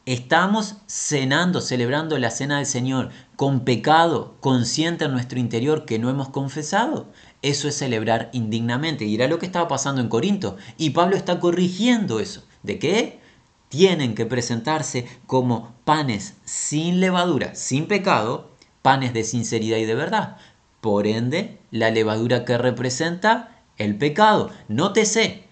Estamos 0.09 0.77
cenando, 0.87 1.61
celebrando 1.61 2.19
la 2.19 2.31
cena 2.31 2.57
del 2.57 2.65
Señor 2.65 3.11
con 3.37 3.67
pecado 3.67 4.37
consciente 4.41 5.05
en 5.05 5.13
nuestro 5.13 5.39
interior 5.39 5.85
que 5.85 5.99
no 5.99 6.09
hemos 6.09 6.31
confesado. 6.31 7.13
Eso 7.43 7.69
es 7.69 7.77
celebrar 7.77 8.31
indignamente. 8.33 9.05
Y 9.05 9.15
era 9.15 9.29
lo 9.29 9.39
que 9.39 9.45
estaba 9.45 9.69
pasando 9.69 10.01
en 10.01 10.09
Corinto. 10.09 10.57
Y 10.79 10.91
Pablo 10.91 11.15
está 11.15 11.39
corrigiendo 11.41 12.21
eso. 12.21 12.43
¿De 12.63 12.79
qué? 12.79 13.21
Tienen 13.69 14.15
que 14.15 14.25
presentarse 14.25 15.07
como 15.27 15.75
panes 15.85 16.37
sin 16.47 17.01
levadura, 17.01 17.55
sin 17.55 17.87
pecado, 17.87 18.51
panes 18.81 19.13
de 19.13 19.25
sinceridad 19.25 19.77
y 19.77 19.85
de 19.85 19.95
verdad. 19.95 20.39
Por 20.81 21.07
ende, 21.07 21.59
la 21.71 21.91
levadura 21.91 22.47
que 22.47 22.57
representa 22.57 23.61
el 23.77 23.99
pecado. 23.99 24.53
Nótese, 24.69 25.45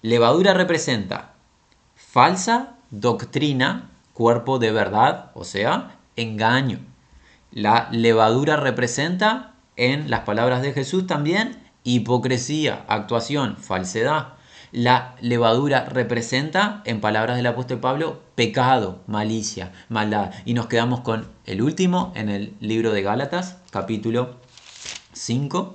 levadura 0.00 0.54
representa 0.54 1.34
falsa 1.94 2.78
doctrina, 2.90 3.91
cuerpo 4.22 4.60
de 4.60 4.70
verdad, 4.70 5.32
o 5.34 5.42
sea, 5.42 5.98
engaño. 6.14 6.78
La 7.50 7.88
levadura 7.90 8.56
representa, 8.56 9.56
en 9.74 10.10
las 10.10 10.20
palabras 10.20 10.62
de 10.62 10.72
Jesús 10.72 11.08
también, 11.08 11.60
hipocresía, 11.82 12.84
actuación, 12.86 13.56
falsedad. 13.56 14.34
La 14.70 15.16
levadura 15.20 15.86
representa, 15.86 16.82
en 16.84 17.00
palabras 17.00 17.36
del 17.36 17.48
apóstol 17.48 17.80
Pablo, 17.80 18.22
pecado, 18.36 19.00
malicia, 19.08 19.72
maldad. 19.88 20.30
Y 20.44 20.54
nos 20.54 20.66
quedamos 20.66 21.00
con 21.00 21.26
el 21.44 21.60
último 21.60 22.12
en 22.14 22.28
el 22.28 22.54
libro 22.60 22.92
de 22.92 23.02
Gálatas, 23.02 23.56
capítulo 23.72 24.36
5. 25.14 25.74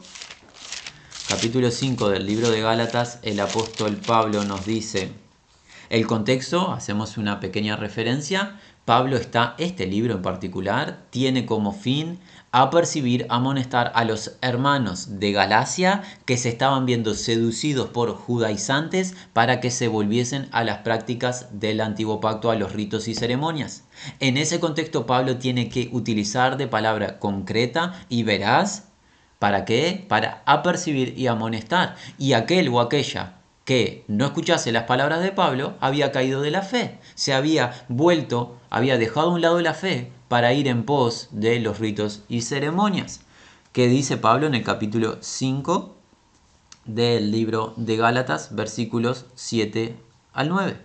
Capítulo 1.28 1.70
5 1.70 2.08
del 2.12 2.26
libro 2.26 2.50
de 2.50 2.62
Gálatas, 2.62 3.20
el 3.24 3.42
apóstol 3.42 3.98
Pablo 3.98 4.46
nos 4.46 4.66
dice, 4.66 5.27
el 5.90 6.06
contexto, 6.08 6.72
hacemos 6.72 7.18
una 7.18 7.40
pequeña 7.40 7.76
referencia, 7.76 8.60
Pablo 8.88 9.18
está, 9.18 9.54
este 9.58 9.86
libro 9.86 10.14
en 10.14 10.22
particular, 10.22 11.00
tiene 11.10 11.46
como 11.46 11.74
fin 11.74 12.20
a 12.54 12.70
percibir, 12.70 13.26
amonestar 13.30 13.92
a 13.96 14.06
los 14.06 14.38
hermanos 14.42 15.20
de 15.20 15.34
Galacia 15.34 16.04
que 16.26 16.38
se 16.38 16.48
estaban 16.48 16.86
viendo 16.86 17.14
seducidos 17.14 17.90
por 17.90 18.14
judaizantes 18.16 19.14
para 19.34 19.60
que 19.60 19.72
se 19.72 19.90
volviesen 19.90 20.48
a 20.54 20.64
las 20.64 20.78
prácticas 20.78 21.48
del 21.52 21.82
antiguo 21.82 22.22
pacto, 22.22 22.50
a 22.50 22.56
los 22.56 22.72
ritos 22.72 23.10
y 23.10 23.16
ceremonias. 23.16 23.84
En 24.22 24.38
ese 24.38 24.62
contexto 24.62 25.06
Pablo 25.06 25.38
tiene 25.38 25.68
que 25.68 25.90
utilizar 25.92 26.56
de 26.56 26.68
palabra 26.68 27.20
concreta 27.20 27.94
y 28.08 28.24
veraz. 28.24 28.88
¿Para 29.38 29.66
qué? 29.66 30.06
Para 30.08 30.42
apercibir 30.46 31.14
y 31.18 31.28
amonestar. 31.28 31.96
Y 32.18 32.34
aquel 32.34 32.70
o 32.70 32.80
aquella 32.80 33.37
que 33.68 34.06
no 34.08 34.24
escuchase 34.24 34.72
las 34.72 34.86
palabras 34.86 35.22
de 35.22 35.34
Pablo 35.34 35.74
había 35.82 36.14
caído 36.14 36.42
de 36.42 36.52
la 36.52 36.62
fe, 36.62 37.02
se 37.16 37.34
había 37.34 37.86
vuelto, 37.90 38.56
había 38.70 38.98
dejado 38.98 39.28
a 39.32 39.34
un 39.34 39.42
lado 39.42 39.60
la 39.60 39.74
fe 39.74 40.10
para 40.30 40.54
ir 40.54 40.70
en 40.70 40.86
pos 40.86 41.28
de 41.32 41.60
los 41.60 41.78
ritos 41.78 42.22
y 42.30 42.44
ceremonias. 42.44 43.20
Que 43.74 43.90
dice 43.90 44.16
Pablo 44.16 44.48
en 44.48 44.56
el 44.56 44.64
capítulo 44.64 45.18
5 45.20 45.98
del 46.86 47.30
libro 47.30 47.74
de 47.76 47.98
Gálatas, 47.98 48.56
versículos 48.56 49.26
7 49.36 50.00
al 50.32 50.48
9. 50.48 50.78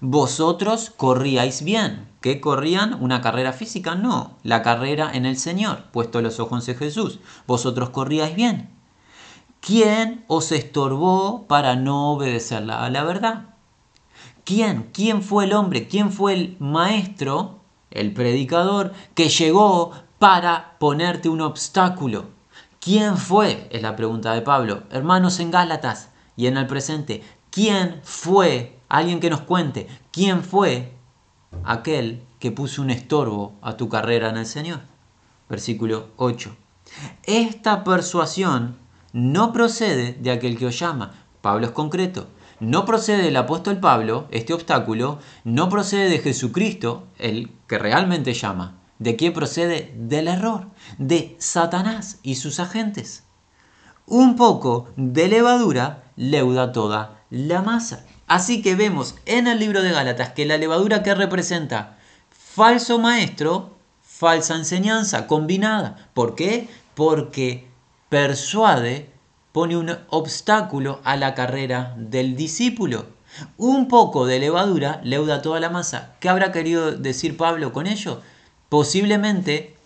Vosotros 0.00 0.90
corríais 0.90 1.62
bien. 1.62 2.08
¿Qué 2.20 2.40
corrían? 2.40 3.00
¿Una 3.00 3.20
carrera 3.20 3.52
física? 3.52 3.94
No, 3.94 4.36
la 4.42 4.62
carrera 4.62 5.12
en 5.14 5.26
el 5.26 5.36
Señor, 5.36 5.84
puesto 5.92 6.20
los 6.22 6.40
ojos 6.40 6.68
en 6.68 6.76
Jesús. 6.76 7.20
Vosotros 7.46 7.90
corríais 7.90 8.34
bien. 8.34 8.79
¿Quién 9.60 10.24
os 10.26 10.52
estorbó 10.52 11.46
para 11.46 11.76
no 11.76 12.12
obedecerla 12.12 12.84
a 12.84 12.90
la 12.90 13.04
verdad? 13.04 13.54
¿Quién? 14.44 14.90
¿Quién 14.92 15.22
fue 15.22 15.44
el 15.44 15.52
hombre? 15.52 15.86
¿Quién 15.86 16.10
fue 16.10 16.32
el 16.32 16.56
maestro 16.58 17.60
el 17.90 18.12
predicador 18.12 18.92
que 19.14 19.28
llegó 19.28 19.92
para 20.18 20.76
ponerte 20.78 21.28
un 21.28 21.40
obstáculo. 21.40 22.26
¿Quién 22.80 23.16
fue? 23.16 23.68
Es 23.70 23.82
la 23.82 23.96
pregunta 23.96 24.32
de 24.32 24.42
Pablo. 24.42 24.84
Hermanos 24.90 25.40
en 25.40 25.50
Gálatas 25.50 26.10
y 26.36 26.46
en 26.46 26.56
el 26.56 26.66
presente, 26.66 27.22
¿quién 27.50 28.00
fue? 28.02 28.78
Alguien 28.88 29.20
que 29.20 29.30
nos 29.30 29.42
cuente, 29.42 29.86
¿quién 30.10 30.42
fue 30.42 30.92
aquel 31.64 32.22
que 32.38 32.50
puso 32.50 32.82
un 32.82 32.90
estorbo 32.90 33.54
a 33.62 33.76
tu 33.76 33.88
carrera 33.88 34.30
en 34.30 34.36
el 34.36 34.46
Señor? 34.46 34.80
Versículo 35.48 36.08
8. 36.16 36.56
Esta 37.22 37.84
persuasión 37.84 38.76
no 39.12 39.52
procede 39.52 40.14
de 40.14 40.30
aquel 40.30 40.58
que 40.58 40.66
os 40.66 40.78
llama. 40.78 41.14
Pablo 41.40 41.66
es 41.66 41.72
concreto 41.72 42.26
no 42.60 42.84
procede 42.84 43.22
del 43.22 43.36
apóstol 43.36 43.80
Pablo, 43.80 44.28
este 44.30 44.52
obstáculo, 44.52 45.18
no 45.44 45.70
procede 45.70 46.10
de 46.10 46.18
Jesucristo, 46.18 47.06
el 47.18 47.50
que 47.66 47.78
realmente 47.78 48.34
llama. 48.34 48.76
¿De 48.98 49.16
quién 49.16 49.32
procede? 49.32 49.94
Del 49.96 50.28
error, 50.28 50.68
de 50.98 51.36
Satanás 51.38 52.18
y 52.22 52.34
sus 52.34 52.60
agentes. 52.60 53.24
Un 54.06 54.36
poco 54.36 54.90
de 54.96 55.28
levadura 55.28 56.04
leuda 56.16 56.72
toda 56.72 57.22
la 57.30 57.62
masa. 57.62 58.04
Así 58.26 58.60
que 58.60 58.74
vemos 58.74 59.14
en 59.24 59.46
el 59.46 59.58
libro 59.58 59.82
de 59.82 59.92
Gálatas 59.92 60.32
que 60.32 60.44
la 60.44 60.58
levadura 60.58 61.02
que 61.02 61.14
representa 61.14 61.96
falso 62.28 62.98
maestro, 62.98 63.74
falsa 64.02 64.54
enseñanza 64.54 65.26
combinada. 65.26 66.10
¿Por 66.12 66.34
qué? 66.34 66.68
Porque 66.94 67.69
persuade 68.10 69.08
pone 69.52 69.76
un 69.76 69.96
obstáculo 70.10 71.00
a 71.04 71.16
la 71.16 71.34
carrera 71.34 71.94
del 71.96 72.36
discípulo. 72.36 73.06
Un 73.56 73.88
poco 73.88 74.26
de 74.26 74.40
levadura 74.40 75.00
leuda 75.04 75.40
toda 75.40 75.60
la 75.60 75.70
masa. 75.70 76.16
¿Qué 76.20 76.28
habrá 76.28 76.52
querido 76.52 76.92
decir 76.92 77.36
Pablo 77.36 77.72
con 77.72 77.86
ello? 77.86 78.20
Posiblemente 78.68 79.76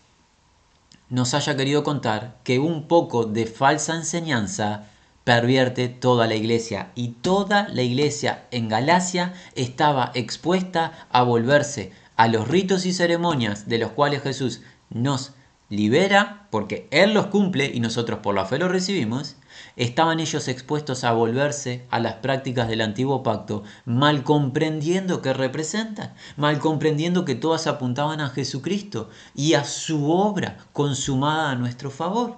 nos 1.11 1.35
haya 1.35 1.57
querido 1.57 1.85
contar 1.85 2.39
que 2.43 2.59
un 2.59 2.89
poco 2.89 3.25
de 3.25 3.47
falsa 3.47 3.95
enseñanza 3.95 4.87
pervierte 5.25 5.89
toda 5.89 6.27
la 6.27 6.35
iglesia 6.35 6.91
y 6.95 7.09
toda 7.09 7.68
la 7.68 7.83
iglesia 7.83 8.45
en 8.51 8.68
Galacia 8.68 9.35
estaba 9.55 10.12
expuesta 10.14 11.07
a 11.11 11.22
volverse 11.22 11.93
a 12.16 12.29
los 12.29 12.49
ritos 12.49 12.87
y 12.87 12.95
ceremonias 12.95 13.68
de 13.68 13.79
los 13.79 13.93
cuales 13.93 14.22
Jesús 14.22 14.62
nos 14.89 15.33
libera 15.75 16.47
porque 16.51 16.89
Él 16.91 17.14
los 17.14 17.27
cumple 17.27 17.70
y 17.72 17.81
nosotros 17.81 18.20
por 18.20 18.35
la 18.35 18.47
fe 18.47 18.59
los 18.59 18.70
recibimos 18.70 19.37
estaban 19.77 20.20
ellos 20.20 20.49
expuestos 20.49 21.05
a 21.05 21.12
volverse 21.12 21.85
a 21.91 22.01
las 22.01 22.14
prácticas 22.14 22.68
del 22.68 22.81
antiguo 22.81 23.22
pacto, 23.22 23.64
mal 23.85 24.25
comprendiendo 24.25 25.22
qué 25.22 25.33
representan, 25.33 26.14
mal 26.37 26.59
comprendiendo 26.59 27.25
que 27.25 27.35
todas 27.35 27.66
apuntaban 27.66 28.20
a 28.20 28.31
Jesucristo 28.31 29.11
y 29.35 29.55
a 29.55 29.64
su 29.64 30.11
obra 30.11 30.59
consumada 30.72 31.51
a 31.51 31.57
nuestro 31.57 31.91
favor. 31.91 32.37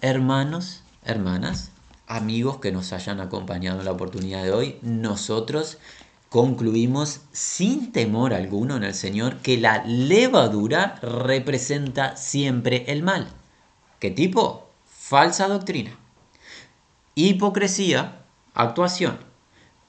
Hermanos, 0.00 0.82
hermanas, 1.04 1.70
amigos 2.06 2.58
que 2.58 2.72
nos 2.72 2.92
hayan 2.92 3.20
acompañado 3.20 3.80
en 3.80 3.84
la 3.84 3.92
oportunidad 3.92 4.42
de 4.42 4.52
hoy, 4.52 4.78
nosotros 4.82 5.78
concluimos 6.28 7.20
sin 7.32 7.92
temor 7.92 8.34
alguno 8.34 8.76
en 8.76 8.84
el 8.84 8.94
Señor 8.94 9.38
que 9.38 9.58
la 9.58 9.84
levadura 9.84 10.96
representa 11.02 12.16
siempre 12.16 12.84
el 12.88 13.02
mal. 13.02 13.28
¿Qué 14.00 14.10
tipo? 14.10 14.70
Falsa 14.86 15.48
doctrina 15.48 15.96
hipocresía, 17.16 18.26
actuación. 18.54 19.18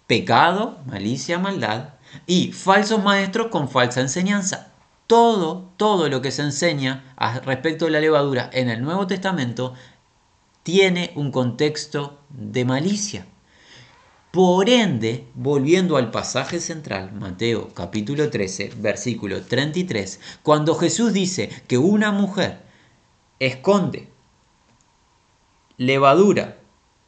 pecado, 0.07 0.79
malicia, 0.85 1.37
maldad, 1.37 1.95
y 2.25 2.53
falsos 2.53 3.03
maestros 3.03 3.47
con 3.47 3.69
falsa 3.69 3.99
enseñanza. 3.99 4.71
Todo, 5.05 5.69
todo 5.75 6.07
lo 6.07 6.21
que 6.21 6.31
se 6.31 6.43
enseña 6.43 7.13
respecto 7.43 7.85
de 7.85 7.91
la 7.91 7.99
levadura 7.99 8.49
en 8.53 8.69
el 8.69 8.81
Nuevo 8.81 9.05
Testamento 9.05 9.73
tiene 10.63 11.11
un 11.15 11.31
contexto 11.31 12.21
de 12.29 12.63
malicia. 12.63 13.25
Por 14.31 14.69
ende, 14.69 15.25
volviendo 15.35 15.95
al 15.95 16.11
pasaje 16.11 16.59
central, 16.59 17.13
Mateo 17.13 17.73
capítulo 17.73 18.29
13, 18.29 18.73
versículo 18.77 19.41
33, 19.41 20.19
cuando 20.43 20.75
Jesús 20.75 21.13
dice 21.13 21.49
que 21.67 21.77
una 21.77 22.11
mujer 22.11 22.59
esconde 23.39 24.09
levadura 25.77 26.57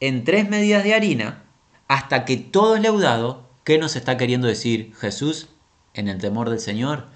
en 0.00 0.24
tres 0.24 0.48
medidas 0.48 0.82
de 0.82 0.94
harina 0.94 1.44
hasta 1.88 2.24
que 2.24 2.38
todo 2.38 2.76
es 2.76 2.82
leudado, 2.82 3.46
¿qué 3.64 3.78
nos 3.78 3.96
está 3.96 4.16
queriendo 4.16 4.46
decir 4.46 4.94
Jesús? 4.96 5.48
En 5.92 6.08
el 6.08 6.18
temor 6.18 6.48
del 6.48 6.60
Señor, 6.60 7.08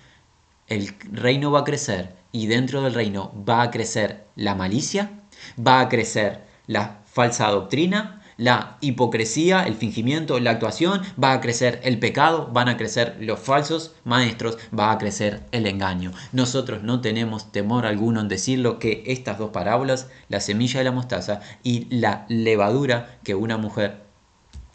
el 0.67 0.95
reino 1.13 1.51
va 1.51 1.61
a 1.61 1.65
crecer 1.65 2.15
y 2.31 2.47
dentro 2.47 2.83
del 2.83 2.93
reino 2.93 3.33
va 3.49 3.63
a 3.63 3.71
crecer 3.71 4.27
la 4.37 4.55
malicia, 4.55 5.23
va 5.59 5.81
a 5.81 5.89
crecer 5.89 6.45
la 6.67 7.01
falsa 7.07 7.49
doctrina, 7.49 8.21
la 8.37 8.77
hipocresía, 8.81 9.67
el 9.67 9.75
fingimiento, 9.75 10.39
la 10.41 10.51
actuación, 10.51 11.03
va 11.23 11.33
a 11.33 11.41
crecer 11.41 11.81
el 11.85 11.99
pecado, 11.99 12.51
van 12.53 12.69
a 12.69 12.77
crecer 12.77 13.17
los 13.21 13.41
falsos 13.41 13.93
maestros, 14.05 14.59
va 14.77 14.91
a 14.91 14.99
crecer 14.99 15.43
el 15.53 15.67
engaño. 15.67 16.13
Nosotros 16.33 16.83
no 16.83 17.01
tenemos 17.01 17.53
temor 17.53 17.87
alguno 17.87 18.21
en 18.21 18.29
decirlo 18.29 18.79
que 18.79 19.05
estas 19.07 19.39
dos 19.39 19.51
parábolas, 19.51 20.09
la 20.29 20.41
semilla 20.41 20.81
de 20.81 20.85
la 20.85 20.93
mostaza 20.93 21.41
y 21.63 21.87
la 21.95 22.27
levadura 22.29 23.19
que 23.23 23.35
una 23.35 23.57
mujer 23.57 24.05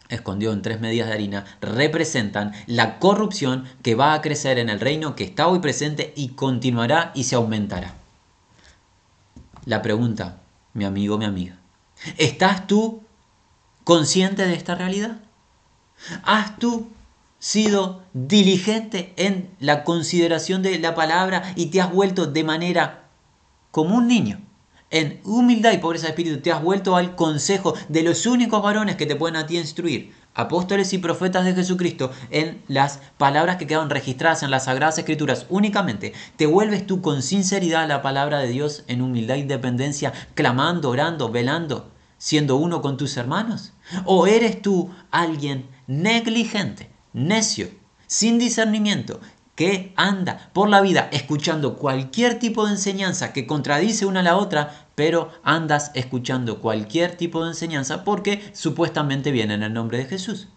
escondió 0.10 0.51
en 0.51 0.62
tres 0.62 0.80
medidas 0.82 1.07
de 1.07 1.14
harina, 1.14 1.45
representan 1.62 2.53
la 2.66 2.99
corrupción 2.99 3.66
que 3.84 3.95
va 3.95 4.14
a 4.14 4.22
crecer 4.22 4.57
en 4.57 4.70
el 4.70 4.80
reino 4.80 5.16
que 5.16 5.24
está 5.24 5.47
hoy 5.47 5.60
presente 5.60 6.14
y 6.16 6.30
continuará 6.30 7.12
y 7.14 7.26
se 7.26 7.36
aumentará. 7.36 7.93
La 9.66 9.82
pregunta, 9.82 10.39
mi 10.74 10.86
amigo, 10.86 11.18
mi 11.18 11.26
amiga, 11.26 11.57
¿estás 12.18 12.66
tú 12.66 13.03
consciente 13.90 14.46
de 14.46 14.54
esta 14.54 14.76
realidad? 14.76 15.18
¿Has 16.22 16.60
tú 16.60 16.90
sido 17.40 18.04
diligente 18.14 19.16
en 19.18 19.50
la 19.60 19.84
consideración 19.84 20.62
de 20.62 20.78
la 20.78 20.94
palabra 20.94 21.54
y 21.56 21.72
te 21.72 21.82
has 21.82 21.92
vuelto 21.92 22.28
de 22.28 22.44
manera 22.44 23.06
como 23.72 23.96
un 23.96 24.08
niño? 24.08 24.42
En 24.92 25.20
humildad 25.24 25.72
y 25.72 25.80
pobreza 25.80 26.06
de 26.06 26.10
espíritu 26.10 26.40
te 26.40 26.52
has 26.52 26.62
vuelto 26.62 26.96
al 26.96 27.16
consejo 27.16 27.74
de 27.88 28.04
los 28.04 28.28
únicos 28.28 28.62
varones 28.62 28.96
que 28.96 29.08
te 29.08 29.16
pueden 29.16 29.38
a 29.38 29.48
ti 29.48 29.58
instruir, 29.58 30.14
apóstoles 30.36 30.94
y 30.94 31.00
profetas 31.00 31.44
de 31.44 31.56
Jesucristo, 31.56 32.12
en 32.30 32.62
las 32.68 33.00
palabras 33.18 33.58
que 33.58 33.66
quedan 33.66 33.90
registradas 33.90 34.44
en 34.44 34.52
las 34.52 34.66
Sagradas 34.66 35.00
Escrituras 35.00 35.48
únicamente. 35.50 36.14
Te 36.36 36.46
vuelves 36.46 36.86
tú 36.86 37.02
con 37.02 37.24
sinceridad 37.24 37.86
a 37.86 37.88
la 37.88 38.04
palabra 38.04 38.38
de 38.38 38.50
Dios 38.50 38.84
en 38.86 39.02
humildad 39.02 39.38
e 39.38 39.40
independencia, 39.40 40.14
clamando, 40.36 40.92
orando, 40.92 41.32
velando, 41.32 41.90
siendo 42.20 42.57
uno 42.57 42.84
con 42.84 42.97
tus 42.97 43.17
hermanos. 43.17 43.74
¿O 44.05 44.28
eres 44.28 44.61
tú 44.61 44.91
alguien 45.09 45.67
negligente, 45.88 46.91
necio, 47.13 47.72
sin 48.05 48.38
discernimiento, 48.38 49.20
que 49.55 49.91
anda 49.97 50.51
por 50.53 50.70
la 50.70 50.80
vida 50.80 51.09
escuchando 51.11 51.78
cualquier 51.78 52.39
tipo 52.39 52.65
de 52.65 52.74
enseñanza 52.74 53.34
que 53.34 53.47
contradice 53.47 54.05
una 54.05 54.20
a 54.20 54.24
la 54.24 54.38
otra, 54.38 54.88
pero 54.95 55.32
andas 55.43 55.91
escuchando 55.95 56.61
cualquier 56.61 57.17
tipo 57.17 57.43
de 57.43 57.49
enseñanza 57.49 58.03
porque 58.03 58.51
supuestamente 58.53 59.32
viene 59.32 59.55
en 59.55 59.63
el 59.63 59.74
nombre 59.74 59.97
de 59.97 60.05
Jesús. 60.05 60.47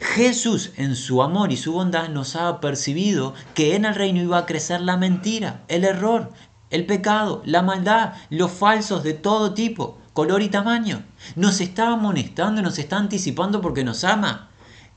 Jesús 0.00 0.72
en 0.76 0.94
su 0.94 1.22
amor 1.22 1.52
y 1.52 1.56
su 1.56 1.72
bondad 1.72 2.08
nos 2.08 2.36
ha 2.36 2.60
percibido 2.60 3.34
que 3.54 3.76
en 3.76 3.84
el 3.84 3.94
reino 3.94 4.20
iba 4.20 4.38
a 4.38 4.46
crecer 4.46 4.80
la 4.80 4.96
mentira, 4.96 5.62
el 5.68 5.84
error, 5.84 6.30
el 6.70 6.86
pecado, 6.86 7.42
la 7.44 7.62
maldad, 7.62 8.12
los 8.30 8.50
falsos 8.50 9.02
de 9.02 9.14
todo 9.14 9.54
tipo, 9.54 9.98
color 10.14 10.42
y 10.42 10.48
tamaño. 10.48 11.04
Nos 11.36 11.60
está 11.60 11.88
amonestando, 11.88 12.62
nos 12.62 12.78
está 12.78 12.96
anticipando 12.96 13.60
porque 13.60 13.84
nos 13.84 14.04
ama. 14.04 14.48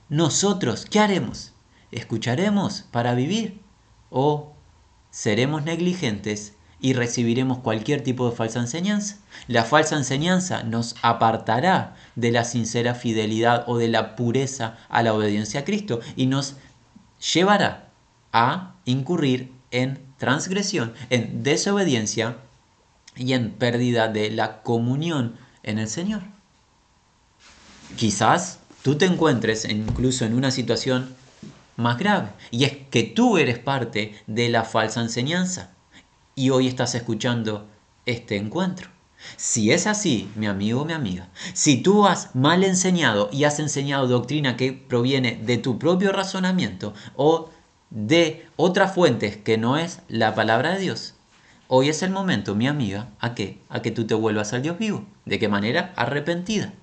Nosotros, 0.08 0.86
¿qué 0.86 1.00
haremos? 1.02 1.54
¿Escucharemos 1.92 2.86
para 2.92 3.14
vivir? 3.16 3.60
¿O 4.10 4.54
seremos 5.10 5.66
negligentes 5.66 6.54
y 6.80 6.94
recibiremos 6.94 7.58
cualquier 7.58 8.04
tipo 8.04 8.30
de 8.30 8.36
falsa 8.36 8.60
enseñanza? 8.60 9.18
La 9.48 9.66
falsa 9.66 9.98
enseñanza 9.98 10.64
nos 10.64 10.96
apartará 11.02 11.96
de 12.16 12.32
la 12.32 12.46
sincera 12.46 12.94
fidelidad 12.94 13.66
o 13.68 13.78
de 13.78 13.88
la 13.88 14.16
pureza 14.16 14.78
a 14.88 15.02
la 15.02 15.14
obediencia 15.14 15.62
a 15.62 15.66
Cristo 15.66 16.00
y 16.16 16.28
nos 16.28 16.56
llevará 17.34 17.90
a 18.32 18.76
incurrir 18.86 19.52
en 19.72 20.00
transgresión, 20.18 20.94
en 21.10 21.44
desobediencia 21.44 22.38
y 23.18 23.34
en 23.34 23.52
pérdida 23.52 24.08
de 24.08 24.32
la 24.32 24.62
comunión 24.62 25.36
en 25.64 25.80
el 25.80 25.88
Señor. 25.88 26.22
Quizás 27.96 28.60
tú 28.82 28.96
te 28.96 29.06
encuentres 29.06 29.66
incluso 29.66 30.26
en 30.26 30.34
una 30.34 30.52
situación 30.52 31.16
más 31.78 31.98
grave. 31.98 32.30
Y 32.52 32.66
es 32.66 32.74
que 32.90 33.04
tú 33.04 33.38
eres 33.38 33.60
parte 33.60 34.16
de 34.28 34.50
la 34.50 34.64
falsa 34.64 35.02
enseñanza. 35.02 35.72
Y 36.36 36.50
hoy 36.50 36.68
estás 36.68 36.96
escuchando 36.96 37.68
este 38.06 38.36
encuentro. 38.36 38.90
Si 39.36 39.72
es 39.72 39.88
así, 39.88 40.30
mi 40.36 40.46
amigo 40.46 40.82
o 40.82 40.86
mi 40.86 40.94
amiga, 40.94 41.30
si 41.54 41.82
tú 41.82 42.06
has 42.06 42.36
mal 42.36 42.64
enseñado 42.64 43.30
y 43.32 43.46
has 43.46 43.60
enseñado 43.60 44.08
doctrina 44.08 44.56
que 44.58 44.74
proviene 44.74 45.40
de 45.44 45.58
tu 45.58 45.80
propio 45.80 46.12
razonamiento 46.12 46.94
o 47.16 47.50
de 47.90 48.48
otras 48.58 48.94
fuentes 48.94 49.38
que 49.38 49.58
no 49.58 49.78
es 49.78 50.02
la 50.08 50.36
palabra 50.36 50.74
de 50.74 50.82
Dios, 50.82 51.16
hoy 51.68 51.90
es 51.90 52.02
el 52.04 52.12
momento, 52.12 52.56
mi 52.56 52.68
amiga, 52.68 53.10
a 53.20 53.36
que 53.36 53.62
a 53.70 53.82
que 53.82 53.92
tú 53.92 54.06
te 54.06 54.14
vuelvas 54.14 54.54
al 54.54 54.62
Dios 54.62 54.78
vivo. 54.78 55.06
¿De 55.26 55.40
qué 55.40 55.48
manera? 55.48 55.94
Arrepentida. 55.96 56.74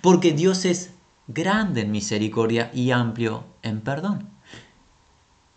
Porque 0.00 0.32
Dios 0.32 0.64
es 0.64 0.90
grande 1.26 1.82
en 1.82 1.90
misericordia 1.90 2.70
y 2.72 2.90
amplio 2.90 3.44
en 3.62 3.80
perdón. 3.80 4.28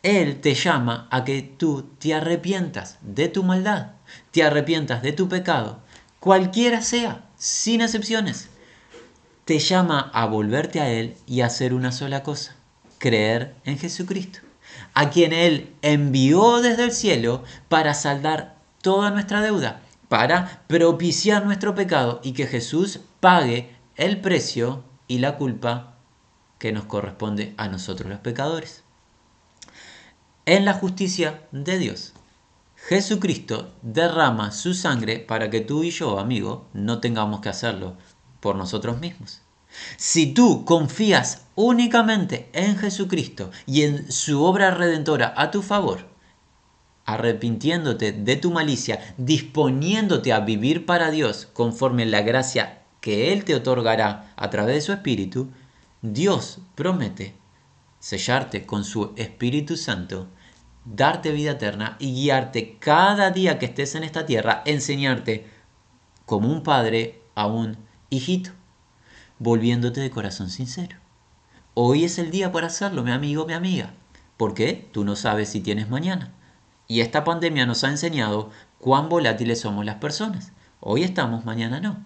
Él 0.03 0.41
te 0.41 0.55
llama 0.55 1.07
a 1.11 1.23
que 1.23 1.41
tú 1.41 1.89
te 1.99 2.13
arrepientas 2.13 2.97
de 3.01 3.27
tu 3.27 3.43
maldad, 3.43 3.91
te 4.31 4.43
arrepientas 4.43 5.03
de 5.03 5.11
tu 5.11 5.29
pecado, 5.29 5.79
cualquiera 6.19 6.81
sea, 6.81 7.23
sin 7.37 7.81
excepciones. 7.81 8.49
Te 9.45 9.59
llama 9.59 10.09
a 10.13 10.25
volverte 10.25 10.79
a 10.79 10.89
Él 10.89 11.15
y 11.27 11.41
hacer 11.41 11.73
una 11.73 11.91
sola 11.91 12.23
cosa, 12.23 12.55
creer 12.97 13.53
en 13.63 13.77
Jesucristo, 13.77 14.39
a 14.93 15.11
quien 15.11 15.33
Él 15.33 15.71
envió 15.83 16.61
desde 16.61 16.85
el 16.85 16.91
cielo 16.91 17.43
para 17.69 17.93
saldar 17.93 18.55
toda 18.81 19.11
nuestra 19.11 19.41
deuda, 19.41 19.81
para 20.09 20.63
propiciar 20.67 21.45
nuestro 21.45 21.73
pecado 21.73 22.19
y 22.23 22.33
que 22.33 22.47
Jesús 22.47 22.99
pague 23.19 23.75
el 23.95 24.19
precio 24.19 24.83
y 25.07 25.19
la 25.19 25.37
culpa 25.37 25.95
que 26.59 26.71
nos 26.71 26.85
corresponde 26.85 27.53
a 27.57 27.67
nosotros 27.67 28.09
los 28.09 28.19
pecadores. 28.19 28.83
En 30.45 30.65
la 30.65 30.73
justicia 30.73 31.47
de 31.51 31.77
Dios, 31.77 32.13
Jesucristo 32.75 33.73
derrama 33.81 34.51
su 34.51 34.73
sangre 34.73 35.19
para 35.19 35.49
que 35.49 35.61
tú 35.61 35.83
y 35.83 35.91
yo, 35.91 36.19
amigo, 36.19 36.67
no 36.73 36.99
tengamos 36.99 37.39
que 37.39 37.49
hacerlo 37.49 37.95
por 38.41 38.55
nosotros 38.55 38.99
mismos. 38.99 39.41
Si 39.97 40.33
tú 40.33 40.65
confías 40.65 41.45
únicamente 41.55 42.49
en 42.53 42.77
Jesucristo 42.77 43.51
y 43.65 43.83
en 43.83 44.11
su 44.11 44.43
obra 44.43 44.71
redentora 44.71 45.33
a 45.37 45.51
tu 45.51 45.61
favor, 45.61 46.10
arrepintiéndote 47.13 48.13
de 48.13 48.35
tu 48.37 48.51
malicia, 48.51 48.99
disponiéndote 49.17 50.31
a 50.31 50.39
vivir 50.39 50.85
para 50.85 51.11
Dios 51.11 51.47
conforme 51.51 52.05
la 52.05 52.21
gracia 52.21 52.83
que 53.01 53.33
Él 53.33 53.43
te 53.43 53.53
otorgará 53.53 54.31
a 54.37 54.49
través 54.49 54.75
de 54.75 54.81
su 54.81 54.93
Espíritu, 54.93 55.49
Dios 56.01 56.59
promete 56.75 57.35
sellarte 57.99 58.65
con 58.65 58.85
su 58.85 59.11
Espíritu 59.17 59.75
Santo, 59.75 60.27
darte 60.85 61.31
vida 61.31 61.51
eterna 61.51 61.97
y 61.99 62.13
guiarte 62.13 62.77
cada 62.79 63.29
día 63.31 63.59
que 63.59 63.65
estés 63.65 63.95
en 63.95 64.03
esta 64.03 64.25
tierra, 64.25 64.61
enseñarte 64.65 65.47
como 66.25 66.49
un 66.49 66.63
padre 66.63 67.21
a 67.35 67.47
un 67.47 67.77
hijito, 68.09 68.51
volviéndote 69.37 69.99
de 69.99 70.11
corazón 70.11 70.49
sincero. 70.49 70.95
Hoy 71.73 72.05
es 72.05 72.19
el 72.19 72.31
día 72.31 72.51
para 72.51 72.67
hacerlo, 72.67 73.03
mi 73.03 73.11
amigo, 73.11 73.45
mi 73.45 73.53
amiga. 73.53 73.93
¿Por 74.37 74.53
qué? 74.53 74.87
Tú 74.93 75.03
no 75.03 75.15
sabes 75.15 75.49
si 75.49 75.59
tienes 75.59 75.89
mañana. 75.89 76.33
Y 76.91 76.99
esta 76.99 77.23
pandemia 77.23 77.65
nos 77.65 77.85
ha 77.85 77.87
enseñado 77.87 78.49
cuán 78.77 79.07
volátiles 79.07 79.61
somos 79.61 79.85
las 79.85 79.95
personas. 79.95 80.51
Hoy 80.81 81.03
estamos, 81.03 81.45
mañana 81.45 81.79
no. 81.79 82.03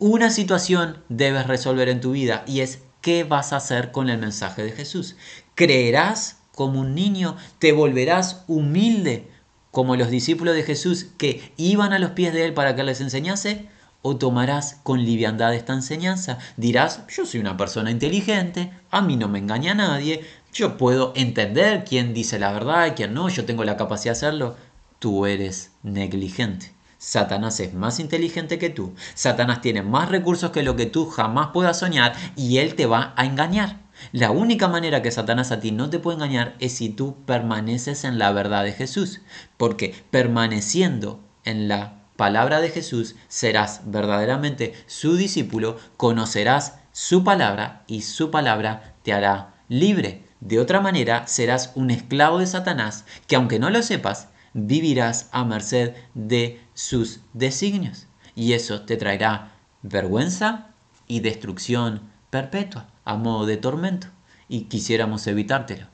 Una 0.00 0.30
situación 0.30 0.98
debes 1.08 1.46
resolver 1.46 1.88
en 1.88 2.00
tu 2.00 2.10
vida 2.10 2.42
y 2.44 2.58
es 2.58 2.80
qué 3.02 3.22
vas 3.22 3.52
a 3.52 3.58
hacer 3.58 3.92
con 3.92 4.10
el 4.10 4.18
mensaje 4.18 4.64
de 4.64 4.72
Jesús. 4.72 5.14
¿Creerás 5.54 6.40
como 6.56 6.80
un 6.80 6.96
niño? 6.96 7.36
¿Te 7.60 7.70
volverás 7.70 8.42
humilde 8.48 9.30
como 9.70 9.94
los 9.94 10.10
discípulos 10.10 10.56
de 10.56 10.64
Jesús 10.64 11.06
que 11.18 11.52
iban 11.56 11.92
a 11.92 12.00
los 12.00 12.10
pies 12.10 12.32
de 12.32 12.46
Él 12.46 12.52
para 12.52 12.74
que 12.74 12.82
les 12.82 13.00
enseñase? 13.00 13.68
o 14.08 14.16
tomarás 14.16 14.78
con 14.84 15.04
liviandad 15.04 15.52
esta 15.52 15.72
enseñanza? 15.72 16.38
Dirás, 16.56 17.04
yo 17.08 17.26
soy 17.26 17.40
una 17.40 17.56
persona 17.56 17.90
inteligente, 17.90 18.70
a 18.92 19.02
mí 19.02 19.16
no 19.16 19.26
me 19.26 19.40
engaña 19.40 19.74
nadie, 19.74 20.24
yo 20.56 20.78
puedo 20.78 21.12
entender 21.16 21.84
quién 21.84 22.14
dice 22.14 22.38
la 22.38 22.50
verdad 22.50 22.86
y 22.86 22.90
quién 22.92 23.12
no, 23.12 23.28
yo 23.28 23.44
tengo 23.44 23.62
la 23.64 23.76
capacidad 23.76 24.14
de 24.14 24.18
hacerlo. 24.18 24.56
Tú 24.98 25.26
eres 25.26 25.72
negligente. 25.82 26.72
Satanás 26.96 27.60
es 27.60 27.74
más 27.74 28.00
inteligente 28.00 28.58
que 28.58 28.70
tú. 28.70 28.94
Satanás 29.14 29.60
tiene 29.60 29.82
más 29.82 30.08
recursos 30.08 30.52
que 30.52 30.62
lo 30.62 30.74
que 30.74 30.86
tú 30.86 31.06
jamás 31.10 31.48
puedas 31.52 31.78
soñar 31.78 32.14
y 32.36 32.56
él 32.56 32.74
te 32.74 32.86
va 32.86 33.12
a 33.16 33.26
engañar. 33.26 33.80
La 34.12 34.30
única 34.30 34.66
manera 34.66 35.02
que 35.02 35.10
Satanás 35.10 35.52
a 35.52 35.60
ti 35.60 35.72
no 35.72 35.90
te 35.90 35.98
puede 35.98 36.16
engañar 36.16 36.54
es 36.58 36.72
si 36.72 36.88
tú 36.88 37.16
permaneces 37.26 38.04
en 38.04 38.18
la 38.18 38.32
verdad 38.32 38.64
de 38.64 38.72
Jesús. 38.72 39.20
Porque 39.58 39.94
permaneciendo 40.10 41.20
en 41.44 41.68
la 41.68 42.04
palabra 42.16 42.62
de 42.62 42.70
Jesús 42.70 43.14
serás 43.28 43.82
verdaderamente 43.84 44.72
su 44.86 45.16
discípulo, 45.16 45.78
conocerás 45.98 46.78
su 46.92 47.24
palabra 47.24 47.84
y 47.86 48.00
su 48.02 48.30
palabra 48.30 48.94
te 49.02 49.12
hará 49.12 49.54
libre. 49.68 50.25
De 50.46 50.60
otra 50.60 50.80
manera 50.80 51.26
serás 51.26 51.72
un 51.74 51.90
esclavo 51.90 52.38
de 52.38 52.46
Satanás 52.46 53.04
que 53.26 53.34
aunque 53.34 53.58
no 53.58 53.68
lo 53.68 53.82
sepas, 53.82 54.28
vivirás 54.54 55.28
a 55.32 55.44
merced 55.44 55.96
de 56.14 56.64
sus 56.72 57.18
designios. 57.32 58.06
Y 58.36 58.52
eso 58.52 58.82
te 58.82 58.96
traerá 58.96 59.54
vergüenza 59.82 60.68
y 61.08 61.18
destrucción 61.18 62.02
perpetua, 62.30 62.86
a 63.04 63.16
modo 63.16 63.44
de 63.44 63.56
tormento. 63.56 64.06
Y 64.48 64.66
quisiéramos 64.66 65.26
evitártelo. 65.26 65.88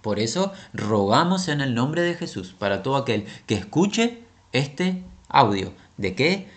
Por 0.00 0.20
eso 0.20 0.52
rogamos 0.72 1.48
en 1.48 1.60
el 1.60 1.74
nombre 1.74 2.02
de 2.02 2.14
Jesús 2.14 2.54
para 2.56 2.84
todo 2.84 2.94
aquel 2.94 3.26
que 3.46 3.56
escuche 3.56 4.22
este 4.52 5.02
audio. 5.28 5.72
¿De 5.96 6.14
qué? 6.14 6.48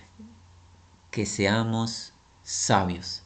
Que 1.10 1.26
seamos 1.26 2.14
sabios. 2.43 3.24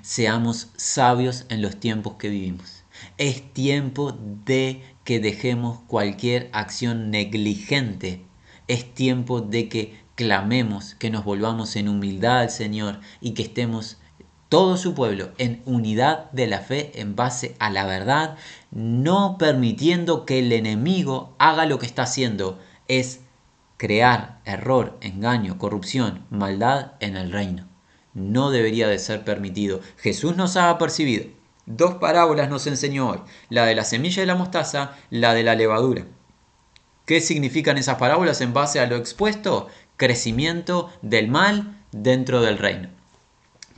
Seamos 0.00 0.70
sabios 0.74 1.46
en 1.50 1.62
los 1.62 1.78
tiempos 1.78 2.14
que 2.14 2.28
vivimos. 2.28 2.81
Es 3.18 3.52
tiempo 3.52 4.12
de 4.12 4.82
que 5.04 5.20
dejemos 5.20 5.80
cualquier 5.86 6.48
acción 6.52 7.10
negligente. 7.10 8.24
Es 8.68 8.94
tiempo 8.94 9.40
de 9.40 9.68
que 9.68 10.00
clamemos, 10.14 10.94
que 10.94 11.10
nos 11.10 11.24
volvamos 11.24 11.76
en 11.76 11.88
humildad 11.88 12.40
al 12.40 12.50
Señor 12.50 13.00
y 13.20 13.32
que 13.32 13.42
estemos 13.42 13.98
todo 14.48 14.76
su 14.76 14.94
pueblo 14.94 15.30
en 15.38 15.62
unidad 15.64 16.30
de 16.32 16.46
la 16.46 16.60
fe 16.60 16.92
en 17.00 17.16
base 17.16 17.54
a 17.58 17.70
la 17.70 17.86
verdad, 17.86 18.36
no 18.70 19.38
permitiendo 19.38 20.26
que 20.26 20.38
el 20.38 20.52
enemigo 20.52 21.34
haga 21.38 21.66
lo 21.66 21.78
que 21.78 21.86
está 21.86 22.02
haciendo, 22.02 22.58
es 22.86 23.20
crear 23.78 24.40
error, 24.44 24.98
engaño, 25.00 25.58
corrupción, 25.58 26.26
maldad 26.30 26.92
en 27.00 27.16
el 27.16 27.32
reino. 27.32 27.66
No 28.14 28.50
debería 28.50 28.88
de 28.88 28.98
ser 28.98 29.24
permitido. 29.24 29.80
Jesús 29.96 30.36
nos 30.36 30.56
ha 30.56 30.76
percibido 30.76 31.24
Dos 31.66 31.94
parábolas 31.94 32.48
nos 32.48 32.66
enseñó 32.66 33.10
hoy, 33.10 33.20
la 33.48 33.66
de 33.66 33.74
la 33.74 33.84
semilla 33.84 34.20
de 34.22 34.26
la 34.26 34.34
mostaza, 34.34 34.96
la 35.10 35.32
de 35.34 35.44
la 35.44 35.54
levadura. 35.54 36.04
¿Qué 37.06 37.20
significan 37.20 37.78
esas 37.78 37.98
parábolas 37.98 38.40
en 38.40 38.52
base 38.52 38.80
a 38.80 38.86
lo 38.86 38.96
expuesto? 38.96 39.68
Crecimiento 39.96 40.90
del 41.02 41.28
mal 41.28 41.80
dentro 41.92 42.40
del 42.40 42.58
reino. 42.58 42.88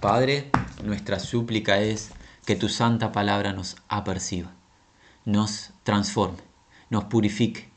Padre, 0.01 0.51
nuestra 0.82 1.18
súplica 1.18 1.78
es 1.78 2.11
que 2.47 2.57
tu 2.57 2.68
santa 2.68 3.12
palabra 3.12 3.53
nos 3.53 3.76
aperciba, 3.89 4.53
nos 5.24 5.70
transforme, 5.82 6.39
nos 6.91 7.05
purifique, 7.05 7.70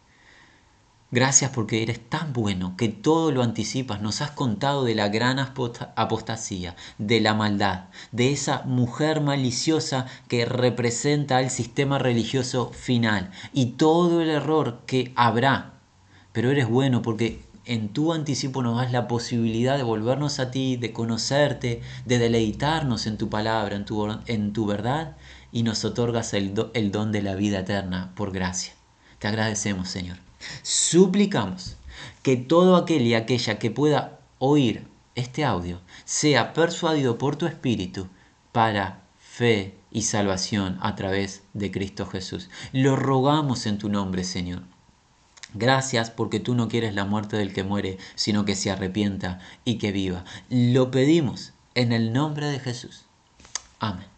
Gracias 1.10 1.52
porque 1.52 1.84
eres 1.84 2.02
tan 2.02 2.34
bueno 2.34 2.76
que 2.76 2.90
todo 2.90 3.32
lo 3.32 3.42
anticipas. 3.42 4.02
Nos 4.02 4.22
has 4.22 4.32
contado 4.32 4.84
de 4.84 4.94
la 4.94 5.08
gran 5.08 5.40
apostasía, 5.40 6.76
de 6.98 7.22
la 7.22 7.34
maldad, 7.34 7.86
de 8.12 8.34
esa 8.34 8.64
mujer 8.64 9.22
maliciosa 9.22 10.08
que 10.28 10.44
representa 10.44 11.40
el 11.40 11.50
sistema 11.50 11.98
religioso 11.98 12.72
final 12.74 13.32
y 13.54 13.68
todo 13.78 14.20
el 14.20 14.30
error 14.30 14.82
que 14.86 15.14
habrá. 15.16 15.76
Pero 16.34 16.52
eres 16.52 16.68
bueno 16.68 17.02
porque 17.02 17.42
en 17.64 17.88
tu 17.88 18.12
anticipo 18.12 18.62
nos 18.62 18.76
das 18.76 18.92
la 18.92 19.08
posibilidad 19.08 19.78
de 19.78 19.84
volvernos 19.84 20.40
a 20.40 20.52
ti, 20.52 20.76
de 20.76 20.92
conocerte, 20.92 21.82
de 22.06 22.20
deleitarnos 22.20 23.08
en 23.08 23.18
tu 23.18 23.30
palabra, 23.30 23.78
en 23.78 23.86
tu, 24.54 24.66
verdad 24.66 25.16
y 25.54 25.64
nos 25.64 25.86
otorgas 25.86 26.34
el 26.34 26.54
don 26.54 27.12
de 27.14 27.22
la 27.22 27.36
vida 27.36 27.60
eterna 27.60 28.12
por 28.14 28.34
gracia. 28.34 28.74
Te 29.20 29.30
agradecemos, 29.30 29.88
Señor. 29.88 30.27
Suplicamos 30.64 31.78
que 32.24 32.38
todo 32.38 32.76
aquel 32.76 33.04
y 33.04 33.14
aquella 33.14 33.60
que 33.60 33.72
pueda 33.72 34.20
oír 34.40 34.88
este 35.16 35.44
audio 35.44 35.82
sea 36.06 36.54
persuadido 36.54 37.18
por 37.18 37.36
tu 37.36 37.46
Espíritu 37.48 38.08
para 38.52 39.02
fe 39.18 39.76
y 39.92 40.04
salvación 40.04 40.78
a 40.82 40.96
través 40.96 41.44
de 41.54 41.72
Cristo 41.72 42.06
Jesús. 42.06 42.50
Lo 42.72 42.96
rogamos 42.96 43.66
en 43.66 43.78
tu 43.78 43.90
nombre, 43.90 44.24
Señor. 44.24 44.64
Gracias 45.54 46.12
porque 46.12 46.40
tú 46.40 46.54
no 46.56 46.68
quieres 46.68 46.94
la 46.94 47.06
muerte 47.06 47.38
del 47.38 47.54
que 47.54 47.64
muere, 47.64 47.98
sino 48.16 48.46
que 48.46 48.56
se 48.56 48.70
arrepienta 48.70 49.40
y 49.64 49.78
que 49.78 49.92
viva. 49.92 50.26
Lo 50.50 50.92
pedimos 50.92 51.54
en 51.74 51.94
el 51.94 52.14
nombre 52.14 52.48
de 52.48 52.60
Jesús. 52.60 53.06
Amén. 53.80 54.17